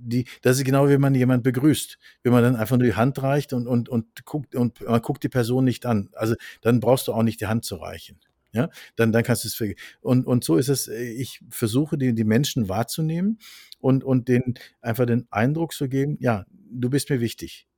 die, 0.02 0.26
das 0.42 0.58
ist 0.58 0.64
genau 0.64 0.88
wie 0.88 0.98
man 0.98 1.14
jemand 1.14 1.42
begrüßt. 1.42 1.98
Wenn 2.22 2.32
man 2.32 2.42
dann 2.42 2.56
einfach 2.56 2.76
nur 2.76 2.86
die 2.86 2.94
Hand 2.94 3.22
reicht 3.22 3.52
und, 3.52 3.66
und, 3.66 3.88
und 3.88 4.24
guckt, 4.24 4.54
und 4.54 4.80
man 4.80 5.00
guckt 5.02 5.22
die 5.22 5.28
Person 5.28 5.64
nicht 5.64 5.86
an. 5.86 6.08
Also 6.12 6.34
dann 6.62 6.80
brauchst 6.80 7.08
du 7.08 7.12
auch 7.12 7.22
nicht 7.22 7.40
die 7.40 7.46
Hand 7.46 7.64
zu 7.64 7.76
reichen. 7.76 8.18
Ja, 8.52 8.68
dann, 8.96 9.12
dann 9.12 9.22
kannst 9.22 9.44
du 9.44 9.48
es 9.48 9.54
vergessen. 9.54 9.78
Und, 10.00 10.26
und 10.26 10.42
so 10.42 10.56
ist 10.56 10.68
es, 10.68 10.88
äh, 10.88 11.12
ich 11.12 11.40
versuche, 11.50 11.96
die, 11.96 12.14
die 12.14 12.24
Menschen 12.24 12.68
wahrzunehmen 12.68 13.38
und, 13.78 14.02
und 14.02 14.28
denen 14.28 14.54
einfach 14.80 15.06
den 15.06 15.28
Eindruck 15.30 15.72
zu 15.72 15.88
geben, 15.88 16.16
ja, 16.20 16.46
du 16.50 16.90
bist 16.90 17.10
mir 17.10 17.20
wichtig. 17.20 17.68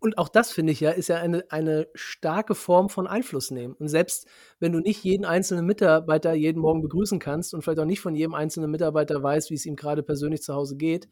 Und 0.00 0.16
auch 0.16 0.30
das 0.30 0.50
finde 0.50 0.72
ich 0.72 0.80
ja, 0.80 0.90
ist 0.90 1.08
ja 1.08 1.16
eine, 1.16 1.44
eine 1.50 1.86
starke 1.94 2.54
Form 2.54 2.88
von 2.88 3.06
Einfluss 3.06 3.50
nehmen. 3.50 3.74
Und 3.74 3.88
selbst 3.88 4.26
wenn 4.58 4.72
du 4.72 4.80
nicht 4.80 5.04
jeden 5.04 5.26
einzelnen 5.26 5.66
Mitarbeiter 5.66 6.32
jeden 6.32 6.60
Morgen 6.60 6.80
begrüßen 6.80 7.18
kannst 7.18 7.52
und 7.52 7.62
vielleicht 7.62 7.80
auch 7.80 7.84
nicht 7.84 8.00
von 8.00 8.14
jedem 8.14 8.34
einzelnen 8.34 8.70
Mitarbeiter 8.70 9.22
weißt, 9.22 9.50
wie 9.50 9.54
es 9.54 9.66
ihm 9.66 9.76
gerade 9.76 10.02
persönlich 10.02 10.40
zu 10.42 10.54
Hause 10.54 10.76
geht, 10.76 11.06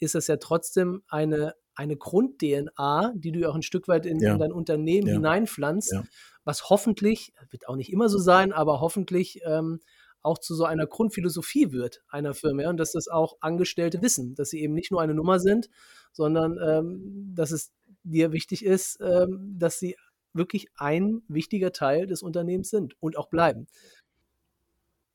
ist 0.00 0.16
das 0.16 0.26
ja 0.26 0.36
trotzdem 0.36 1.02
eine, 1.06 1.54
eine 1.74 1.96
Grund-DNA, 1.96 3.12
die 3.16 3.32
du 3.32 3.48
auch 3.48 3.54
ein 3.54 3.62
Stück 3.62 3.88
weit 3.88 4.06
in, 4.06 4.20
ja. 4.20 4.34
in 4.34 4.38
dein 4.38 4.52
Unternehmen 4.52 5.06
ja. 5.06 5.14
hineinpflanzt, 5.14 5.92
ja. 5.92 6.04
was 6.44 6.70
hoffentlich, 6.70 7.32
wird 7.50 7.68
auch 7.68 7.76
nicht 7.76 7.92
immer 7.92 8.08
so 8.08 8.18
sein, 8.18 8.52
aber 8.52 8.80
hoffentlich 8.80 9.40
ähm, 9.44 9.80
auch 10.22 10.38
zu 10.38 10.54
so 10.54 10.64
einer 10.64 10.86
Grundphilosophie 10.86 11.72
wird 11.72 12.02
einer 12.08 12.34
Firma 12.34 12.68
und 12.68 12.78
dass 12.78 12.92
das 12.92 13.08
auch 13.08 13.36
Angestellte 13.40 14.00
wissen, 14.02 14.34
dass 14.34 14.50
sie 14.50 14.60
eben 14.60 14.72
nicht 14.72 14.90
nur 14.90 15.02
eine 15.02 15.14
Nummer 15.14 15.38
sind, 15.38 15.68
sondern 16.12 16.58
ähm, 16.64 17.32
dass 17.34 17.50
es 17.50 17.72
dir 18.04 18.32
wichtig 18.32 18.64
ist, 18.64 18.98
ähm, 19.00 19.54
dass 19.58 19.78
sie 19.78 19.96
wirklich 20.32 20.68
ein 20.76 21.22
wichtiger 21.28 21.72
Teil 21.72 22.06
des 22.06 22.22
Unternehmens 22.22 22.70
sind 22.70 22.94
und 23.00 23.16
auch 23.16 23.28
bleiben. 23.28 23.66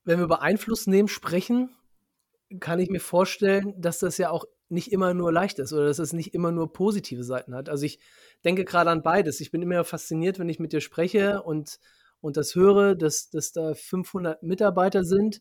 Wenn 0.04 0.18
wir 0.18 0.24
über 0.24 0.42
Einfluss 0.42 0.86
nehmen 0.86 1.08
sprechen, 1.08 1.70
kann 2.58 2.80
ich 2.80 2.88
mir 2.88 3.00
vorstellen, 3.00 3.74
dass 3.80 3.98
das 3.98 4.16
ja 4.18 4.30
auch 4.30 4.44
nicht 4.70 4.92
immer 4.92 5.14
nur 5.14 5.32
leicht 5.32 5.58
ist 5.58 5.72
oder 5.72 5.86
dass 5.86 5.98
es 5.98 6.12
nicht 6.12 6.34
immer 6.34 6.52
nur 6.52 6.72
positive 6.72 7.24
Seiten 7.24 7.54
hat. 7.54 7.68
Also 7.68 7.84
ich 7.84 7.98
denke 8.44 8.64
gerade 8.64 8.90
an 8.90 9.02
beides. 9.02 9.40
Ich 9.40 9.50
bin 9.50 9.62
immer 9.62 9.84
fasziniert, 9.84 10.38
wenn 10.38 10.48
ich 10.48 10.60
mit 10.60 10.72
dir 10.72 10.80
spreche 10.80 11.42
und, 11.42 11.78
und 12.20 12.36
das 12.36 12.54
höre, 12.54 12.94
dass, 12.94 13.30
dass 13.30 13.52
da 13.52 13.74
500 13.74 14.42
Mitarbeiter 14.42 15.04
sind, 15.04 15.40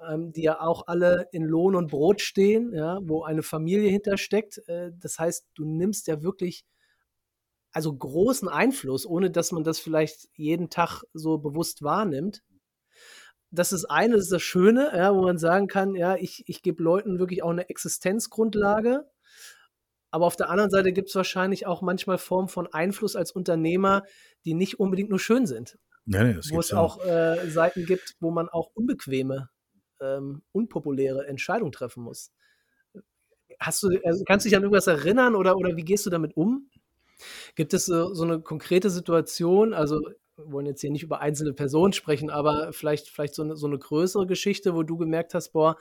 ähm, 0.00 0.32
die 0.32 0.42
ja 0.42 0.60
auch 0.60 0.86
alle 0.86 1.28
in 1.32 1.44
Lohn 1.44 1.74
und 1.74 1.90
Brot 1.90 2.20
stehen, 2.20 2.72
ja, 2.74 2.98
wo 3.02 3.22
eine 3.22 3.42
Familie 3.42 3.90
hintersteckt. 3.90 4.62
Äh, 4.68 4.92
das 4.98 5.18
heißt, 5.18 5.48
du 5.54 5.64
nimmst 5.64 6.06
ja 6.06 6.22
wirklich 6.22 6.64
also 7.72 7.94
großen 7.94 8.48
Einfluss, 8.48 9.06
ohne 9.06 9.30
dass 9.30 9.52
man 9.52 9.64
das 9.64 9.78
vielleicht 9.78 10.28
jeden 10.34 10.68
Tag 10.68 11.02
so 11.14 11.38
bewusst 11.38 11.82
wahrnimmt 11.82 12.42
das 13.52 13.72
ist 13.72 13.84
eine, 13.84 14.14
das 14.14 14.24
ist 14.24 14.32
das 14.32 14.42
Schöne, 14.42 14.90
ja, 14.96 15.14
wo 15.14 15.22
man 15.22 15.38
sagen 15.38 15.68
kann, 15.68 15.94
ja, 15.94 16.16
ich, 16.16 16.42
ich 16.48 16.62
gebe 16.62 16.82
Leuten 16.82 17.18
wirklich 17.18 17.42
auch 17.42 17.50
eine 17.50 17.68
Existenzgrundlage. 17.68 19.06
Aber 20.10 20.26
auf 20.26 20.36
der 20.36 20.48
anderen 20.48 20.70
Seite 20.70 20.92
gibt 20.92 21.10
es 21.10 21.14
wahrscheinlich 21.14 21.66
auch 21.66 21.82
manchmal 21.82 22.18
Formen 22.18 22.48
von 22.48 22.66
Einfluss 22.66 23.14
als 23.14 23.30
Unternehmer, 23.30 24.02
die 24.44 24.54
nicht 24.54 24.80
unbedingt 24.80 25.10
nur 25.10 25.18
schön 25.18 25.46
sind. 25.46 25.78
Nee, 26.04 26.24
nee, 26.24 26.40
wo 26.50 26.60
es 26.60 26.72
auch 26.72 27.04
äh, 27.04 27.48
Seiten 27.48 27.86
gibt, 27.86 28.16
wo 28.20 28.30
man 28.30 28.48
auch 28.48 28.70
unbequeme, 28.74 29.50
ähm, 30.00 30.42
unpopuläre 30.52 31.26
Entscheidungen 31.26 31.72
treffen 31.72 32.02
muss. 32.02 32.32
Hast 33.60 33.82
du, 33.82 33.90
also 34.04 34.24
kannst 34.24 34.44
du 34.44 34.48
dich 34.48 34.56
an 34.56 34.62
irgendwas 34.62 34.86
erinnern 34.86 35.34
oder, 35.34 35.56
oder 35.56 35.76
wie 35.76 35.84
gehst 35.84 36.04
du 36.06 36.10
damit 36.10 36.36
um? 36.36 36.68
Gibt 37.54 37.72
es 37.74 37.86
so, 37.86 38.12
so 38.14 38.24
eine 38.24 38.40
konkrete 38.40 38.90
Situation? 38.90 39.72
Also 39.74 40.00
wir 40.36 40.50
wollen 40.52 40.66
jetzt 40.66 40.80
hier 40.80 40.90
nicht 40.90 41.02
über 41.02 41.20
einzelne 41.20 41.52
Personen 41.52 41.92
sprechen, 41.92 42.30
aber 42.30 42.72
vielleicht, 42.72 43.08
vielleicht 43.08 43.34
so, 43.34 43.42
eine, 43.42 43.56
so 43.56 43.66
eine 43.66 43.78
größere 43.78 44.26
Geschichte, 44.26 44.74
wo 44.74 44.82
du 44.82 44.96
gemerkt 44.96 45.34
hast, 45.34 45.50
boah, 45.50 45.76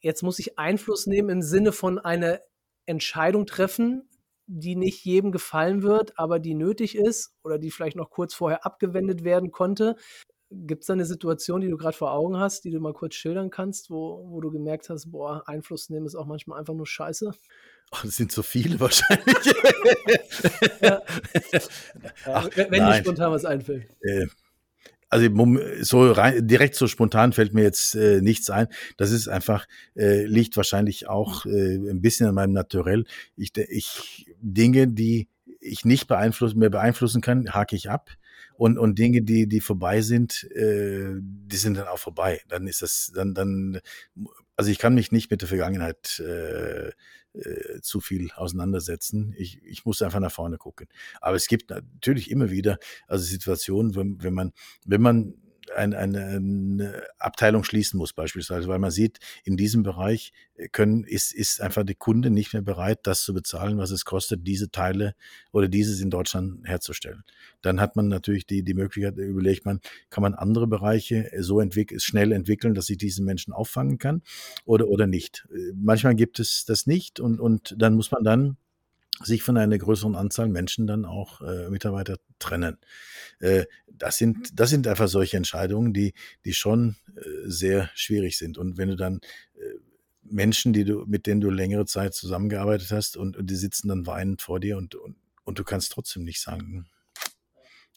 jetzt 0.00 0.22
muss 0.22 0.38
ich 0.38 0.58
Einfluss 0.58 1.06
nehmen 1.06 1.28
im 1.28 1.42
Sinne 1.42 1.72
von 1.72 1.98
einer 1.98 2.40
Entscheidung 2.86 3.46
treffen, 3.46 4.08
die 4.46 4.76
nicht 4.76 5.04
jedem 5.04 5.32
gefallen 5.32 5.82
wird, 5.82 6.18
aber 6.18 6.38
die 6.38 6.54
nötig 6.54 6.96
ist 6.96 7.34
oder 7.42 7.58
die 7.58 7.72
vielleicht 7.72 7.96
noch 7.96 8.10
kurz 8.10 8.32
vorher 8.32 8.64
abgewendet 8.64 9.24
werden 9.24 9.50
konnte. 9.50 9.96
Gibt 10.50 10.82
es 10.82 10.86
da 10.86 10.92
eine 10.92 11.04
Situation, 11.04 11.60
die 11.60 11.68
du 11.68 11.76
gerade 11.76 11.96
vor 11.96 12.12
Augen 12.12 12.36
hast, 12.36 12.64
die 12.64 12.70
du 12.70 12.78
mal 12.78 12.92
kurz 12.92 13.14
schildern 13.14 13.50
kannst, 13.50 13.90
wo, 13.90 14.24
wo 14.28 14.40
du 14.40 14.52
gemerkt 14.52 14.88
hast, 14.90 15.10
boah, 15.10 15.42
Einfluss 15.46 15.90
nehmen 15.90 16.06
ist 16.06 16.14
auch 16.14 16.26
manchmal 16.26 16.58
einfach 16.60 16.74
nur 16.74 16.86
scheiße? 16.86 17.32
Oh, 17.92 17.96
das 18.02 18.16
sind 18.16 18.30
so 18.30 18.42
viele 18.42 18.78
wahrscheinlich. 18.78 19.54
ja. 20.80 21.02
Ach, 22.26 22.48
wenn 22.54 22.70
dir 22.70 22.94
spontan 22.94 23.32
was 23.32 23.44
einfällt. 23.44 23.88
Äh, 24.02 24.26
also 25.08 25.28
so 25.82 26.10
rein, 26.10 26.46
direkt 26.46 26.74
so 26.74 26.88
spontan 26.88 27.32
fällt 27.32 27.54
mir 27.54 27.62
jetzt 27.62 27.94
äh, 27.94 28.20
nichts 28.20 28.50
ein. 28.50 28.68
Das 28.96 29.12
ist 29.12 29.28
einfach, 29.28 29.66
äh, 29.94 30.26
liegt 30.26 30.56
wahrscheinlich 30.56 31.08
auch 31.08 31.46
äh, 31.46 31.76
ein 31.76 32.02
bisschen 32.02 32.26
an 32.28 32.34
meinem 32.34 32.52
Naturell. 32.52 33.04
Ich, 33.36 33.56
ich 33.56 34.34
Dinge, 34.40 34.88
die 34.88 35.28
ich 35.60 35.84
nicht 35.84 36.06
beeinflussen, 36.08 36.58
mehr 36.58 36.70
beeinflussen 36.70 37.20
kann, 37.20 37.54
hake 37.54 37.76
ich 37.76 37.88
ab. 37.88 38.10
Und, 38.56 38.78
und 38.78 38.98
Dinge, 38.98 39.22
die, 39.22 39.46
die 39.46 39.60
vorbei 39.60 40.00
sind, 40.00 40.44
äh, 40.52 41.14
die 41.20 41.56
sind 41.56 41.76
dann 41.76 41.88
auch 41.88 41.98
vorbei. 41.98 42.40
Dann 42.48 42.66
ist 42.66 42.82
das, 42.82 43.12
dann, 43.14 43.34
dann, 43.34 43.80
also 44.56 44.70
ich 44.70 44.78
kann 44.78 44.94
mich 44.94 45.12
nicht 45.12 45.30
mit 45.30 45.42
der 45.42 45.48
Vergangenheit 45.48 46.20
äh, 46.20 46.92
äh, 47.36 47.80
zu 47.82 48.00
viel 48.00 48.30
auseinandersetzen. 48.32 49.34
Ich, 49.36 49.62
ich 49.62 49.84
muss 49.84 50.00
einfach 50.00 50.20
nach 50.20 50.32
vorne 50.32 50.56
gucken. 50.56 50.88
Aber 51.20 51.36
es 51.36 51.48
gibt 51.48 51.70
natürlich 51.70 52.30
immer 52.30 52.50
wieder 52.50 52.78
also 53.06 53.24
Situationen, 53.24 53.94
wenn, 53.94 54.22
wenn 54.22 54.32
man, 54.34 54.52
wenn 54.84 55.02
man 55.02 55.34
eine, 55.76 55.98
eine 55.98 57.02
Abteilung 57.18 57.64
schließen 57.64 57.98
muss 57.98 58.12
beispielsweise, 58.12 58.68
weil 58.68 58.78
man 58.78 58.90
sieht, 58.90 59.18
in 59.44 59.56
diesem 59.56 59.82
Bereich 59.82 60.32
können, 60.72 61.04
ist, 61.04 61.32
ist 61.32 61.60
einfach 61.60 61.84
der 61.84 61.94
Kunde 61.94 62.30
nicht 62.30 62.52
mehr 62.52 62.62
bereit, 62.62 63.00
das 63.02 63.22
zu 63.22 63.34
bezahlen, 63.34 63.78
was 63.78 63.90
es 63.90 64.04
kostet, 64.04 64.46
diese 64.46 64.70
Teile 64.70 65.14
oder 65.52 65.68
dieses 65.68 66.00
in 66.00 66.10
Deutschland 66.10 66.66
herzustellen. 66.66 67.24
Dann 67.62 67.80
hat 67.80 67.96
man 67.96 68.08
natürlich 68.08 68.46
die, 68.46 68.62
die 68.62 68.74
Möglichkeit, 68.74 69.16
überlegt 69.16 69.66
man, 69.66 69.80
kann 70.10 70.22
man 70.22 70.34
andere 70.34 70.66
Bereiche 70.66 71.30
so 71.38 71.60
entwick 71.60 72.00
schnell 72.00 72.32
entwickeln, 72.32 72.74
dass 72.74 72.88
ich 72.90 72.98
diesen 72.98 73.24
Menschen 73.24 73.52
auffangen 73.52 73.98
kann 73.98 74.22
oder, 74.64 74.88
oder 74.88 75.06
nicht. 75.06 75.46
Manchmal 75.74 76.14
gibt 76.14 76.40
es 76.40 76.64
das 76.64 76.86
nicht 76.86 77.20
und, 77.20 77.40
und 77.40 77.74
dann 77.78 77.94
muss 77.94 78.10
man 78.10 78.24
dann 78.24 78.56
sich 79.22 79.42
von 79.42 79.56
einer 79.56 79.78
größeren 79.78 80.14
Anzahl 80.14 80.48
Menschen 80.48 80.86
dann 80.86 81.04
auch 81.04 81.40
äh, 81.40 81.70
Mitarbeiter 81.70 82.18
trennen. 82.38 82.78
Äh, 83.40 83.64
das 83.88 84.18
sind, 84.18 84.58
das 84.58 84.70
sind 84.70 84.86
einfach 84.86 85.08
solche 85.08 85.36
Entscheidungen, 85.36 85.92
die, 85.92 86.14
die 86.44 86.52
schon 86.52 86.96
äh, 87.16 87.20
sehr 87.44 87.90
schwierig 87.94 88.36
sind. 88.36 88.58
Und 88.58 88.76
wenn 88.76 88.88
du 88.88 88.96
dann 88.96 89.20
äh, 89.54 89.78
Menschen, 90.22 90.72
die 90.72 90.84
du, 90.84 91.04
mit 91.06 91.26
denen 91.26 91.40
du 91.40 91.50
längere 91.50 91.86
Zeit 91.86 92.14
zusammengearbeitet 92.14 92.90
hast 92.90 93.16
und, 93.16 93.36
und 93.36 93.48
die 93.48 93.56
sitzen 93.56 93.88
dann 93.88 94.06
weinend 94.06 94.42
vor 94.42 94.60
dir 94.60 94.76
und, 94.76 94.94
und, 94.94 95.16
und 95.44 95.58
du 95.58 95.64
kannst 95.64 95.92
trotzdem 95.92 96.24
nicht 96.24 96.40
sagen, 96.40 96.86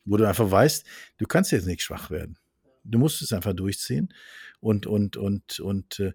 wo 0.05 0.17
du 0.17 0.27
einfach 0.27 0.49
weißt, 0.49 0.85
du 1.17 1.25
kannst 1.25 1.51
jetzt 1.51 1.67
nicht 1.67 1.81
schwach 1.81 2.09
werden. 2.09 2.37
Du 2.83 2.97
musst 2.97 3.21
es 3.21 3.33
einfach 3.33 3.53
durchziehen 3.53 4.13
und, 4.59 4.87
und, 4.87 5.17
und, 5.17 5.59
und 5.59 5.99
äh, 5.99 6.13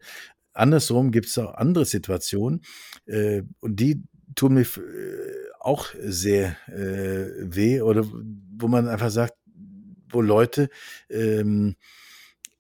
andersrum 0.52 1.10
gibt 1.10 1.26
es 1.26 1.38
auch 1.38 1.54
andere 1.54 1.84
Situationen 1.84 2.62
äh, 3.06 3.42
und 3.60 3.80
die 3.80 4.02
tun 4.34 4.54
mir 4.54 4.62
äh, 4.62 5.44
auch 5.60 5.88
sehr 5.98 6.56
äh, 6.68 7.30
weh 7.38 7.80
oder 7.80 8.04
wo 8.04 8.68
man 8.68 8.88
einfach 8.88 9.10
sagt, 9.10 9.34
wo 10.08 10.20
Leute, 10.20 10.68
ähm, 11.10 11.76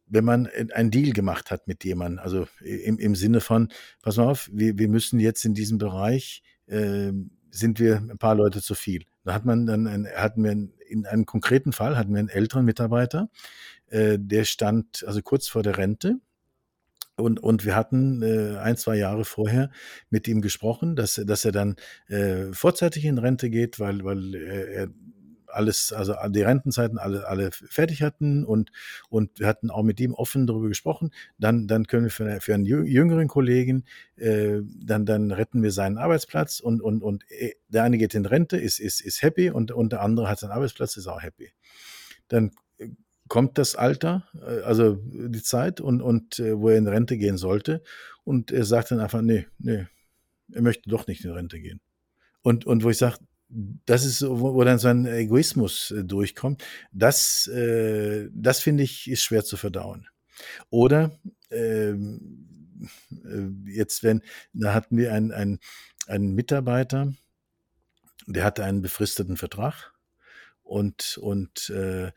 wenn 0.06 0.24
man 0.24 0.48
einen 0.72 0.90
Deal 0.90 1.12
gemacht 1.12 1.50
hat 1.50 1.66
mit 1.66 1.84
jemandem, 1.84 2.18
also 2.18 2.46
im, 2.60 2.98
im 2.98 3.14
Sinne 3.14 3.40
von, 3.40 3.68
pass 4.02 4.16
mal 4.16 4.28
auf, 4.28 4.50
wir, 4.52 4.78
wir 4.78 4.88
müssen 4.88 5.18
jetzt 5.20 5.44
in 5.44 5.54
diesem 5.54 5.78
Bereich, 5.78 6.42
äh, 6.66 7.12
sind 7.50 7.78
wir 7.78 7.96
ein 7.96 8.18
paar 8.18 8.34
Leute 8.34 8.60
zu 8.60 8.74
viel. 8.74 9.04
Da 9.24 9.32
hat 9.34 9.44
man 9.44 9.66
dann, 9.66 9.86
ein, 9.86 10.06
hatten 10.14 10.44
wir 10.44 10.52
in 10.88 11.06
einem 11.06 11.26
konkreten 11.26 11.72
Fall, 11.72 11.96
hatten 11.96 12.12
wir 12.12 12.18
einen 12.18 12.28
älteren 12.28 12.64
Mitarbeiter, 12.64 13.30
äh, 13.88 14.18
der 14.20 14.44
stand 14.44 15.04
also 15.06 15.22
kurz 15.22 15.48
vor 15.48 15.62
der 15.62 15.78
Rente 15.78 16.18
Und, 17.16 17.40
und 17.40 17.64
wir 17.64 17.76
hatten 17.76 18.22
äh, 18.22 18.58
ein, 18.58 18.76
zwei 18.76 18.96
Jahre 18.96 19.24
vorher 19.24 19.70
mit 20.10 20.26
ihm 20.26 20.42
gesprochen, 20.42 20.96
dass, 20.96 21.14
dass 21.14 21.44
er 21.44 21.52
dann 21.52 21.76
äh, 22.08 22.52
vorzeitig 22.52 23.04
in 23.04 23.18
Rente 23.18 23.50
geht, 23.50 23.78
weil, 23.78 24.04
weil 24.04 24.34
er 24.34 24.88
alles, 25.54 25.92
also 25.92 26.14
die 26.28 26.42
Rentenzeiten 26.42 26.98
alle, 26.98 27.26
alle 27.28 27.50
fertig 27.52 28.02
hatten 28.02 28.44
und, 28.44 28.70
und 29.08 29.38
wir 29.38 29.46
hatten 29.46 29.70
auch 29.70 29.82
mit 29.82 30.00
ihm 30.00 30.12
offen 30.12 30.46
darüber 30.46 30.68
gesprochen. 30.68 31.10
Dann, 31.38 31.66
dann 31.68 31.86
können 31.86 32.04
wir 32.04 32.10
für, 32.10 32.40
für 32.40 32.54
einen 32.54 32.64
jüngeren 32.66 33.28
Kollegen, 33.28 33.84
äh, 34.16 34.60
dann, 34.64 35.06
dann 35.06 35.30
retten 35.30 35.62
wir 35.62 35.70
seinen 35.70 35.98
Arbeitsplatz 35.98 36.60
und, 36.60 36.82
und, 36.82 37.02
und 37.02 37.24
äh, 37.30 37.52
der 37.68 37.84
eine 37.84 37.98
geht 37.98 38.14
in 38.14 38.26
Rente, 38.26 38.56
ist, 38.56 38.80
ist, 38.80 39.00
ist 39.00 39.22
happy 39.22 39.50
und, 39.50 39.72
und 39.72 39.92
der 39.92 40.02
andere 40.02 40.28
hat 40.28 40.40
seinen 40.40 40.52
Arbeitsplatz, 40.52 40.96
ist 40.96 41.06
auch 41.06 41.22
happy. 41.22 41.52
Dann 42.28 42.48
äh, 42.48 42.63
kommt 43.34 43.58
das 43.58 43.74
Alter, 43.74 44.28
äh, 44.46 44.60
also 44.60 44.94
die 44.94 45.42
Zeit 45.42 45.80
und, 45.80 46.00
und 46.00 46.38
wo 46.38 46.68
er 46.68 46.78
in 46.78 46.86
Rente 46.86 47.18
gehen 47.18 47.36
sollte 47.36 47.82
und 48.22 48.52
er 48.52 48.64
sagt 48.64 48.92
dann 48.92 49.00
einfach, 49.00 49.22
nee, 49.22 49.48
nee, 49.58 49.88
er 50.52 50.62
möchte 50.62 50.88
doch 50.88 51.08
nicht 51.08 51.24
in 51.24 51.32
Rente 51.32 51.58
gehen. 51.58 51.80
Und, 52.42 52.64
und 52.64 52.84
wo 52.84 52.90
ich 52.90 52.98
sage, 52.98 53.16
das 53.48 54.04
ist, 54.04 54.22
wo 54.22 54.62
dann 54.62 54.78
so 54.78 54.86
ein 54.86 55.04
Egoismus 55.04 55.90
äh, 55.90 56.04
durchkommt, 56.04 56.62
das, 56.92 57.48
äh, 57.48 58.28
das 58.32 58.60
finde 58.60 58.84
ich, 58.84 59.10
ist 59.10 59.24
schwer 59.24 59.42
zu 59.42 59.56
verdauen. 59.56 60.06
Oder 60.70 61.18
ähm, 61.50 62.78
äh, 63.10 63.68
jetzt, 63.68 64.04
wenn, 64.04 64.22
da 64.52 64.74
hatten 64.74 64.96
wir 64.96 65.12
einen, 65.12 65.32
einen, 65.32 65.58
einen 66.06 66.36
Mitarbeiter, 66.36 67.12
der 68.28 68.44
hatte 68.44 68.62
einen 68.62 68.80
befristeten 68.80 69.36
Vertrag 69.36 69.92
und, 70.62 71.18
und 71.18 71.68
äh, 71.70 72.12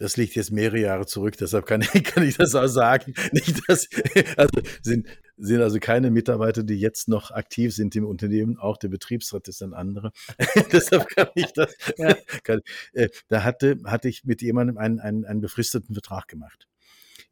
das 0.00 0.16
liegt 0.16 0.34
jetzt 0.34 0.50
mehrere 0.50 0.80
Jahre 0.80 1.06
zurück, 1.06 1.36
deshalb 1.36 1.66
kann, 1.66 1.82
kann 2.04 2.24
ich 2.24 2.38
das 2.38 2.54
auch 2.54 2.66
sagen. 2.66 3.14
Nicht, 3.32 3.60
dass, 3.68 3.86
also 4.36 4.50
sind, 4.82 5.06
sind 5.36 5.60
also 5.60 5.78
keine 5.78 6.10
Mitarbeiter, 6.10 6.62
die 6.62 6.80
jetzt 6.80 7.06
noch 7.06 7.30
aktiv 7.30 7.74
sind 7.74 7.94
im 7.94 8.06
Unternehmen. 8.06 8.56
Auch 8.56 8.78
der 8.78 8.88
Betriebsrat 8.88 9.46
ist 9.46 9.62
ein 9.62 9.74
anderer. 9.74 10.10
deshalb 10.72 11.06
kann 11.08 11.28
ich 11.34 11.52
das. 11.52 11.76
Ja. 11.98 12.16
Kann, 12.42 12.62
äh, 12.94 13.10
da 13.28 13.44
hatte, 13.44 13.78
hatte 13.84 14.08
ich 14.08 14.24
mit 14.24 14.40
jemandem 14.40 14.78
einen, 14.78 15.00
einen, 15.00 15.26
einen 15.26 15.42
befristeten 15.42 15.94
Vertrag 15.94 16.28
gemacht. 16.28 16.66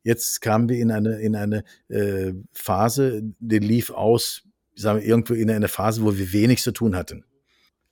Jetzt 0.03 0.43
kamen 0.43 0.69
wir 0.69 0.77
in 0.77 0.91
eine, 0.91 1.21
in 1.21 1.37
eine 1.37 1.65
äh, 1.89 2.35
Phase, 2.53 3.23
die 3.39 3.59
lief 3.61 3.91
aus, 3.91 4.43
sagen 4.75 5.01
wir, 5.01 5.07
irgendwo 5.07 5.33
in 5.33 5.51
eine 5.51 5.69
Phase, 5.69 6.03
wo 6.03 6.19
wir 6.19 6.33
wenig 6.35 6.63
zu 6.63 6.73
tun 6.73 6.95
hatten. 6.95 7.25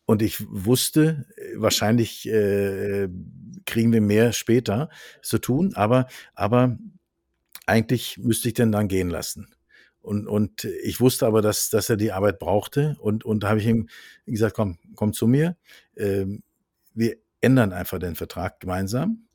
Und 0.06 0.22
ich 0.22 0.46
wusste, 0.48 1.26
wahrscheinlich 1.56 2.26
äh, 2.28 3.08
kriegen 3.66 3.92
wir 3.92 4.00
mehr 4.00 4.32
später 4.32 4.88
zu 5.20 5.38
tun, 5.38 5.74
aber, 5.74 6.06
aber 6.34 6.78
eigentlich 7.66 8.16
müsste 8.18 8.48
ich 8.48 8.54
den 8.54 8.72
dann 8.72 8.88
gehen 8.88 9.10
lassen. 9.10 9.48
Und, 10.00 10.28
und 10.28 10.64
ich 10.64 11.00
wusste 11.00 11.26
aber, 11.26 11.42
dass, 11.42 11.68
dass 11.68 11.90
er 11.90 11.96
die 11.96 12.12
Arbeit 12.12 12.38
brauchte. 12.38 12.96
Und, 13.00 13.24
und 13.24 13.42
da 13.42 13.48
habe 13.48 13.58
ich 13.58 13.66
ihm 13.66 13.88
gesagt, 14.24 14.54
komm, 14.54 14.78
komm 14.94 15.12
zu 15.12 15.26
mir. 15.26 15.56
Ähm, 15.96 16.44
wir 16.94 17.16
ändern 17.40 17.72
einfach 17.72 17.98
den 17.98 18.14
Vertrag 18.14 18.60
gemeinsam 18.60 19.25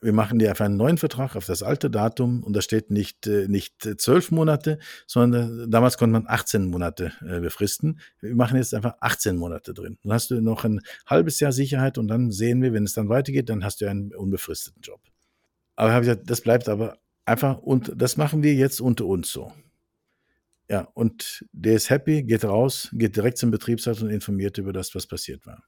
wir 0.00 0.12
machen 0.12 0.38
dir 0.38 0.50
einfach 0.50 0.66
einen 0.66 0.76
neuen 0.76 0.98
Vertrag 0.98 1.36
auf 1.36 1.46
das 1.46 1.62
alte 1.62 1.90
Datum 1.90 2.42
und 2.42 2.54
da 2.54 2.60
steht 2.60 2.90
nicht, 2.90 3.26
äh, 3.26 3.48
nicht 3.48 3.82
zwölf 4.00 4.30
Monate, 4.30 4.78
sondern 5.06 5.60
äh, 5.60 5.68
damals 5.68 5.98
konnte 5.98 6.12
man 6.12 6.26
18 6.26 6.66
Monate 6.66 7.12
äh, 7.26 7.40
befristen. 7.40 8.00
Wir 8.20 8.34
machen 8.34 8.56
jetzt 8.56 8.74
einfach 8.74 8.94
18 9.00 9.36
Monate 9.36 9.74
drin. 9.74 9.98
Dann 10.02 10.12
hast 10.12 10.30
du 10.30 10.40
noch 10.40 10.64
ein 10.64 10.80
halbes 11.06 11.40
Jahr 11.40 11.52
Sicherheit 11.52 11.98
und 11.98 12.08
dann 12.08 12.30
sehen 12.30 12.62
wir, 12.62 12.72
wenn 12.72 12.84
es 12.84 12.92
dann 12.92 13.08
weitergeht, 13.08 13.48
dann 13.48 13.64
hast 13.64 13.80
du 13.80 13.86
einen 13.86 14.14
unbefristeten 14.14 14.82
Job. 14.82 15.00
Aber 15.76 15.92
habe 15.92 16.06
gesagt, 16.06 16.30
das 16.30 16.40
bleibt 16.40 16.68
aber 16.68 16.98
einfach 17.24 17.58
und 17.58 17.92
das 17.94 18.16
machen 18.16 18.42
wir 18.42 18.54
jetzt 18.54 18.80
unter 18.80 19.06
uns 19.06 19.30
so. 19.30 19.52
Ja, 20.68 20.88
und 20.94 21.44
der 21.52 21.74
ist 21.74 21.90
happy, 21.90 22.24
geht 22.24 22.44
raus, 22.44 22.90
geht 22.92 23.16
direkt 23.16 23.38
zum 23.38 23.50
Betriebsrat 23.50 24.02
und 24.02 24.10
informiert 24.10 24.58
über 24.58 24.72
das, 24.72 24.94
was 24.94 25.06
passiert 25.06 25.46
war. 25.46 25.62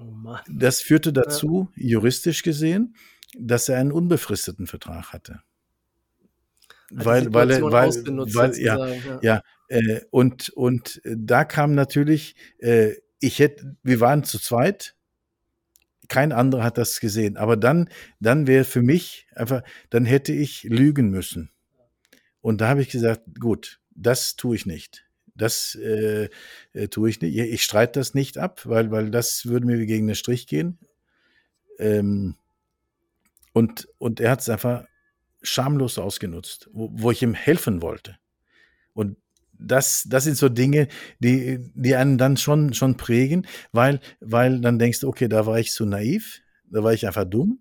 Oh 0.00 0.36
das 0.48 0.80
führte 0.80 1.12
dazu, 1.12 1.68
ja. 1.76 1.88
juristisch 1.88 2.42
gesehen, 2.42 2.94
dass 3.38 3.68
er 3.68 3.78
einen 3.78 3.92
unbefristeten 3.92 4.66
Vertrag 4.66 5.12
hatte. 5.12 5.42
Also 6.90 7.04
weil, 7.04 7.32
weil, 7.32 7.50
er, 7.50 7.62
weil, 7.62 7.90
weil 7.90 8.58
ja, 8.58 8.86
ja, 8.86 9.18
ja 9.22 9.42
äh, 9.68 10.00
und, 10.10 10.48
und 10.50 11.00
da 11.04 11.44
kam 11.44 11.74
natürlich, 11.74 12.34
äh, 12.58 12.94
ich 13.20 13.38
hätte, 13.38 13.76
wir 13.82 14.00
waren 14.00 14.24
zu 14.24 14.38
zweit, 14.38 14.96
kein 16.08 16.32
anderer 16.32 16.64
hat 16.64 16.76
das 16.76 16.98
gesehen, 16.98 17.36
aber 17.36 17.56
dann, 17.56 17.88
dann 18.18 18.48
wäre 18.48 18.64
für 18.64 18.82
mich 18.82 19.28
einfach, 19.36 19.62
dann 19.90 20.04
hätte 20.04 20.32
ich 20.32 20.64
lügen 20.64 21.10
müssen. 21.10 21.50
Und 22.40 22.60
da 22.60 22.68
habe 22.68 22.82
ich 22.82 22.88
gesagt, 22.88 23.22
gut, 23.38 23.80
das 23.90 24.34
tue 24.34 24.56
ich 24.56 24.66
nicht. 24.66 25.06
Das 25.34 25.74
äh, 25.74 26.28
äh, 26.72 26.88
tue 26.88 27.10
ich 27.10 27.20
nicht. 27.20 27.36
Ich 27.36 27.62
streite 27.62 28.00
das 28.00 28.14
nicht 28.14 28.38
ab, 28.38 28.62
weil, 28.64 28.90
weil 28.90 29.10
das 29.10 29.46
würde 29.46 29.66
mir 29.66 29.84
gegen 29.86 30.06
den 30.06 30.16
Strich 30.16 30.46
gehen. 30.46 30.78
Ähm, 31.78 32.36
und, 33.52 33.88
und 33.98 34.20
er 34.20 34.30
hat 34.32 34.40
es 34.40 34.48
einfach 34.48 34.84
schamlos 35.42 35.98
ausgenutzt, 35.98 36.68
wo, 36.72 36.90
wo 36.92 37.10
ich 37.10 37.22
ihm 37.22 37.34
helfen 37.34 37.82
wollte. 37.82 38.18
Und 38.92 39.16
das, 39.52 40.04
das 40.08 40.24
sind 40.24 40.36
so 40.36 40.48
Dinge, 40.48 40.88
die, 41.18 41.58
die 41.74 41.96
einen 41.96 42.18
dann 42.18 42.36
schon, 42.36 42.72
schon 42.74 42.96
prägen, 42.96 43.46
weil, 43.72 44.00
weil 44.20 44.60
dann 44.60 44.78
denkst 44.78 45.00
du, 45.00 45.08
okay, 45.08 45.28
da 45.28 45.46
war 45.46 45.58
ich 45.58 45.72
zu 45.72 45.84
naiv, 45.84 46.40
da 46.64 46.82
war 46.82 46.92
ich 46.92 47.06
einfach 47.06 47.24
dumm. 47.24 47.60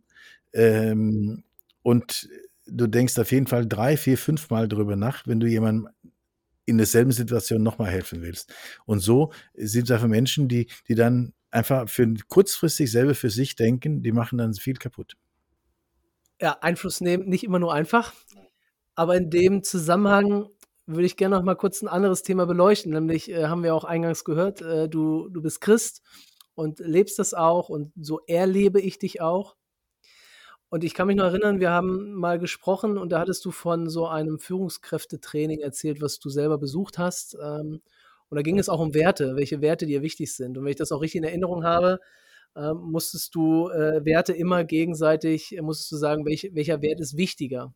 Ähm, 0.54 1.44
und 1.82 2.30
du 2.68 2.88
denkst 2.88 3.18
auf 3.18 3.32
jeden 3.32 3.48
Fall 3.48 3.68
drei, 3.68 3.98
vier, 3.98 4.18
fünf 4.18 4.50
Mal 4.50 4.68
drüber 4.68 4.96
nach, 4.96 5.28
wenn 5.28 5.40
du 5.40 5.48
jemandem 5.48 5.90
in 6.70 6.78
derselben 6.78 7.12
Situation 7.12 7.64
nochmal 7.64 7.90
helfen 7.90 8.22
willst. 8.22 8.54
Und 8.86 9.00
so 9.00 9.32
sind 9.54 9.86
es 9.86 9.92
einfach 9.92 10.08
Menschen, 10.08 10.48
die, 10.48 10.68
die 10.88 10.96
dann 10.96 11.34
einfach 11.52 11.90
für 11.90 12.14
kurzfristig 12.28 12.92
selber 12.92 13.16
für 13.16 13.30
sich 13.30 13.56
denken, 13.56 14.04
die 14.04 14.12
machen 14.12 14.38
dann 14.38 14.54
viel 14.54 14.76
kaputt. 14.76 15.16
Ja, 16.42 16.58
Einfluss 16.62 17.02
nehmen, 17.02 17.28
nicht 17.28 17.44
immer 17.44 17.60
nur 17.60 17.74
einfach. 17.74 18.14
Aber 18.96 19.16
in 19.18 19.30
dem 19.30 19.64
Zusammenhang 19.64 20.48
würde 20.86 21.06
ich 21.06 21.18
gerne 21.18 21.36
noch 21.36 21.44
mal 21.44 21.56
kurz 21.56 21.82
ein 21.82 21.88
anderes 21.88 22.24
Thema 22.24 22.46
beleuchten. 22.46 22.92
Nämlich 22.92 23.30
äh, 23.30 23.46
haben 23.46 23.64
wir 23.64 23.76
auch 23.76 23.84
eingangs 23.84 24.24
gehört, 24.24 24.62
äh, 24.62 24.88
du, 24.88 25.30
du 25.30 25.42
bist 25.42 25.62
Christ 25.62 26.02
und 26.56 26.80
lebst 26.80 27.20
das 27.20 27.34
auch 27.34 27.70
und 27.70 27.94
so 28.00 28.20
erlebe 28.28 28.82
ich 28.82 29.00
dich 29.00 29.22
auch. 29.22 29.56
Und 30.70 30.84
ich 30.84 30.94
kann 30.94 31.08
mich 31.08 31.16
noch 31.16 31.26
erinnern, 31.26 31.60
wir 31.60 31.72
haben 31.72 32.14
mal 32.14 32.38
gesprochen 32.38 32.98
und 32.98 33.12
da 33.12 33.20
hattest 33.20 33.44
du 33.44 33.52
von 33.52 33.90
so 33.90 34.08
einem 34.08 34.38
Führungskräftetraining 34.38 35.62
erzählt, 35.62 36.00
was 36.02 36.20
du 36.20 36.30
selber 36.30 36.60
besucht 36.60 37.00
hast. 37.00 37.36
Ähm, 37.42 37.82
und 38.30 38.36
da 38.36 38.44
ging 38.44 38.60
es 38.60 38.70
auch 38.70 38.80
um 38.80 38.94
Werte, 38.94 39.36
welche 39.36 39.62
Werte 39.62 39.88
dir 39.88 40.04
wichtig 40.04 40.36
sind. 40.36 40.58
Und 40.58 40.64
wenn 40.64 40.72
ich 40.72 40.78
das 40.78 40.92
auch 40.92 41.02
richtig 41.02 41.20
in 41.20 41.24
Erinnerung 41.24 41.64
habe, 41.64 42.00
ähm, 42.56 42.78
musstest 42.78 43.34
du 43.34 43.70
äh, 43.70 44.06
Werte 44.06 44.34
immer 44.34 44.64
gegenseitig, 44.64 45.58
äh, 45.58 45.62
musstest 45.62 45.92
du 45.92 45.98
sagen, 45.98 46.26
welch, 46.26 46.50
welcher 46.54 46.82
Wert 46.84 47.00
ist 47.00 47.18
wichtiger. 47.18 47.74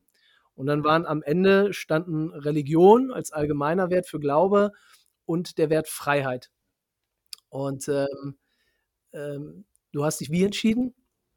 Und 0.56 0.68
dann 0.68 0.84
waren 0.84 1.06
am 1.08 1.24
Ende 1.24 1.74
standen 1.74 2.30
Religion 2.32 3.12
als 3.12 3.32
allgemeiner 3.32 3.90
Wert 3.90 4.08
für 4.08 4.20
Glaube 4.20 4.72
und 5.26 5.58
der 5.58 5.70
Wert 5.72 5.88
Freiheit. 5.88 6.52
Und 7.50 7.88
ähm, 7.88 8.38
ähm, 9.14 9.66
du 9.92 10.06
hast 10.06 10.20
dich 10.22 10.32
wie 10.32 10.44
entschieden? 10.44 10.94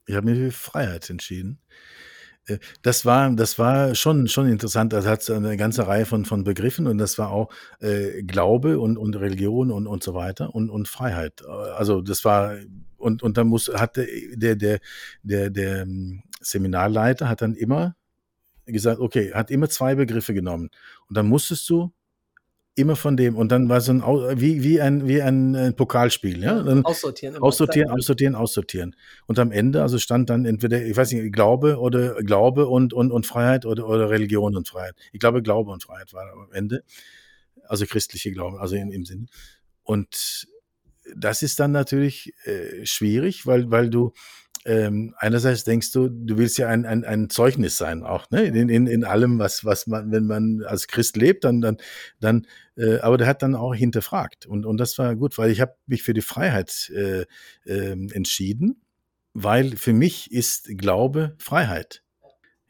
Ich 0.07 0.15
habe 0.15 0.31
mich 0.31 0.39
für 0.39 0.71
Freiheit 0.71 1.11
entschieden. 1.11 1.59
Äh, 2.47 2.59
das 2.83 3.05
war, 3.05 3.31
das 3.31 3.59
war 3.59 3.95
schon, 3.95 4.29
schon 4.29 4.49
interessant. 4.49 4.93
Das 4.93 5.07
hat 5.07 5.29
eine 5.31 5.57
ganze 5.57 5.87
Reihe 5.87 6.07
von, 6.07 6.25
von 6.25 6.45
Begriffen 6.45 6.87
und 6.87 6.99
das 6.99 7.19
war 7.19 7.31
auch 7.31 7.53
äh, 7.81 8.23
Glaube 8.23 8.79
und, 8.79 8.97
und 8.97 9.17
Religion 9.17 9.71
und, 9.71 9.87
und 9.87 10.03
so 10.03 10.15
weiter 10.15 10.55
und, 10.55 10.71
und 10.71 10.89
Freiheit. 10.89 11.45
Also 11.47 12.01
das 12.01 12.25
war, 12.25 12.57
und, 12.97 13.23
und 13.23 13.37
dann 13.37 13.49
muss, 13.49 13.69
hatte 13.69 14.07
der, 14.35 14.57
der, 14.57 14.81
der, 15.23 15.51
der 15.51 15.83
ähm, 15.83 16.23
Seminarleiter 16.41 17.29
hat 17.29 17.43
dann 17.43 17.55
immer 17.55 17.97
gesagt, 18.67 19.01
okay, 19.01 19.33
hat 19.33 19.51
immer 19.51 19.69
zwei 19.69 19.95
Begriffe 19.95 20.35
genommen. 20.35 20.71
Und 21.09 21.17
dann 21.17 21.27
musstest 21.27 21.69
du 21.69 21.93
immer 22.77 22.95
von 22.95 23.17
dem. 23.17 23.37
Und 23.37 23.51
dann 23.51 23.69
war 23.69 23.81
so 23.81 23.91
ein, 23.93 24.03
wie, 24.39 24.63
wie 24.63 24.81
ein, 24.81 25.09
wie 25.09 25.21
ein, 25.23 25.57
ein 25.57 25.75
Pokalspiel, 25.75 26.43
ja. 26.43 26.63
Dann 26.63 26.85
aussortieren, 26.85 27.39
aussortieren, 27.39 27.91
aussortieren, 27.91 28.35
aussortieren. 28.35 28.97
Und 29.27 29.39
am 29.39 29.51
Ende, 29.51 29.83
also 29.83 29.99
stand 29.99 30.31
dann 30.31 30.45
entweder, 30.45 30.85
ich 30.85 30.97
weiß 30.97 31.11
nicht, 31.13 31.33
Glaube 31.33 31.79
oder 31.79 32.23
Glaube 32.23 32.69
und, 32.69 32.93
und, 32.93 33.11
und 33.11 33.27
Freiheit 33.27 33.65
oder, 33.67 33.89
oder 33.89 34.11
Religion 34.11 34.55
und 34.55 34.69
Freiheit. 34.69 34.95
Ich 35.13 35.21
glaube, 35.21 35.43
Glaube 35.43 35.71
und 35.71 35.83
Freiheit 35.83 36.13
war 36.13 36.31
am 36.31 36.53
Ende. 36.53 36.85
Also 37.65 37.87
christliche 37.87 38.31
Glaube, 38.31 38.61
also 38.61 38.77
in, 38.77 38.93
im 38.93 39.05
Sinn. 39.07 39.29
Und 39.83 40.47
das 41.17 41.43
ist 41.43 41.59
dann 41.59 41.73
natürlich 41.73 42.35
äh, 42.45 42.85
schwierig, 42.85 43.47
weil, 43.47 43.71
weil 43.71 43.89
du, 43.89 44.13
ähm, 44.65 45.15
einerseits 45.19 45.65
denkst 45.65 45.93
du, 45.93 46.09
du 46.09 46.39
willst 46.39 46.59
ja 46.59 46.69
ein, 46.69 46.85
ein, 46.87 47.05
ein 47.05 47.31
Zeugnis 47.31 47.77
sein, 47.77 48.03
auch 48.03 48.31
ne? 48.31 48.45
in, 48.45 48.69
in, 48.69 48.87
in 48.87 49.05
allem, 49.05 49.39
was, 49.39 49.65
was 49.65 49.87
man, 49.87 50.11
wenn 50.11 50.27
man 50.27 50.63
als 50.65 50.89
Christ 50.89 51.17
lebt, 51.17 51.45
dann, 51.45 51.61
dann, 51.61 51.77
dann 52.21 52.47
äh, 52.77 52.99
aber 52.99 53.17
der 53.19 53.27
hat 53.27 53.43
dann 53.43 53.55
auch 53.55 53.75
hinterfragt. 53.75 54.47
Und, 54.47 54.67
und 54.67 54.79
das 54.79 54.99
war 54.99 55.15
gut, 55.17 55.39
weil 55.39 55.51
ich 55.51 55.61
habe 55.61 55.75
mich 55.87 56.03
für 56.03 56.15
die 56.15 56.23
Freiheit 56.23 56.91
äh, 56.95 57.27
äh, 57.65 57.93
entschieden, 58.13 58.81
weil 59.35 59.77
für 59.77 59.93
mich 59.93 60.33
ist 60.33 60.69
Glaube 60.79 61.35
Freiheit. 61.39 62.03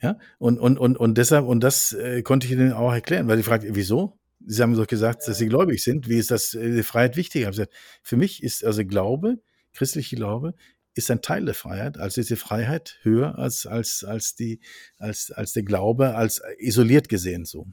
Ja, 0.02 0.18
und, 0.38 0.58
und, 0.58 0.78
und, 0.78 0.96
und 0.96 1.16
deshalb, 1.16 1.46
und 1.46 1.60
das 1.60 1.92
äh, 1.92 2.22
konnte 2.22 2.46
ich 2.46 2.52
ihnen 2.52 2.72
auch 2.72 2.92
erklären, 2.92 3.28
weil 3.28 3.38
die 3.38 3.42
fragt, 3.42 3.64
wieso? 3.66 4.18
Sie 4.44 4.62
haben 4.62 4.74
doch 4.74 4.86
gesagt, 4.86 5.26
dass 5.26 5.38
sie 5.38 5.48
gläubig 5.48 5.82
sind. 5.82 6.08
Wie 6.08 6.18
ist 6.18 6.30
das 6.30 6.52
äh, 6.52 6.70
die 6.70 6.82
Freiheit 6.82 7.16
wichtig? 7.16 7.42
Ich 7.42 7.48
gesagt, 7.48 7.72
für 8.02 8.16
mich 8.16 8.42
ist 8.42 8.62
also 8.62 8.84
Glaube, 8.84 9.38
christliche 9.72 10.16
Glaube, 10.16 10.54
ist 10.96 11.10
ein 11.10 11.20
Teil 11.20 11.44
der 11.44 11.54
Freiheit. 11.54 11.98
Also 11.98 12.20
ist 12.20 12.30
die 12.30 12.36
Freiheit 12.36 12.98
höher 13.02 13.38
als, 13.38 13.66
als, 13.66 14.02
als, 14.02 14.34
die, 14.34 14.60
als, 14.98 15.30
als 15.30 15.52
der 15.52 15.62
Glaube, 15.62 16.16
als 16.16 16.42
isoliert 16.58 17.08
gesehen 17.08 17.44
so. 17.44 17.66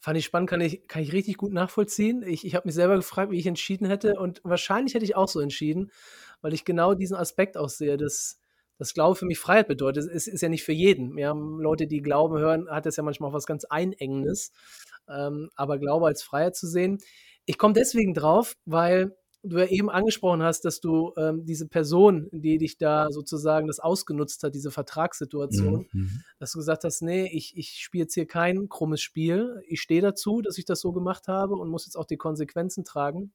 Fand 0.00 0.18
ich 0.18 0.24
spannend, 0.24 0.50
kann 0.50 0.60
ich, 0.60 0.86
kann 0.88 1.02
ich 1.02 1.12
richtig 1.12 1.36
gut 1.36 1.52
nachvollziehen. 1.52 2.24
Ich, 2.26 2.44
ich 2.44 2.56
habe 2.56 2.66
mich 2.66 2.74
selber 2.74 2.96
gefragt, 2.96 3.30
wie 3.30 3.38
ich 3.38 3.46
entschieden 3.46 3.86
hätte 3.86 4.18
und 4.18 4.40
wahrscheinlich 4.42 4.94
hätte 4.94 5.04
ich 5.04 5.14
auch 5.14 5.28
so 5.28 5.40
entschieden, 5.40 5.92
weil 6.42 6.52
ich 6.52 6.64
genau 6.64 6.94
diesen 6.94 7.16
Aspekt 7.16 7.56
auch 7.56 7.68
sehe, 7.68 7.96
dass 7.96 8.40
das 8.78 8.94
Glaube 8.94 9.14
für 9.14 9.26
mich 9.26 9.38
Freiheit 9.38 9.68
bedeutet. 9.68 10.10
Es 10.10 10.26
ist 10.26 10.40
ja 10.40 10.48
nicht 10.48 10.64
für 10.64 10.72
jeden. 10.72 11.14
Wir 11.16 11.28
haben 11.28 11.60
Leute, 11.60 11.86
die 11.86 12.02
Glauben 12.02 12.36
hören, 12.36 12.68
hat 12.68 12.86
das 12.86 12.96
ja 12.96 13.04
manchmal 13.04 13.30
auch 13.30 13.34
was 13.34 13.46
ganz 13.46 13.64
Einengendes. 13.64 14.50
Ähm, 15.08 15.50
aber 15.54 15.78
Glaube 15.78 16.06
als 16.06 16.24
Freiheit 16.24 16.56
zu 16.56 16.66
sehen. 16.66 16.98
Ich 17.46 17.58
komme 17.58 17.74
deswegen 17.74 18.12
drauf, 18.12 18.56
weil 18.64 19.16
du 19.44 19.58
ja 19.58 19.66
eben 19.66 19.90
angesprochen 19.90 20.42
hast, 20.42 20.64
dass 20.64 20.80
du 20.80 21.12
ähm, 21.16 21.44
diese 21.44 21.68
Person, 21.68 22.28
die 22.32 22.58
dich 22.58 22.78
da 22.78 23.10
sozusagen 23.10 23.66
das 23.66 23.78
ausgenutzt 23.78 24.42
hat, 24.42 24.54
diese 24.54 24.70
Vertragssituation, 24.70 25.86
mhm. 25.92 26.00
mhm. 26.00 26.24
dass 26.38 26.52
du 26.52 26.58
gesagt 26.58 26.84
hast, 26.84 27.02
nee, 27.02 27.28
ich, 27.32 27.56
ich 27.56 27.78
spiele 27.78 28.04
jetzt 28.04 28.14
hier 28.14 28.26
kein 28.26 28.68
krummes 28.68 29.00
Spiel. 29.00 29.62
Ich 29.66 29.80
stehe 29.80 30.00
dazu, 30.00 30.40
dass 30.40 30.58
ich 30.58 30.64
das 30.64 30.80
so 30.80 30.92
gemacht 30.92 31.28
habe 31.28 31.54
und 31.54 31.68
muss 31.68 31.86
jetzt 31.86 31.96
auch 31.96 32.06
die 32.06 32.16
Konsequenzen 32.16 32.84
tragen. 32.84 33.32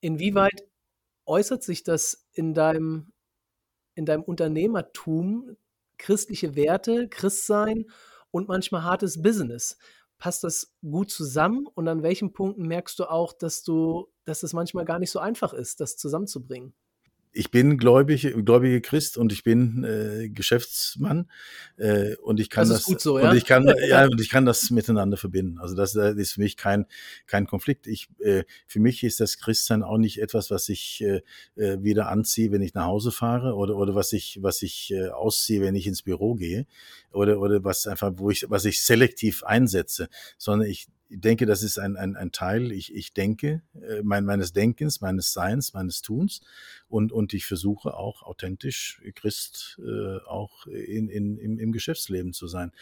Inwieweit 0.00 0.64
äußert 1.24 1.62
sich 1.62 1.84
das 1.84 2.26
in 2.32 2.54
deinem, 2.54 3.12
in 3.94 4.04
deinem 4.04 4.22
Unternehmertum, 4.24 5.56
christliche 5.96 6.56
Werte, 6.56 7.08
Christsein 7.08 7.86
und 8.32 8.48
manchmal 8.48 8.82
hartes 8.82 9.22
Business? 9.22 9.78
passt 10.22 10.44
das 10.44 10.72
gut 10.88 11.10
zusammen 11.10 11.66
und 11.66 11.88
an 11.88 12.04
welchen 12.04 12.32
Punkten 12.32 12.68
merkst 12.68 12.96
du 13.00 13.10
auch, 13.10 13.32
dass 13.32 13.64
du, 13.64 14.06
dass 14.24 14.42
es 14.42 14.52
manchmal 14.52 14.84
gar 14.84 14.98
nicht 14.98 15.10
so 15.10 15.18
einfach 15.18 15.52
ist, 15.52 15.80
das 15.80 15.96
zusammenzubringen? 15.96 16.72
ich 17.32 17.50
bin 17.50 17.78
gläubige, 17.78 18.30
gläubige 18.42 18.80
Christ 18.80 19.16
und 19.16 19.32
ich 19.32 19.42
bin 19.42 19.84
äh, 19.84 20.28
Geschäftsmann 20.28 21.30
äh, 21.78 22.14
und 22.16 22.40
ich 22.40 22.50
kann 22.50 22.68
das, 22.68 22.80
ist 22.80 22.86
das 22.86 22.86
gut 22.86 23.00
so, 23.00 23.18
ja? 23.18 23.30
und 23.30 23.36
ich 23.36 23.46
kann 23.46 23.66
ja 23.88 24.04
und 24.04 24.20
ich 24.20 24.28
kann 24.28 24.44
das 24.44 24.70
miteinander 24.70 25.16
verbinden. 25.16 25.58
Also 25.58 25.74
das, 25.74 25.92
das 25.92 26.16
ist 26.16 26.32
für 26.32 26.40
mich 26.40 26.56
kein 26.56 26.86
kein 27.26 27.46
Konflikt. 27.46 27.86
Ich 27.86 28.08
äh, 28.18 28.44
für 28.66 28.80
mich 28.80 29.02
ist 29.02 29.20
das 29.20 29.38
Christsein 29.38 29.82
auch 29.82 29.98
nicht 29.98 30.20
etwas, 30.20 30.50
was 30.50 30.68
ich 30.68 31.02
äh, 31.02 31.22
äh, 31.56 31.82
wieder 31.82 32.08
anziehe, 32.08 32.52
wenn 32.52 32.62
ich 32.62 32.74
nach 32.74 32.86
Hause 32.86 33.12
fahre 33.12 33.54
oder 33.54 33.76
oder 33.76 33.94
was 33.94 34.12
ich 34.12 34.38
was 34.42 34.62
ich 34.62 34.92
äh, 34.92 35.08
ausziehe, 35.08 35.62
wenn 35.62 35.74
ich 35.74 35.86
ins 35.86 36.02
Büro 36.02 36.34
gehe 36.34 36.66
oder 37.12 37.40
oder 37.40 37.64
was 37.64 37.86
einfach 37.86 38.12
wo 38.16 38.30
ich 38.30 38.50
was 38.50 38.66
ich 38.66 38.82
selektiv 38.82 39.42
einsetze, 39.42 40.08
sondern 40.36 40.68
ich 40.68 40.86
ich 41.12 41.20
denke, 41.20 41.44
das 41.44 41.62
ist 41.62 41.78
ein, 41.78 41.96
ein, 41.96 42.16
ein 42.16 42.32
Teil, 42.32 42.72
ich, 42.72 42.94
ich 42.94 43.12
denke, 43.12 43.62
äh, 43.74 44.02
mein, 44.02 44.24
meines 44.24 44.52
Denkens, 44.52 45.02
meines 45.02 45.32
Seins, 45.32 45.74
meines 45.74 46.00
Tuns 46.00 46.40
und, 46.88 47.12
und 47.12 47.34
ich 47.34 47.44
versuche 47.44 47.94
auch 47.94 48.22
authentisch 48.22 49.02
Christ 49.14 49.78
äh, 49.84 50.18
auch 50.26 50.66
in, 50.66 51.08
in, 51.08 51.36
im, 51.36 51.58
im 51.58 51.72
Geschäftsleben 51.72 52.32
zu 52.32 52.46
sein. 52.48 52.72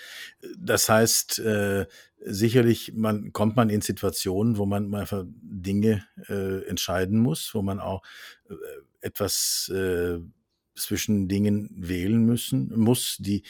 Das 0.57 0.89
heißt, 0.89 1.41
äh, 1.41 1.87
sicherlich 2.20 2.93
man, 2.95 3.33
kommt 3.33 3.57
man 3.57 3.68
in 3.68 3.81
Situationen, 3.81 4.59
wo 4.59 4.66
man 4.66 4.95
einfach 4.95 5.24
Dinge 5.26 6.07
äh, 6.28 6.64
entscheiden 6.68 7.18
muss, 7.18 7.53
wo 7.55 7.62
man 7.62 7.81
auch 7.81 8.03
äh, 8.49 8.55
etwas 9.01 9.68
äh, 9.74 10.18
zwischen 10.76 11.26
Dingen 11.26 11.68
wählen 11.76 12.24
müssen 12.24 12.72
muss, 12.78 13.16
die 13.18 13.43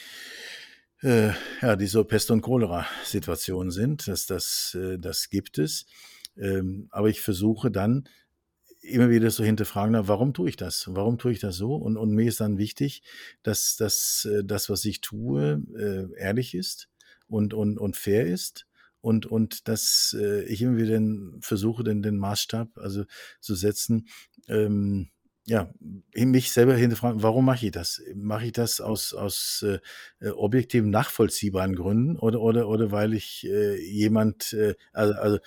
äh, 1.01 1.31
ja, 1.61 1.75
die 1.75 1.87
so 1.87 2.03
Pest- 2.03 2.31
und 2.31 2.41
Cholera-Situationen 2.41 3.71
sind. 3.71 4.07
Das, 4.07 4.25
das, 4.25 4.77
äh, 4.79 4.97
das 4.97 5.29
gibt 5.29 5.57
es. 5.57 5.85
Ähm, 6.37 6.87
aber 6.91 7.09
ich 7.09 7.21
versuche 7.21 7.71
dann 7.71 8.07
immer 8.81 9.09
wieder 9.09 9.29
so 9.29 9.43
hinterfragen, 9.43 10.07
warum 10.07 10.33
tue 10.33 10.49
ich 10.49 10.55
das? 10.55 10.85
Warum 10.89 11.17
tue 11.17 11.31
ich 11.31 11.39
das 11.39 11.55
so? 11.55 11.75
Und, 11.75 11.97
und 11.97 12.11
mir 12.11 12.27
ist 12.27 12.39
dann 12.39 12.57
wichtig, 12.57 13.03
dass, 13.43 13.75
dass 13.75 14.25
äh, 14.25 14.43
das, 14.43 14.69
was 14.69 14.85
ich 14.85 15.01
tue, 15.01 15.63
äh, 15.75 16.19
ehrlich 16.19 16.55
ist 16.55 16.89
und, 17.27 17.53
und, 17.53 17.77
und 17.77 17.95
fair 17.95 18.25
ist 18.25 18.67
und, 19.01 19.25
und 19.25 19.67
dass 19.67 20.15
äh, 20.19 20.43
ich 20.43 20.61
immer 20.61 20.77
wieder 20.77 20.99
versuche, 21.41 21.83
den, 21.83 22.01
den 22.01 22.17
Maßstab 22.17 22.77
also 22.77 23.05
zu 23.39 23.55
setzen, 23.55 24.07
ähm, 24.47 25.09
ja, 25.45 25.73
mich 26.13 26.51
selber 26.51 26.75
hinterfragen, 26.75 27.23
warum 27.23 27.45
mache 27.45 27.65
ich 27.65 27.71
das? 27.71 28.01
Mache 28.15 28.45
ich 28.45 28.51
das 28.51 28.79
aus, 28.79 29.13
aus 29.13 29.65
äh, 29.67 29.79
äh, 30.25 30.29
objektiven, 30.29 30.91
nachvollziehbaren 30.91 31.75
Gründen 31.75 32.17
oder, 32.17 32.41
oder, 32.41 32.67
oder 32.67 32.91
weil 32.91 33.13
ich 33.13 33.45
äh, 33.47 33.81
jemand, 33.81 34.53
äh, 34.53 34.75
also, 34.93 35.13
also 35.15 35.39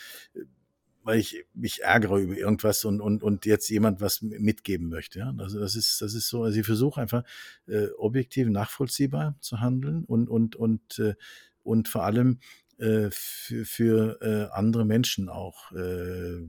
weil 1.05 1.21
ich 1.21 1.45
mich 1.53 1.83
ärgere 1.83 2.19
über 2.19 2.37
irgendwas 2.37 2.85
und, 2.85 3.01
und, 3.01 3.23
und 3.23 3.47
jetzt 3.47 3.69
jemand 3.69 4.01
was 4.01 4.23
mitgeben 4.23 4.89
möchte. 4.89 5.21
Ja? 5.21 5.35
Also 5.39 5.61
das 5.61 5.77
ist, 5.77 6.01
das 6.01 6.15
ist 6.15 6.29
so, 6.29 6.43
also 6.43 6.59
ich 6.59 6.67
versuche 6.67 7.01
einfach 7.01 7.25
äh, 7.69 7.89
objektiv 7.99 8.49
nachvollziehbar 8.49 9.37
zu 9.41 9.61
handeln 9.61 10.05
und, 10.05 10.29
und, 10.29 10.57
und, 10.57 10.99
äh, 10.99 11.15
und 11.63 11.89
vor 11.89 12.05
allem 12.05 12.41
äh, 12.79 13.11
für, 13.11 13.65
für 13.65 14.19
äh, 14.23 14.55
andere 14.55 14.85
Menschen 14.87 15.29
auch 15.29 15.71
äh, 15.73 16.41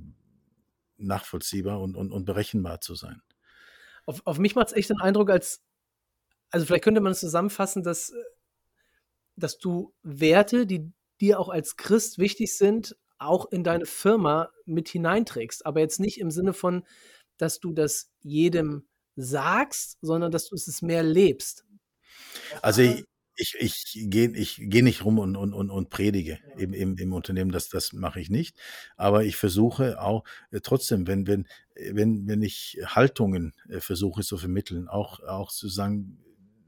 nachvollziehbar 0.97 1.81
und, 1.81 1.95
und, 1.95 2.11
und 2.11 2.25
berechenbar 2.25 2.81
zu 2.81 2.95
sein. 2.95 3.21
Auf, 4.05 4.21
auf 4.25 4.37
mich 4.37 4.55
macht 4.55 4.67
es 4.67 4.73
echt 4.73 4.89
den 4.89 4.99
Eindruck, 4.99 5.29
als, 5.29 5.61
also 6.49 6.65
vielleicht 6.65 6.83
könnte 6.83 7.01
man 7.01 7.11
es 7.11 7.19
zusammenfassen, 7.19 7.83
dass, 7.83 8.13
dass 9.35 9.57
du 9.57 9.93
Werte, 10.03 10.65
die 10.65 10.91
dir 11.21 11.39
auch 11.39 11.49
als 11.49 11.77
Christ 11.77 12.17
wichtig 12.17 12.55
sind, 12.57 12.95
auch 13.17 13.51
in 13.51 13.63
deine 13.63 13.85
Firma 13.85 14.51
mit 14.65 14.89
hineinträgst. 14.89 15.65
Aber 15.65 15.79
jetzt 15.79 15.99
nicht 15.99 16.19
im 16.19 16.31
Sinne 16.31 16.53
von, 16.53 16.85
dass 17.37 17.59
du 17.59 17.73
das 17.73 18.11
jedem 18.21 18.87
sagst, 19.15 19.97
sondern 20.01 20.31
dass 20.31 20.49
du 20.49 20.55
es 20.55 20.81
mehr 20.81 21.03
lebst. 21.03 21.65
Also 22.61 22.81
ich, 22.81 23.05
ich, 23.35 23.55
ich 23.59 24.07
gehe 24.09 24.31
ich 24.31 24.59
geh 24.61 24.81
nicht 24.81 25.03
rum 25.05 25.19
und, 25.19 25.35
und, 25.35 25.53
und, 25.53 25.69
und 25.69 25.89
predige 25.89 26.39
im, 26.57 26.73
im, 26.73 26.97
im 26.97 27.13
Unternehmen, 27.13 27.51
das, 27.51 27.69
das 27.69 27.93
mache 27.93 28.19
ich 28.19 28.29
nicht. 28.29 28.57
Aber 28.97 29.23
ich 29.25 29.35
versuche 29.35 30.01
auch 30.01 30.23
äh, 30.51 30.59
trotzdem, 30.61 31.07
wenn, 31.07 31.27
wenn, 31.27 31.47
wenn, 31.91 32.27
wenn 32.27 32.41
ich 32.41 32.79
Haltungen 32.85 33.53
äh, 33.69 33.79
versuche 33.79 34.23
zu 34.23 34.37
vermitteln, 34.37 34.87
auch, 34.87 35.19
auch 35.21 35.51
zu 35.51 35.67
sagen, 35.69 36.17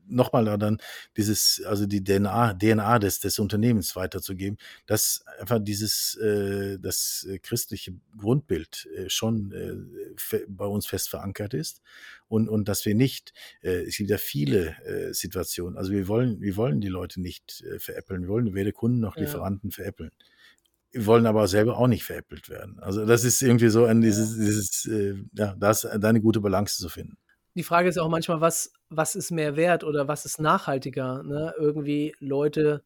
nochmal 0.10 0.58
dann 0.58 0.80
dieses, 1.16 1.62
also 1.66 1.86
die 1.86 2.04
DNA, 2.04 2.54
DNA 2.54 3.00
des, 3.00 3.20
des 3.20 3.40
Unternehmens 3.40 3.96
weiterzugeben, 3.96 4.58
dass 4.86 5.24
einfach 5.40 5.60
dieses, 5.60 6.16
äh, 6.16 6.78
das 6.80 7.28
christliche 7.44 7.94
Grundbild 8.18 8.88
äh, 8.96 9.10
schon 9.10 9.52
äh, 9.52 10.40
bei 10.48 10.66
uns 10.66 10.88
fest 10.88 11.10
verankert 11.10 11.54
ist 11.54 11.82
und, 12.28 12.50
und 12.50 12.68
dass 12.68 12.86
wir 12.86 12.96
nicht, 12.96 13.34
äh, 13.62 13.84
es 13.84 13.98
gibt 13.98 14.10
ja 14.10 14.18
viele 14.18 14.76
äh, 14.86 15.14
Situationen, 15.14 15.78
also 15.78 15.92
wir 15.92 16.08
wollen, 16.08 16.42
wir 16.42 16.56
wollen 16.56 16.82
die 16.82 16.88
Leute 16.88 17.22
nicht 17.22 17.62
äh, 17.62 17.80
veräppeln, 17.80 18.24
wir 18.24 18.30
wollen 18.30 18.54
weder 18.54 18.72
Kunden 18.72 19.00
noch 19.00 19.16
Lieferanten 19.16 19.70
ja. 19.70 19.76
veräppeln. 19.76 20.12
Wir 20.92 21.06
wollen 21.06 21.26
aber 21.26 21.48
selber 21.48 21.78
auch 21.78 21.88
nicht 21.88 22.06
veräppelt 22.06 22.50
werden. 22.50 22.80
Also 22.80 23.06
das 23.06 23.24
ist 23.26 23.42
irgendwie 23.42 23.68
so 23.68 23.86
ein 23.86 24.02
dieses, 24.02 24.38
dieses 24.38 24.86
äh, 24.86 25.16
ja, 25.34 25.54
da 25.60 25.72
ist 25.72 25.86
eine 25.86 26.22
gute 26.22 26.40
Balance 26.40 26.78
zu 26.78 26.90
finden 26.90 27.18
die 27.58 27.64
Frage 27.64 27.90
ist 27.90 27.98
auch 27.98 28.10
manchmal, 28.10 28.40
was, 28.40 28.72
was 28.90 29.16
ist 29.16 29.32
mehr 29.32 29.56
wert 29.56 29.84
oder 29.84 30.08
was 30.08 30.26
ist 30.26 30.40
nachhaltiger? 30.40 31.24
Ne? 31.24 31.56
Irgendwie 31.58 32.16
Leute, 32.20 32.84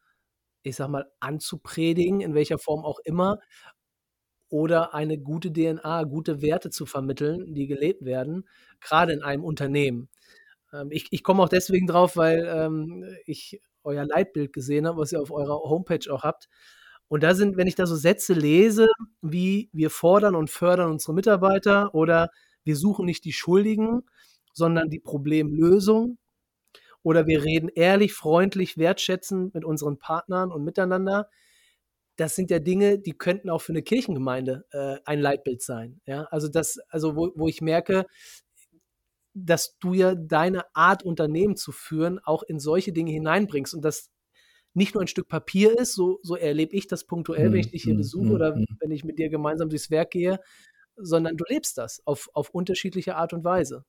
ich 0.63 0.77
sag 0.77 0.87
mal, 0.87 1.11
anzupredigen, 1.19 2.21
in 2.21 2.33
welcher 2.33 2.57
Form 2.57 2.85
auch 2.85 2.99
immer, 3.03 3.39
oder 4.47 4.93
eine 4.93 5.17
gute 5.17 5.51
DNA, 5.51 6.03
gute 6.03 6.41
Werte 6.41 6.69
zu 6.69 6.85
vermitteln, 6.85 7.53
die 7.53 7.67
gelebt 7.67 8.05
werden, 8.05 8.47
gerade 8.79 9.13
in 9.13 9.23
einem 9.23 9.43
Unternehmen. 9.43 10.09
Ähm, 10.73 10.89
ich 10.91 11.07
ich 11.11 11.23
komme 11.23 11.43
auch 11.43 11.49
deswegen 11.49 11.87
drauf, 11.87 12.15
weil 12.15 12.45
ähm, 12.47 13.05
ich 13.25 13.61
euer 13.83 14.05
Leitbild 14.05 14.53
gesehen 14.53 14.87
habe, 14.87 14.99
was 14.99 15.11
ihr 15.11 15.21
auf 15.21 15.31
eurer 15.31 15.59
Homepage 15.69 16.13
auch 16.13 16.23
habt. 16.23 16.47
Und 17.09 17.23
da 17.23 17.35
sind, 17.35 17.57
wenn 17.57 17.67
ich 17.67 17.75
da 17.75 17.85
so 17.85 17.95
Sätze 17.95 18.33
lese, 18.33 18.87
wie 19.21 19.69
wir 19.73 19.89
fordern 19.89 20.35
und 20.35 20.49
fördern 20.49 20.91
unsere 20.91 21.13
Mitarbeiter 21.13 21.93
oder 21.93 22.29
wir 22.63 22.77
suchen 22.77 23.05
nicht 23.05 23.25
die 23.25 23.33
Schuldigen, 23.33 24.03
sondern 24.53 24.89
die 24.89 24.99
Problemlösung. 24.99 26.17
Oder 27.03 27.25
wir 27.25 27.43
reden 27.43 27.69
ehrlich, 27.69 28.13
freundlich, 28.13 28.77
wertschätzend 28.77 29.53
mit 29.53 29.65
unseren 29.65 29.97
Partnern 29.97 30.51
und 30.51 30.63
miteinander. 30.63 31.29
Das 32.15 32.35
sind 32.35 32.51
ja 32.51 32.59
Dinge, 32.59 32.99
die 32.99 33.13
könnten 33.13 33.49
auch 33.49 33.61
für 33.61 33.71
eine 33.71 33.81
Kirchengemeinde 33.81 34.65
äh, 34.71 34.97
ein 35.05 35.19
Leitbild 35.19 35.61
sein. 35.61 35.99
Ja? 36.05 36.23
Also 36.25 36.47
das, 36.47 36.77
also 36.89 37.15
wo, 37.15 37.31
wo 37.35 37.47
ich 37.47 37.61
merke, 37.61 38.05
dass 39.33 39.77
du 39.79 39.93
ja 39.93 40.13
deine 40.13 40.63
Art, 40.75 41.03
Unternehmen 41.03 41.55
zu 41.55 41.71
führen, 41.71 42.19
auch 42.19 42.43
in 42.43 42.59
solche 42.59 42.91
Dinge 42.91 43.11
hineinbringst 43.11 43.73
und 43.73 43.83
das 43.83 44.09
nicht 44.73 44.93
nur 44.93 45.03
ein 45.03 45.07
Stück 45.07 45.27
Papier 45.27 45.77
ist, 45.77 45.93
so, 45.95 46.19
so 46.21 46.35
erlebe 46.35 46.75
ich 46.75 46.87
das 46.87 47.05
punktuell, 47.05 47.51
wenn 47.51 47.59
ich 47.59 47.71
dich 47.71 47.83
hier 47.83 47.93
mhm, 47.93 47.97
besuche 47.97 48.25
mhm, 48.25 48.31
oder 48.31 48.55
wenn 48.79 48.91
ich 48.91 49.03
mit 49.03 49.19
dir 49.19 49.29
gemeinsam 49.29 49.69
durchs 49.69 49.89
Werk 49.89 50.11
gehe, 50.11 50.39
sondern 50.95 51.37
du 51.37 51.43
lebst 51.47 51.77
das 51.77 52.01
auf, 52.05 52.29
auf 52.33 52.49
unterschiedliche 52.49 53.15
Art 53.15 53.33
und 53.33 53.43
Weise. 53.43 53.85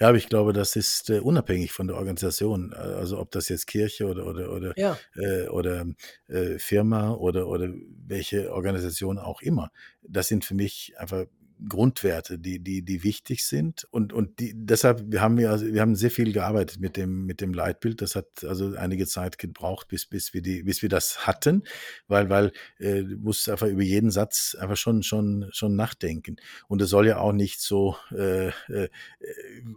Ja, 0.00 0.08
aber 0.08 0.16
ich 0.18 0.28
glaube, 0.28 0.52
das 0.52 0.76
ist 0.76 1.10
äh, 1.10 1.20
unabhängig 1.20 1.72
von 1.72 1.86
der 1.86 1.96
Organisation. 1.96 2.72
Also 2.72 3.18
ob 3.18 3.30
das 3.30 3.48
jetzt 3.48 3.66
Kirche 3.66 4.06
oder 4.06 4.26
oder 4.26 4.52
oder 4.52 4.72
Ja. 4.78 4.98
äh, 5.16 5.48
oder 5.48 5.86
äh, 6.28 6.58
Firma 6.58 7.12
oder 7.12 7.48
oder 7.48 7.68
welche 8.06 8.52
Organisation 8.52 9.18
auch 9.18 9.42
immer. 9.42 9.70
Das 10.02 10.28
sind 10.28 10.44
für 10.44 10.54
mich 10.54 10.94
einfach 10.98 11.26
Grundwerte, 11.66 12.38
die, 12.38 12.60
die, 12.60 12.82
die 12.82 13.02
wichtig 13.02 13.44
sind. 13.44 13.86
Und, 13.90 14.12
und 14.12 14.38
die, 14.38 14.52
deshalb, 14.54 15.10
wir 15.10 15.20
haben 15.20 15.38
also 15.46 15.66
wir 15.66 15.80
haben 15.80 15.94
sehr 15.94 16.10
viel 16.10 16.32
gearbeitet 16.32 16.78
mit 16.80 16.96
dem, 16.96 17.26
mit 17.26 17.40
dem 17.40 17.52
Leitbild. 17.52 18.02
Das 18.02 18.14
hat 18.14 18.44
also 18.44 18.74
einige 18.76 19.06
Zeit 19.06 19.38
gebraucht, 19.38 19.88
bis, 19.88 20.06
bis 20.06 20.34
wir 20.34 20.42
die, 20.42 20.62
bis 20.62 20.82
wir 20.82 20.88
das 20.88 21.26
hatten, 21.26 21.64
weil, 22.06 22.28
weil, 22.28 22.52
äh, 22.78 23.02
du 23.02 23.16
musst 23.16 23.48
einfach 23.48 23.66
über 23.66 23.82
jeden 23.82 24.10
Satz 24.10 24.56
einfach 24.58 24.76
schon, 24.76 25.02
schon, 25.02 25.48
schon 25.52 25.74
nachdenken. 25.74 26.36
Und 26.68 26.82
es 26.82 26.90
soll 26.90 27.06
ja 27.06 27.18
auch 27.18 27.32
nicht 27.32 27.60
so, 27.60 27.96
äh, 28.12 28.48
äh, 28.68 28.88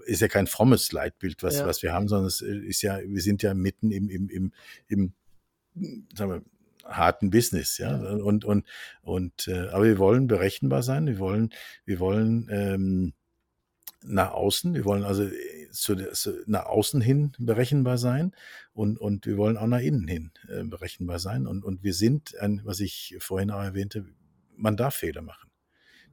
ist 0.05 0.21
ja 0.21 0.27
kein 0.27 0.47
frommes 0.47 0.91
Leitbild, 0.91 1.43
was, 1.43 1.59
Ja. 1.59 1.65
was 1.65 1.81
wir 1.81 1.93
haben, 1.93 2.07
sondern 2.07 2.27
es 2.27 2.41
ist 2.41 2.81
ja, 2.81 2.99
wir 3.05 3.21
sind 3.21 3.41
ja 3.43 3.53
mitten 3.53 3.91
im, 3.91 4.09
im, 4.09 4.29
im, 4.29 4.51
im, 4.87 5.13
sagen 6.15 6.31
wir, 6.31 6.41
harten 6.85 7.29
Business, 7.29 7.77
ja. 7.77 7.95
Und, 7.95 8.45
und, 8.45 8.65
und 9.01 9.47
äh, 9.47 9.69
aber 9.69 9.85
wir 9.85 9.97
wollen 9.97 10.27
berechenbar 10.27 10.83
sein, 10.83 11.07
wir 11.07 11.19
wollen, 11.19 11.51
wir 11.85 11.99
wollen 11.99 12.47
ähm, 12.51 13.13
nach 14.03 14.31
außen, 14.31 14.73
wir 14.73 14.85
wollen 14.85 15.03
also 15.03 15.23
äh, 15.23 15.69
zu, 15.71 15.95
zu, 16.13 16.43
nach 16.47 16.65
außen 16.65 17.01
hin 17.01 17.33
berechenbar 17.37 17.97
sein 17.97 18.33
und, 18.73 18.99
und 18.99 19.25
wir 19.25 19.37
wollen 19.37 19.57
auch 19.57 19.67
nach 19.67 19.79
innen 19.79 20.07
hin 20.07 20.31
äh, 20.47 20.63
berechenbar 20.63 21.19
sein. 21.19 21.47
Und, 21.47 21.63
und 21.63 21.83
wir 21.83 21.93
sind, 21.93 22.37
ein, 22.39 22.61
was 22.63 22.79
ich 22.79 23.15
vorhin 23.19 23.51
auch 23.51 23.61
erwähnte, 23.61 24.05
man 24.55 24.77
darf 24.77 24.95
Fehler 24.95 25.21
machen. 25.21 25.49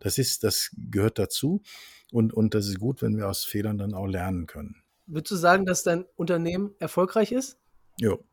Das 0.01 0.19
ist, 0.19 0.45
das 0.45 0.71
gehört 0.91 1.19
dazu. 1.19 1.63
Und, 2.13 2.33
und 2.33 2.55
das 2.55 2.67
ist 2.67 2.79
gut, 2.79 3.03
wenn 3.03 3.17
wir 3.17 3.29
aus 3.29 3.45
Fehlern 3.45 3.79
dann 3.79 3.95
auch 3.95 4.07
lernen 4.07 4.47
können. 4.47 4.83
Würdest 5.07 5.33
du 5.33 5.37
sagen, 5.37 5.67
dass 5.67 5.83
dein 5.83 6.05
Unternehmen 6.17 6.75
erfolgreich 6.79 7.33
ist? 7.33 7.59
Jo. 7.99 8.25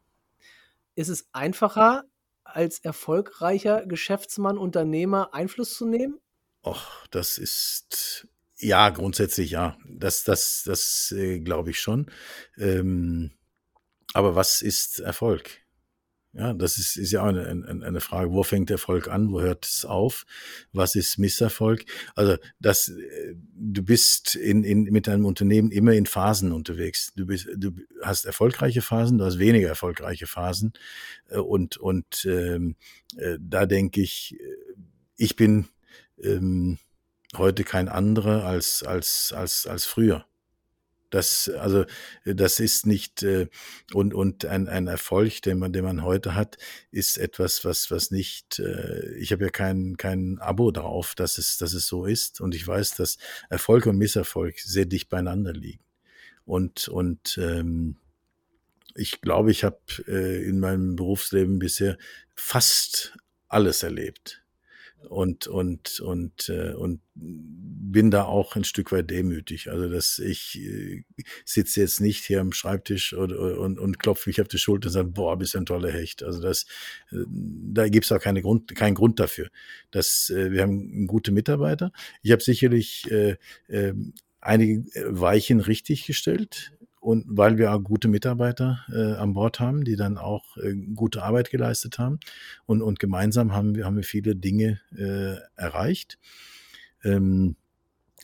Ist 0.95 1.09
es 1.09 1.27
einfacher, 1.33 2.03
als 2.45 2.79
erfolgreicher 2.79 3.85
Geschäftsmann, 3.85 4.57
Unternehmer 4.57 5.33
Einfluss 5.33 5.75
zu 5.75 5.85
nehmen? 5.85 6.19
Och, 6.63 7.05
das 7.11 7.37
ist 7.37 8.27
ja 8.57 8.89
grundsätzlich 8.89 9.51
ja. 9.51 9.77
Das, 9.87 10.23
das, 10.23 10.63
das 10.65 11.13
äh, 11.15 11.39
glaube 11.39 11.71
ich 11.71 11.79
schon. 11.79 12.09
Ähm, 12.57 13.31
aber 14.13 14.35
was 14.35 14.61
ist 14.61 14.99
Erfolg? 14.99 15.64
Ja, 16.37 16.53
das 16.53 16.77
ist, 16.77 16.97
ist 16.97 17.11
ja 17.11 17.21
auch 17.21 17.27
eine, 17.27 17.47
eine, 17.47 17.85
eine 17.85 18.01
Frage. 18.01 18.31
Wo 18.31 18.43
fängt 18.43 18.69
Erfolg 18.69 19.07
an? 19.07 19.31
Wo 19.31 19.39
hört 19.39 19.65
es 19.65 19.85
auf? 19.85 20.25
Was 20.73 20.95
ist 20.95 21.17
Misserfolg? 21.17 21.85
Also, 22.13 22.35
das, 22.59 22.89
äh, 22.89 23.35
du 23.55 23.83
bist 23.83 24.35
in, 24.35 24.65
in, 24.65 24.83
mit 24.83 25.07
deinem 25.07 25.25
Unternehmen 25.25 25.71
immer 25.71 25.93
in 25.93 26.05
Phasen 26.05 26.51
unterwegs. 26.51 27.13
Du 27.15 27.25
bist, 27.25 27.47
du 27.55 27.71
hast 28.01 28.25
erfolgreiche 28.25 28.81
Phasen, 28.81 29.17
du 29.17 29.23
hast 29.23 29.39
weniger 29.39 29.69
erfolgreiche 29.69 30.27
Phasen. 30.27 30.73
Äh, 31.29 31.37
Und, 31.37 31.77
und 31.77 32.25
ähm, 32.25 32.75
äh, 33.15 33.37
da 33.39 33.65
denke 33.65 34.01
ich, 34.01 34.35
äh, 34.37 34.75
ich 35.15 35.37
bin 35.37 35.69
ähm, 36.21 36.79
heute 37.37 37.63
kein 37.63 37.87
anderer 37.87 38.43
als, 38.43 38.83
als, 38.83 39.31
als, 39.33 39.67
als 39.67 39.85
früher. 39.85 40.25
Das, 41.09 41.49
also, 41.49 41.85
das 42.25 42.59
ist 42.59 42.85
nicht, 42.85 43.23
äh, 43.23 43.47
und, 43.93 44.13
und 44.13 44.45
ein, 44.45 44.67
ein 44.67 44.87
Erfolg, 44.87 45.41
den 45.41 45.59
man, 45.59 45.73
den 45.73 45.83
man 45.83 46.03
heute 46.03 46.35
hat, 46.35 46.57
ist 46.91 47.17
etwas, 47.17 47.65
was, 47.65 47.91
was 47.91 48.11
nicht, 48.11 48.59
äh, 48.59 49.13
ich 49.15 49.31
habe 49.31 49.45
ja 49.45 49.49
kein, 49.49 49.97
kein 49.97 50.39
Abo 50.39 50.71
drauf, 50.71 51.15
dass 51.15 51.37
es, 51.37 51.57
dass 51.57 51.73
es 51.73 51.87
so 51.87 52.05
ist. 52.05 52.41
Und 52.41 52.55
ich 52.55 52.67
weiß, 52.67 52.95
dass 52.95 53.17
Erfolg 53.49 53.85
und 53.85 53.97
Misserfolg 53.97 54.59
sehr 54.59 54.85
dicht 54.85 55.09
beieinander 55.09 55.53
liegen. 55.53 55.83
Und, 56.45 56.87
und 56.87 57.37
ähm, 57.41 57.97
ich 58.95 59.21
glaube, 59.21 59.51
ich 59.51 59.63
habe 59.63 59.79
äh, 60.07 60.43
in 60.43 60.59
meinem 60.59 60.95
Berufsleben 60.95 61.59
bisher 61.59 61.97
fast 62.35 63.17
alles 63.47 63.83
erlebt 63.83 64.44
und 65.09 65.47
und 65.47 65.99
und 65.99 66.49
äh, 66.49 66.73
und 66.73 67.01
bin 67.13 68.11
da 68.11 68.25
auch 68.25 68.55
ein 68.55 68.63
Stück 68.63 68.91
weit 68.91 69.09
demütig. 69.09 69.69
Also 69.69 69.89
dass 69.89 70.19
ich 70.19 70.59
äh, 70.59 71.03
sitze 71.45 71.81
jetzt 71.81 72.01
nicht 72.01 72.25
hier 72.25 72.41
am 72.41 72.51
Schreibtisch 72.51 73.13
oder, 73.13 73.59
und, 73.59 73.79
und 73.79 73.99
klopfe 73.99 74.29
mich 74.29 74.41
auf 74.41 74.47
die 74.47 74.57
Schulter 74.57 74.87
und 74.87 74.93
sage, 74.93 75.07
boah, 75.09 75.37
bist 75.37 75.55
ein 75.55 75.65
toller 75.65 75.91
Hecht. 75.91 76.23
Also 76.23 76.41
das, 76.41 76.65
äh, 77.11 77.23
da 77.27 77.87
gibt's 77.87 78.11
auch 78.11 78.19
keine 78.19 78.41
Grund, 78.41 78.75
keinen 78.75 78.95
Grund 78.95 79.19
dafür. 79.19 79.49
Das, 79.91 80.29
äh, 80.29 80.51
wir 80.51 80.63
haben 80.63 81.07
gute 81.07 81.31
Mitarbeiter. 81.31 81.91
Ich 82.21 82.31
habe 82.31 82.43
sicherlich 82.43 83.09
äh, 83.11 83.37
äh, 83.67 83.93
einige 84.41 84.83
Weichen 85.07 85.59
richtig 85.59 86.05
gestellt. 86.05 86.73
Und 87.05 87.25
weil 87.27 87.59
wir 87.59 87.71
auch 87.71 87.83
gute 87.83 88.07
Mitarbeiter 88.07 88.79
äh, 88.91 89.13
an 89.13 89.35
Bord 89.35 89.59
haben, 89.59 89.83
die 89.83 89.95
dann 89.95 90.17
auch 90.17 90.57
äh, 90.57 90.73
gute 90.73 91.21
Arbeit 91.21 91.51
geleistet 91.51 91.99
haben. 91.99 92.19
Und, 92.65 92.81
und 92.81 92.99
gemeinsam 92.99 93.53
haben 93.53 93.75
wir, 93.75 93.85
haben 93.85 93.97
wir 93.97 94.03
viele 94.03 94.35
Dinge 94.35 94.81
äh, 94.97 95.35
erreicht. 95.55 96.17
Ähm, 97.03 97.57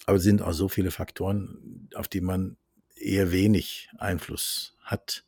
aber 0.07 0.17
es 0.17 0.23
sind 0.23 0.41
auch 0.41 0.53
so 0.53 0.67
viele 0.67 0.89
Faktoren, 0.89 1.89
auf 1.93 2.07
die 2.07 2.21
man 2.21 2.57
eher 2.95 3.31
wenig 3.31 3.91
Einfluss 3.99 4.75
hat. 4.81 5.25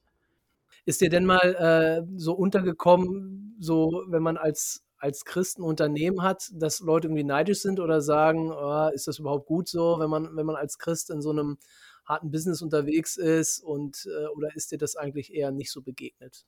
Ist 0.86 1.01
dir 1.01 1.12
denn 1.12 1.26
mal 1.26 1.54
äh, 1.54 2.12
so 2.18 2.34
untergekommen, 2.34 3.56
so 3.60 4.04
wenn 4.08 4.24
man 4.24 4.38
als, 4.38 4.84
als 4.97 5.26
Christ 5.26 5.60
ein 5.60 5.64
Unternehmen 5.64 6.24
hat, 6.24 6.49
dass 6.56 6.80
Leute 6.80 7.06
irgendwie 7.06 7.24
neidisch 7.24 7.60
sind 7.60 7.80
oder 7.80 8.01
sagen, 8.01 8.51
oh, 8.51 8.89
ist 8.91 9.08
das 9.08 9.20
überhaupt 9.20 9.45
gut 9.45 9.68
so, 9.68 9.99
wenn 9.99 10.10
man, 10.10 10.36
wenn 10.36 10.47
man 10.47 10.56
als 10.56 10.80
Christ 10.80 11.12
in 11.12 11.22
so 11.22 11.30
einem 11.30 11.60
harten 12.06 12.32
Business 12.32 12.62
unterwegs 12.62 13.18
ist 13.18 13.60
und 13.60 14.08
äh, 14.08 14.28
oder 14.28 14.56
ist 14.56 14.72
dir 14.72 14.78
das 14.78 14.95
eigentlich 14.95 15.34
eher 15.34 15.51
nicht 15.51 15.72
so 15.72 15.82
begegnet? 15.82 16.45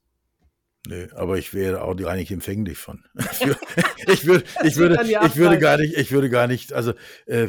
Nee, 0.86 1.08
aber 1.14 1.36
ich 1.36 1.52
wäre 1.52 1.82
auch 1.82 1.96
gar 1.96 2.14
nicht 2.14 2.30
empfänglich 2.30 2.78
von. 2.78 3.04
ich, 4.06 4.26
würde, 4.26 4.44
ich, 4.64 4.76
würde, 4.76 5.02
ich 5.26 5.36
würde 5.36 5.58
gar 5.58 5.78
nicht, 5.78 5.96
ich 5.96 6.12
würde 6.12 6.30
gar 6.30 6.46
nicht, 6.46 6.72
also 6.72 6.92
äh, 7.26 7.48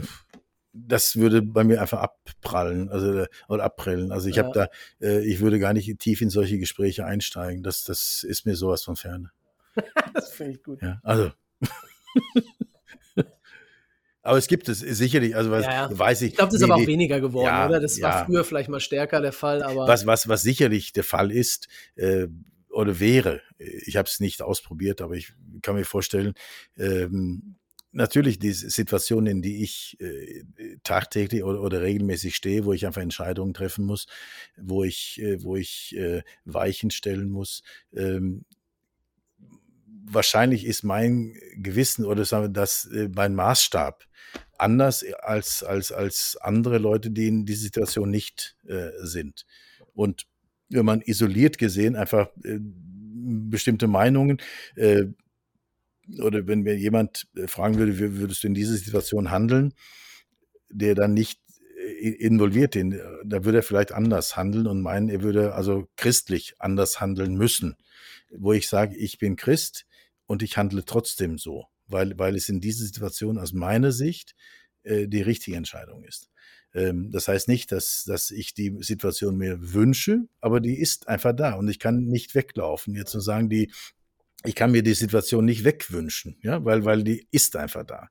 das 0.74 1.16
würde 1.16 1.42
bei 1.42 1.64
mir 1.64 1.82
einfach 1.82 2.00
abprallen, 2.00 2.90
also 2.90 3.22
äh, 3.22 3.28
oder 3.48 3.64
abprellen. 3.64 4.12
Also 4.12 4.28
ich 4.28 4.36
Ja. 4.38 4.44
habe 4.44 4.54
da, 4.54 5.06
äh, 5.06 5.26
ich 5.26 5.40
würde 5.40 5.60
gar 5.60 5.74
nicht 5.74 6.00
tief 6.00 6.22
in 6.22 6.30
solche 6.30 6.60
Gespräche 6.60 7.06
einsteigen. 7.06 7.64
Das, 7.64 7.84
das 7.84 8.24
ist 8.24 8.46
mir 8.46 8.56
sowas 8.56 8.84
von 8.84 8.96
ferne. 8.96 9.32
Das 10.14 10.32
finde 10.32 10.54
ich 10.54 10.64
gut. 10.64 10.82
Ja, 10.82 11.00
also. 11.04 11.32
Aber 14.28 14.38
es 14.38 14.48
gibt 14.48 14.68
es 14.68 14.80
sicherlich, 14.80 15.38
also 15.38 15.52
was 15.52 15.64
Ja, 15.64 15.90
ja. 15.90 15.98
weiß 15.98 16.24
ich. 16.24 16.32
Ich 16.32 16.36
glaube, 16.36 16.52
das 16.52 16.60
ist 16.62 16.64
aber 16.64 16.76
auch 16.76 16.86
weniger 16.86 17.22
geworden, 17.22 17.46
Ja, 17.46 17.68
oder? 17.68 17.80
Das 17.80 18.02
war 18.02 18.26
früher 18.26 18.44
vielleicht 18.44 18.68
mal 18.68 18.82
stärker 18.82 19.22
der 19.22 19.32
Fall, 19.32 19.64
aber 19.64 19.88
Was, 19.88 20.06
was, 20.06 20.28
was 20.28 20.42
sicherlich 20.42 20.92
der 20.92 21.06
Fall 21.06 21.32
ist 21.32 21.70
äh, 21.96 22.28
oder 22.70 23.00
wäre, 23.00 23.42
ich 23.58 23.96
habe 23.96 24.08
es 24.08 24.20
nicht 24.20 24.42
ausprobiert, 24.42 25.02
aber 25.02 25.16
ich 25.16 25.32
kann 25.62 25.76
mir 25.76 25.86
vorstellen, 25.86 26.34
ähm, 26.78 27.56
natürlich 27.94 28.38
die 28.38 28.52
Situationen, 28.52 29.28
in 29.38 29.42
die 29.42 29.64
ich 29.64 29.98
äh, 30.02 30.44
tagtäglich 30.84 31.44
oder, 31.46 31.62
oder 31.62 31.82
regelmäßig 31.82 32.36
stehe, 32.36 32.66
wo 32.66 32.74
ich 32.74 32.86
einfach 32.86 33.02
Entscheidungen 33.02 33.54
treffen 33.54 33.86
muss, 33.86 34.08
wo 34.58 34.84
ich, 34.84 35.22
äh, 35.22 35.42
wo 35.42 35.56
ich 35.56 35.96
äh, 35.96 36.22
Weichen 36.44 36.92
stellen 36.92 37.30
muss. 37.30 37.64
Ähm, 37.96 38.44
wahrscheinlich 40.10 40.66
ist 40.66 40.84
mein 40.84 41.34
Gewissen 41.56 42.06
oder 42.06 42.26
sagen 42.26 42.46
wir 42.46 42.50
das 42.50 42.86
äh, 42.86 43.10
mein 43.14 43.36
Maßstab 43.36 44.06
anders 44.58 45.06
als 45.22 45.64
als 45.64 45.92
als 45.92 46.38
andere 46.42 46.78
Leute, 46.78 47.12
die 47.12 47.28
in 47.28 47.46
dieser 47.46 47.62
Situation 47.62 48.10
nicht 48.10 48.56
äh, 48.68 48.90
sind. 49.02 49.46
Und 49.94 50.26
wenn 50.70 50.86
man 50.86 51.02
isoliert 51.02 51.58
gesehen 51.58 51.96
einfach 51.96 52.30
äh, 52.44 52.60
bestimmte 52.60 53.88
Meinungen 53.88 54.40
äh, 54.76 55.06
oder 56.22 56.48
wenn 56.48 56.62
mir 56.62 56.78
jemand 56.78 57.28
äh, 57.36 57.48
fragen 57.48 57.78
würde, 57.78 58.00
wie 58.00 58.20
würdest 58.20 58.44
du 58.44 58.48
in 58.48 58.54
dieser 58.54 58.76
Situation 58.76 59.32
handeln, 59.32 59.74
der 60.70 60.96
dann 60.96 61.14
nicht 61.14 61.42
äh, 61.78 62.10
involviert 62.10 62.76
in, 62.76 63.00
da 63.26 63.44
würde 63.44 63.60
er 63.60 63.64
vielleicht 63.64 63.92
anders 63.92 64.38
handeln 64.38 64.68
und 64.68 64.82
meinen, 64.82 65.10
er 65.10 65.22
würde 65.22 65.54
also 65.54 65.88
christlich 65.96 66.56
anders 66.60 67.00
handeln 67.02 67.36
müssen. 67.36 67.76
Wo 68.32 68.54
ich 68.54 68.68
sage, 68.68 68.96
ich 68.98 69.20
bin 69.20 69.38
Christ 69.38 69.87
und 70.28 70.44
ich 70.44 70.58
handle 70.58 70.86
trotzdem 70.86 71.38
so, 71.38 71.66
weil, 71.88 72.18
weil 72.20 72.36
es 72.36 72.50
in 72.50 72.62
dieser 72.62 72.86
Situation 72.86 73.38
aus 73.38 73.54
meiner 73.54 73.92
Sicht 73.92 74.36
äh, 74.84 75.08
die 75.08 75.22
richtige 75.22 75.58
Entscheidung 75.58 76.04
ist. 76.04 76.30
Ähm, 76.74 77.10
das 77.12 77.28
heißt 77.28 77.48
nicht, 77.48 77.72
dass, 77.72 78.04
dass 78.04 78.30
ich 78.30 78.54
die 78.54 78.78
Situation 78.82 79.38
mir 79.38 79.74
wünsche, 79.74 80.28
aber 80.42 80.60
die 80.60 80.80
ist 80.80 81.08
einfach 81.08 81.34
da 81.36 81.54
und 81.54 81.68
ich 81.70 81.80
kann 81.80 82.06
nicht 82.06 82.36
weglaufen. 82.36 82.94
Jetzt 82.94 83.12
zu 83.12 83.20
sagen, 83.20 83.50
die, 83.50 83.72
ich 84.44 84.54
kann 84.54 84.72
mir 84.72 84.84
die 84.84 84.94
Situation 84.94 85.46
nicht 85.46 85.64
wegwünschen, 85.64 86.38
ja, 86.44 86.64
weil, 86.64 86.86
weil 86.86 87.04
die 87.04 87.28
ist 87.32 87.56
einfach 87.56 87.84
da. 87.84 88.10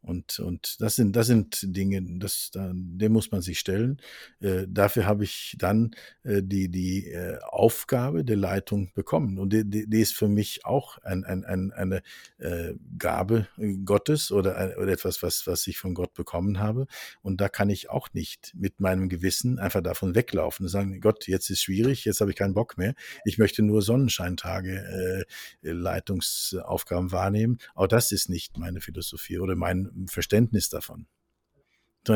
Und, 0.00 0.38
und 0.38 0.80
das 0.80 0.96
sind, 0.96 1.16
das 1.16 1.26
sind 1.26 1.58
Dinge, 1.62 2.00
das, 2.18 2.50
da, 2.52 2.70
dem 2.72 3.12
muss 3.12 3.30
man 3.30 3.42
sich 3.42 3.58
stellen. 3.58 4.00
Äh, 4.40 4.66
dafür 4.68 5.06
habe 5.06 5.24
ich 5.24 5.56
dann 5.58 5.90
äh, 6.22 6.42
die, 6.42 6.70
die 6.70 7.08
äh, 7.08 7.38
Aufgabe 7.42 8.24
der 8.24 8.36
Leitung 8.36 8.92
bekommen. 8.94 9.38
Und 9.38 9.52
die, 9.52 9.68
die, 9.68 9.88
die 9.88 10.00
ist 10.00 10.14
für 10.14 10.28
mich 10.28 10.64
auch 10.64 10.98
ein, 10.98 11.24
ein, 11.24 11.44
ein, 11.44 11.72
eine 11.72 12.02
äh, 12.38 12.74
Gabe 12.96 13.48
Gottes 13.84 14.30
oder, 14.30 14.56
ein, 14.56 14.76
oder 14.76 14.92
etwas, 14.92 15.22
was, 15.22 15.46
was 15.46 15.66
ich 15.66 15.78
von 15.78 15.94
Gott 15.94 16.14
bekommen 16.14 16.60
habe. 16.60 16.86
Und 17.20 17.40
da 17.40 17.48
kann 17.48 17.68
ich 17.68 17.90
auch 17.90 18.08
nicht 18.12 18.52
mit 18.54 18.80
meinem 18.80 19.08
Gewissen 19.08 19.58
einfach 19.58 19.82
davon 19.82 20.14
weglaufen 20.14 20.66
und 20.66 20.70
sagen, 20.70 21.00
Gott, 21.00 21.26
jetzt 21.26 21.50
ist 21.50 21.62
schwierig, 21.62 22.04
jetzt 22.04 22.20
habe 22.20 22.30
ich 22.30 22.36
keinen 22.36 22.54
Bock 22.54 22.78
mehr. 22.78 22.94
Ich 23.24 23.38
möchte 23.38 23.62
nur 23.62 23.82
Sonnenscheintage 23.82 25.26
äh, 25.62 25.70
Leitungsaufgaben 25.70 27.10
wahrnehmen. 27.10 27.58
Auch 27.74 27.88
das 27.88 28.12
ist 28.12 28.28
nicht 28.28 28.58
meine 28.58 28.80
Philosophie 28.80 29.38
oder 29.38 29.56
mein 29.56 29.87
Verständnis 30.06 30.68
davon. 30.68 31.06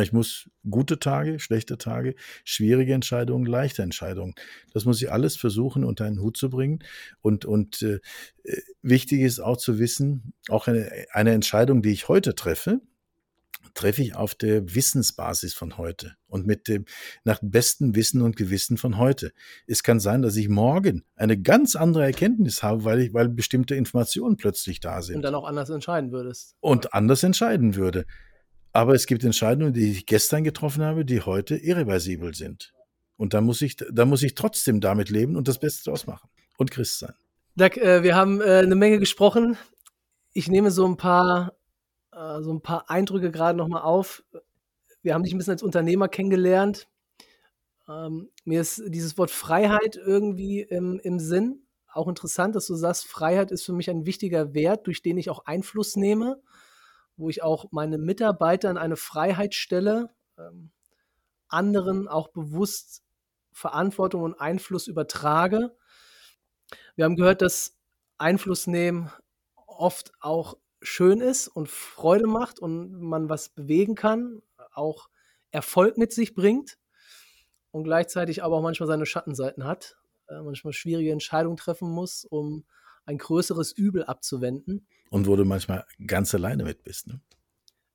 Ich 0.01 0.13
muss 0.13 0.49
gute 0.71 0.99
Tage, 0.99 1.39
schlechte 1.39 1.77
Tage, 1.77 2.15
schwierige 2.45 2.95
Entscheidungen, 2.95 3.45
leichte 3.45 3.83
Entscheidungen. 3.83 4.35
Das 4.73 4.87
muss 4.87 5.03
ich 5.03 5.13
alles 5.13 5.37
versuchen, 5.37 5.85
unter 5.85 6.07
einen 6.07 6.21
Hut 6.21 6.39
zu 6.39 6.49
bringen. 6.49 6.79
Und, 7.21 7.45
und 7.45 7.83
äh, 7.83 7.99
wichtig 8.81 9.21
ist 9.21 9.41
auch 9.41 9.59
zu 9.59 9.79
wissen, 9.79 10.33
auch 10.49 10.67
eine, 10.67 10.91
eine 11.11 11.33
Entscheidung, 11.33 11.83
die 11.83 11.91
ich 11.91 12.09
heute 12.09 12.35
treffe, 12.35 12.81
treffe 13.75 14.03
ich 14.03 14.15
auf 14.15 14.35
der 14.35 14.75
Wissensbasis 14.75 15.55
von 15.55 15.79
heute 15.79 16.15
und 16.27 16.47
mit 16.47 16.69
dem 16.69 16.85
nach 17.25 17.41
bestem 17.43 17.95
Wissen 17.95 18.23
und 18.23 18.37
Gewissen 18.37 18.77
von 18.77 18.99
heute. 18.99 19.33
Es 19.67 19.83
kann 19.83 20.01
sein, 20.01 20.23
dass 20.23 20.37
ich 20.37 20.49
morgen 20.49 21.05
eine 21.17 21.41
ganz 21.41 21.77
andere 21.77 22.05
Erkenntnis 22.05 22.63
habe, 22.63 22.85
weil 22.85 23.01
ich, 23.01 23.15
weil 23.15 23.29
bestimmte 23.29 23.75
Informationen 23.75 24.37
plötzlich 24.37 24.81
da 24.81 25.03
sind. 25.03 25.17
Und 25.17 25.23
dann 25.23 25.35
auch 25.35 25.47
anders 25.47 25.71
entscheiden 25.71 26.13
würdest. 26.13 26.57
Und 26.61 26.95
anders 26.95 27.23
entscheiden 27.23 27.75
würde. 27.77 28.07
Aber 28.73 28.95
es 28.95 29.07
gibt 29.07 29.23
Entscheidungen, 29.25 29.73
die 29.73 29.91
ich 29.91 30.07
gestern 30.07 30.45
getroffen 30.45 30.83
habe, 30.83 31.05
die 31.05 31.21
heute 31.21 31.57
irreversibel 31.57 32.35
sind. 32.35 32.73
Und 33.17 33.35
da 33.35 33.41
muss 33.41 33.63
ich, 33.63 33.77
da 33.77 34.05
muss 34.05 34.23
ich 34.23 34.35
trotzdem 34.35 34.81
damit 34.81 35.11
leben 35.11 35.37
und 35.37 35.47
das 35.47 35.59
Beste 35.59 35.91
draus 35.91 36.07
machen 36.07 36.29
und 36.57 36.71
Christ 36.71 36.99
sein. 36.99 37.15
Doug, 37.55 37.77
äh, 37.77 38.03
wir 38.03 38.17
haben 38.17 38.41
äh, 38.41 38.61
eine 38.61 38.75
Menge 38.75 38.99
gesprochen. 38.99 39.59
Ich 40.33 40.49
nehme 40.49 40.71
so 40.71 40.87
ein 40.87 40.97
paar 40.97 41.53
äh, 42.13 42.43
so 42.43 42.53
ein 42.53 42.63
paar 42.63 42.91
Eindrücke 42.91 43.31
gerade 43.31 43.57
nochmal 43.57 43.83
auf. 43.83 44.25
Wir 45.03 45.15
haben 45.15 45.25
dich 45.25 45.35
ein 45.35 45.39
bisschen 45.39 45.55
als 45.55 45.63
Unternehmer 45.63 46.09
kennengelernt. 46.09 46.89
Ähm, 47.89 48.31
mir 48.45 48.61
ist 48.61 48.83
dieses 48.87 49.19
Wort 49.19 49.31
Freiheit 49.31 49.97
irgendwie 49.97 50.61
im, 50.61 51.01
im 51.01 51.19
Sinn. 51.19 51.67
Auch 51.93 52.09
interessant, 52.09 52.55
dass 52.55 52.67
du 52.67 52.75
sagst, 52.75 53.07
Freiheit 53.07 53.51
ist 53.51 53.65
für 53.65 53.73
mich 53.73 53.91
ein 53.91 54.07
wichtiger 54.07 54.55
Wert, 54.55 54.87
durch 54.87 55.03
den 55.03 55.19
ich 55.19 55.29
auch 55.29 55.45
Einfluss 55.45 55.97
nehme, 55.97 56.41
wo 57.17 57.29
ich 57.29 57.43
auch 57.43 57.67
meine 57.71 57.99
Mitarbeiter 57.99 58.71
in 58.71 58.79
eine 58.79 58.97
Freiheit 58.97 59.55
stelle, 59.55 60.11
ähm, 60.39 60.71
anderen 61.49 62.09
auch 62.09 62.29
bewusst 62.29 63.03
Verantwortung 63.53 64.23
und 64.23 64.41
Einfluss 64.41 64.87
übertrage. 64.87 65.77
Wir 66.97 67.05
haben 67.05 67.17
gehört, 67.17 67.43
dass 67.43 67.77
Einfluss 68.17 68.67
nehmen 68.67 69.11
oft 69.67 70.13
auch 70.21 70.57
schön 70.83 71.21
ist 71.21 71.49
und 71.49 71.69
Freude 71.69 72.27
macht 72.27 72.59
und 72.59 73.01
man 73.01 73.29
was 73.29 73.49
bewegen 73.49 73.95
kann, 73.95 74.43
auch 74.75 75.09
Erfolg 75.51 75.99
mit 75.99 76.13
sich 76.13 76.35
bringt 76.35 76.79
und 77.71 77.85
gleichzeitig 77.85 78.43
aber 78.43 78.57
auch 78.57 78.63
manchmal 78.63 78.87
seine 78.87 79.07
Schattenseiten 79.07 79.65
hat, 79.65 79.97
äh, 80.29 80.41
manchmal 80.41 80.73
schwierige 80.73 81.13
Entscheidungen 81.13 81.57
treffen 81.57 81.91
muss, 81.91 82.25
um 82.25 82.65
ein 83.05 83.19
größeres 83.19 83.73
Übel 83.73 84.05
abzuwenden. 84.05 84.87
Und 85.11 85.27
wo 85.27 85.37
du 85.37 85.45
manchmal 85.45 85.85
ganz 86.07 86.35
alleine 86.35 86.65
mit 86.65 86.85
bist. 86.85 87.07
Ne? 87.07 87.21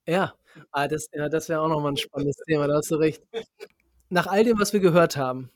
Ja, 0.05 0.33
ah, 0.71 0.87
das, 0.87 1.09
ja, 1.13 1.29
das 1.29 1.49
wäre 1.49 1.61
auch 1.61 1.67
nochmal 1.67 1.93
ein 1.93 1.97
spannendes 1.97 2.37
Thema, 2.47 2.67
da 2.67 2.75
hast 2.75 2.91
du 2.91 2.95
recht. 2.95 3.23
Nach 4.09 4.27
all 4.27 4.43
dem, 4.43 4.59
was 4.59 4.73
wir 4.73 4.79
gehört 4.79 5.17
haben, 5.17 5.49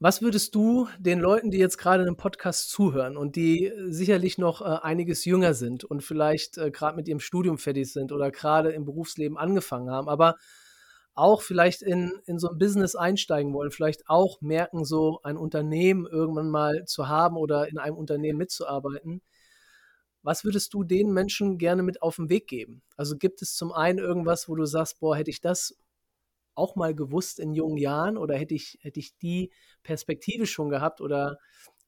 was 0.00 0.22
würdest 0.22 0.54
du 0.54 0.88
den 0.98 1.18
Leuten, 1.18 1.50
die 1.50 1.58
jetzt 1.58 1.76
gerade 1.76 2.04
im 2.04 2.16
Podcast 2.16 2.70
zuhören 2.70 3.16
und 3.16 3.34
die 3.34 3.66
äh, 3.66 3.90
sicherlich 3.90 4.38
noch 4.38 4.60
äh, 4.60 4.78
einiges 4.82 5.24
jünger 5.24 5.54
sind 5.54 5.84
und 5.84 6.02
vielleicht 6.04 6.56
äh, 6.56 6.70
gerade 6.70 6.96
mit 6.96 7.08
ihrem 7.08 7.20
Studium 7.20 7.58
fertig 7.58 7.92
sind 7.92 8.12
oder 8.12 8.30
gerade 8.30 8.70
im 8.70 8.84
Berufsleben 8.84 9.36
angefangen 9.36 9.90
haben, 9.90 10.08
aber 10.08 10.36
auch 11.14 11.42
vielleicht 11.42 11.82
in, 11.82 12.12
in 12.26 12.38
so 12.38 12.48
ein 12.48 12.58
Business 12.58 12.94
einsteigen 12.94 13.52
wollen, 13.52 13.72
vielleicht 13.72 14.08
auch 14.08 14.40
merken, 14.40 14.84
so 14.84 15.18
ein 15.24 15.36
Unternehmen 15.36 16.06
irgendwann 16.06 16.48
mal 16.48 16.84
zu 16.84 17.08
haben 17.08 17.36
oder 17.36 17.68
in 17.68 17.78
einem 17.78 17.96
Unternehmen 17.96 18.38
mitzuarbeiten. 18.38 19.20
Was 20.22 20.44
würdest 20.44 20.74
du 20.74 20.84
den 20.84 21.12
Menschen 21.12 21.58
gerne 21.58 21.82
mit 21.82 22.02
auf 22.02 22.16
den 22.16 22.28
Weg 22.28 22.46
geben? 22.46 22.82
Also 22.96 23.16
gibt 23.16 23.42
es 23.42 23.56
zum 23.56 23.72
einen 23.72 23.98
irgendwas, 23.98 24.48
wo 24.48 24.54
du 24.54 24.64
sagst, 24.64 25.00
boah, 25.00 25.16
hätte 25.16 25.30
ich 25.30 25.40
das 25.40 25.76
auch 26.58 26.76
mal 26.76 26.94
gewusst 26.94 27.38
in 27.38 27.54
jungen 27.54 27.78
Jahren 27.78 28.16
oder 28.16 28.36
hätte 28.36 28.54
ich, 28.54 28.78
hätte 28.82 29.00
ich 29.00 29.16
die 29.16 29.50
Perspektive 29.82 30.46
schon 30.46 30.68
gehabt 30.68 31.00
oder, 31.00 31.38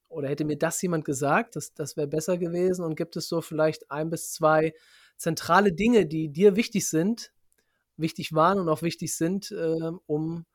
oder 0.09 0.29
hätte 0.29 0.45
mir 0.45 0.57
das 0.57 0.81
jemand 0.83 1.05
gesagt, 1.05 1.57
das, 1.57 1.75
das 1.75 1.97
wäre 1.97 2.09
besser 2.09 2.39
gewesen? 2.39 2.85
Und 2.85 2.97
gibt 2.97 3.17
es 3.17 3.29
so 3.29 3.41
vielleicht 3.41 3.91
ein 3.91 4.11
bis 4.11 4.33
zwei 4.33 4.73
zentrale 5.17 5.73
Dinge, 5.73 6.07
die 6.07 6.31
dir 6.31 6.57
wichtig 6.57 6.89
sind, 6.89 7.33
wichtig 7.97 8.33
waren 8.33 8.59
und 8.59 8.69
auch 8.69 8.83
wichtig 8.83 9.17
sind, 9.17 9.51
äh, 9.51 9.91
um 10.07 10.47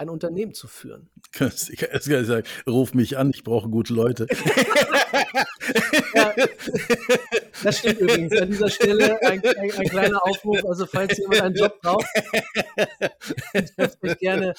ein 0.00 0.08
Unternehmen 0.08 0.54
zu 0.54 0.66
führen. 0.66 1.10
Ich 1.34 1.76
kann 1.76 2.24
sagen, 2.24 2.46
ruf 2.66 2.94
mich 2.94 3.18
an, 3.18 3.30
ich 3.34 3.44
brauche 3.44 3.68
gute 3.68 3.92
Leute. 3.92 4.26
ja, 6.14 6.34
das 7.62 7.78
stimmt 7.78 8.00
übrigens. 8.00 8.32
An 8.40 8.48
dieser 8.48 8.70
Stelle 8.70 9.20
ein, 9.22 9.44
ein, 9.44 9.70
ein, 9.70 9.88
kleiner 9.88 10.26
Aufruf. 10.26 10.64
Also, 10.64 10.86
falls 10.86 11.18
jemand 11.18 11.42
einen 11.42 11.54
Job 11.54 11.78
braucht, 11.82 12.06
ich 13.52 14.00
mich 14.00 14.18
gerne 14.18 14.54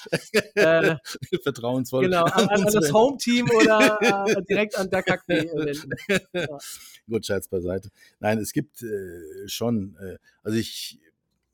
äh, 0.54 0.94
vertrauensvoll 1.42 2.04
genau, 2.04 2.22
an, 2.24 2.48
an 2.48 2.64
das 2.72 2.92
Home-Team 2.92 3.50
oder 3.50 3.98
äh, 4.28 4.42
direkt 4.48 4.78
an 4.78 4.90
der 4.90 5.02
Kakne 5.02 5.44
wenden. 5.54 5.90
Ja. 6.32 6.58
Gut, 7.08 7.26
Scherz 7.26 7.48
beiseite. 7.48 7.90
Nein, 8.20 8.38
es 8.38 8.52
gibt 8.52 8.80
äh, 8.82 9.48
schon, 9.48 9.96
äh, 10.00 10.18
also 10.44 10.56
ich, 10.56 11.00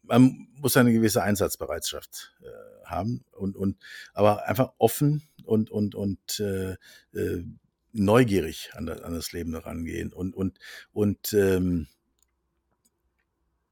man 0.09 0.49
muss 0.55 0.77
eine 0.77 0.93
gewisse 0.93 1.23
Einsatzbereitschaft 1.23 2.35
äh, 2.43 2.87
haben 2.87 3.25
und, 3.33 3.57
und 3.57 3.77
aber 4.15 4.47
einfach 4.47 4.73
offen 4.79 5.23
und, 5.45 5.71
und, 5.71 5.95
und 5.95 6.41
äh, 6.41 6.73
äh, 7.15 7.45
neugierig 7.93 8.71
an 8.75 8.87
das, 8.87 9.03
an 9.03 9.15
das 9.15 9.33
Leben 9.33 9.53
herangehen 9.53 10.13
und, 10.13 10.35
und, 10.35 10.59
und 10.93 11.33
ähm, 11.33 11.87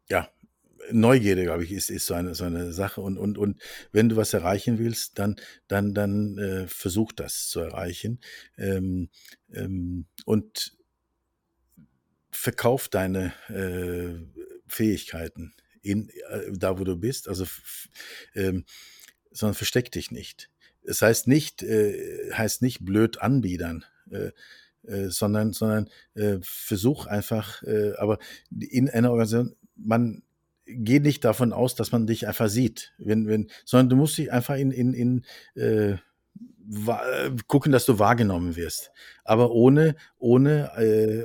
ja, 0.09 0.31
Neugierde, 0.93 1.43
glaube 1.43 1.65
ich, 1.65 1.73
ist, 1.73 1.91
ist 1.91 2.07
so 2.07 2.15
eine, 2.15 2.37
so 2.37 2.45
eine 2.45 2.73
Sache. 2.73 3.01
Und, 3.01 3.19
und, 3.19 3.39
und 3.39 3.61
wenn 3.91 4.09
du 4.09 4.15
was 4.15 4.33
erreichen 4.35 4.79
willst, 4.79 5.19
dann, 5.19 5.35
dann, 5.67 5.95
dann 5.95 6.39
äh, 6.39 6.69
versuch 6.69 7.11
das 7.11 7.49
zu 7.49 7.59
erreichen. 7.59 8.21
Ähm, 8.57 9.09
ähm, 9.53 10.07
und 10.27 10.77
verkauf 12.31 12.89
deine 12.89 13.33
äh, 13.49 14.15
Fähigkeiten 14.69 15.55
in, 15.87 16.09
äh, 16.09 16.53
da, 16.53 16.79
wo 16.79 16.85
du 16.85 16.97
bist. 16.97 17.29
Also, 17.29 17.47
ähm, 18.35 18.65
sondern 19.31 19.55
versteck 19.55 19.91
dich 19.93 20.11
nicht. 20.11 20.51
Es 20.83 21.03
heißt 21.03 21.27
nicht, 21.29 21.63
äh, 21.63 22.31
heißt 22.33 22.63
nicht 22.63 22.85
blöd 22.85 23.21
anbiedern, 23.21 23.85
äh, 24.11 24.31
äh, 24.87 25.11
sondern, 25.11 25.53
sondern 25.53 25.91
äh, 26.15 26.39
versuch 26.43 27.07
einfach, 27.07 27.63
äh, 27.63 27.93
aber 27.97 28.19
in 28.51 28.89
einer 28.89 29.11
Organisation, 29.11 29.57
man 29.75 30.23
geht 30.67 31.03
nicht 31.03 31.25
davon 31.25 31.53
aus, 31.53 31.75
dass 31.75 31.93
man 31.93 32.07
dich 32.07 32.27
einfach 32.27 32.49
sieht, 32.49 32.93
wenn, 32.99 33.27
wenn, 33.29 33.51
sondern 33.65 33.89
du 33.89 33.97
musst 33.97 34.19
dich 34.19 34.33
einfach 34.33 34.57
in, 34.57 34.73
in, 34.73 34.95
in 34.95 36.01
gucken, 37.47 37.73
dass 37.73 37.87
du 37.87 37.99
wahrgenommen 37.99 38.57
wirst. 38.57 38.91
Aber 39.25 39.51
ohne, 39.53 39.97
ohne 40.19 40.71
äh, 40.77 41.25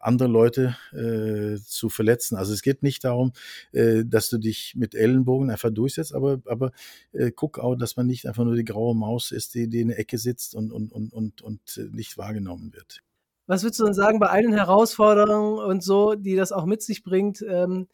andere 0.00 0.28
Leute 0.28 0.76
äh, 0.92 1.60
zu 1.62 1.88
verletzen. 1.88 2.36
Also 2.36 2.52
es 2.52 2.62
geht 2.62 2.82
nicht 2.82 3.04
darum, 3.04 3.32
äh, 3.72 4.04
dass 4.04 4.28
du 4.28 4.38
dich 4.38 4.74
mit 4.76 4.94
Ellenbogen 4.94 5.50
einfach 5.50 5.70
durchsetzt, 5.70 6.14
aber, 6.14 6.40
aber 6.46 6.72
äh, 7.12 7.30
guck 7.30 7.58
auch, 7.58 7.76
dass 7.76 7.96
man 7.96 8.06
nicht 8.06 8.26
einfach 8.26 8.44
nur 8.44 8.56
die 8.56 8.64
graue 8.64 8.94
Maus 8.94 9.30
ist, 9.30 9.54
die, 9.54 9.68
die 9.68 9.80
in 9.80 9.88
der 9.88 9.98
Ecke 9.98 10.18
sitzt 10.18 10.54
und, 10.54 10.72
und, 10.72 10.92
und, 10.92 11.12
und, 11.12 11.42
und 11.42 11.80
nicht 11.92 12.18
wahrgenommen 12.18 12.72
wird. 12.72 13.02
Was 13.46 13.64
würdest 13.64 13.80
du 13.80 13.84
denn 13.84 13.94
sagen 13.94 14.20
bei 14.20 14.28
all 14.28 14.42
den 14.42 14.52
Herausforderungen 14.52 15.58
und 15.58 15.82
so, 15.82 16.14
die 16.14 16.36
das 16.36 16.52
auch 16.52 16.66
mit 16.66 16.82
sich 16.82 17.02
bringt? 17.02 17.42
Ähm, 17.42 17.88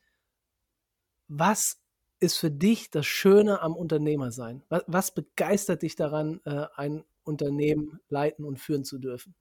was 1.29 1.79
ist 2.27 2.37
für 2.37 2.51
dich 2.51 2.91
das 2.91 3.07
Schöne 3.07 3.63
am 3.63 3.75
Unternehmersein? 3.75 4.63
Was, 4.69 4.85
was 4.87 5.15
begeistert 5.15 5.83
dich 5.83 5.97
daran, 5.97 6.41
äh, 6.45 6.67
ein 6.75 7.05
Unternehmen 7.25 8.01
leiten 8.09 8.45
und 8.45 8.59
führen 8.59 8.85
zu 8.85 8.99
dürfen? 8.99 9.35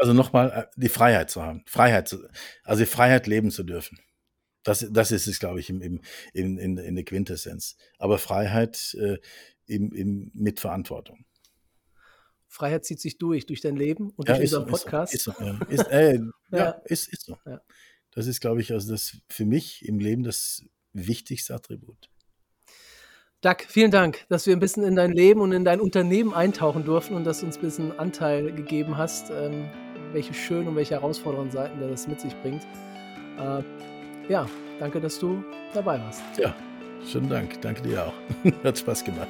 Also 0.00 0.12
nochmal, 0.12 0.50
äh, 0.50 0.66
die 0.76 0.88
Freiheit 0.88 1.30
zu 1.30 1.42
haben. 1.42 1.62
Freiheit 1.66 2.08
zu, 2.08 2.26
also 2.64 2.80
die 2.80 2.90
Freiheit 2.90 3.26
leben 3.26 3.50
zu 3.50 3.62
dürfen. 3.62 3.98
Das, 4.64 4.86
das 4.90 5.10
ist 5.12 5.26
es, 5.26 5.38
glaube 5.38 5.60
ich, 5.60 5.70
im, 5.70 5.82
im, 5.82 6.00
in, 6.32 6.56
in, 6.58 6.78
in 6.78 6.94
der 6.94 7.04
Quintessenz. 7.04 7.76
Aber 7.98 8.18
Freiheit 8.18 8.96
äh, 8.98 9.18
im, 9.66 9.92
im, 9.92 10.30
mit 10.34 10.60
Verantwortung. 10.60 11.24
Freiheit 12.48 12.84
zieht 12.84 13.00
sich 13.00 13.18
durch, 13.18 13.46
durch 13.46 13.60
dein 13.60 13.76
Leben 13.76 14.10
und 14.10 14.28
ja, 14.28 14.36
durch 14.36 14.52
unseren 14.52 14.66
Podcast. 14.66 15.14
Ist 15.14 15.24
so, 15.24 15.32
ist 15.32 15.38
so, 15.38 15.44
ja. 15.44 15.58
Ist, 15.68 15.86
äh, 15.88 16.14
ja, 16.50 16.58
ja, 16.58 16.70
ist, 16.84 17.08
ist 17.08 17.24
so. 17.24 17.38
Ja. 17.46 17.60
Das 18.12 18.26
ist, 18.26 18.40
glaube 18.40 18.60
ich, 18.60 18.72
also 18.72 18.92
das 18.92 19.16
für 19.28 19.46
mich 19.46 19.84
im 19.86 19.98
Leben 19.98 20.22
das 20.22 20.64
wichtigste 20.92 21.54
Attribut. 21.54 22.10
Doug, 23.42 23.56
vielen 23.66 23.90
Dank, 23.90 24.24
dass 24.28 24.46
wir 24.46 24.54
ein 24.54 24.60
bisschen 24.60 24.84
in 24.84 24.94
dein 24.94 25.10
Leben 25.10 25.40
und 25.40 25.50
in 25.50 25.64
dein 25.64 25.80
Unternehmen 25.80 26.32
eintauchen 26.32 26.84
durften 26.84 27.16
und 27.16 27.24
dass 27.24 27.40
du 27.40 27.46
uns 27.46 27.56
ein 27.56 27.60
bisschen 27.60 27.98
Anteil 27.98 28.52
gegeben 28.52 28.96
hast, 28.96 29.30
ähm, 29.30 29.68
welche 30.12 30.32
schönen 30.32 30.68
und 30.68 30.76
welche 30.76 30.94
herausfordernden 30.94 31.50
Seiten 31.50 31.80
das 31.80 32.06
mit 32.06 32.20
sich 32.20 32.36
bringt. 32.40 32.62
Äh, 33.40 33.62
ja, 34.30 34.46
danke, 34.78 35.00
dass 35.00 35.18
du 35.18 35.42
dabei 35.74 35.98
warst. 35.98 36.22
Ja, 36.38 36.54
schönen 37.04 37.28
Dank. 37.28 37.60
Danke 37.62 37.82
dir 37.82 38.06
auch. 38.06 38.14
Hat 38.64 38.78
Spaß 38.78 39.02
gemacht. 39.02 39.28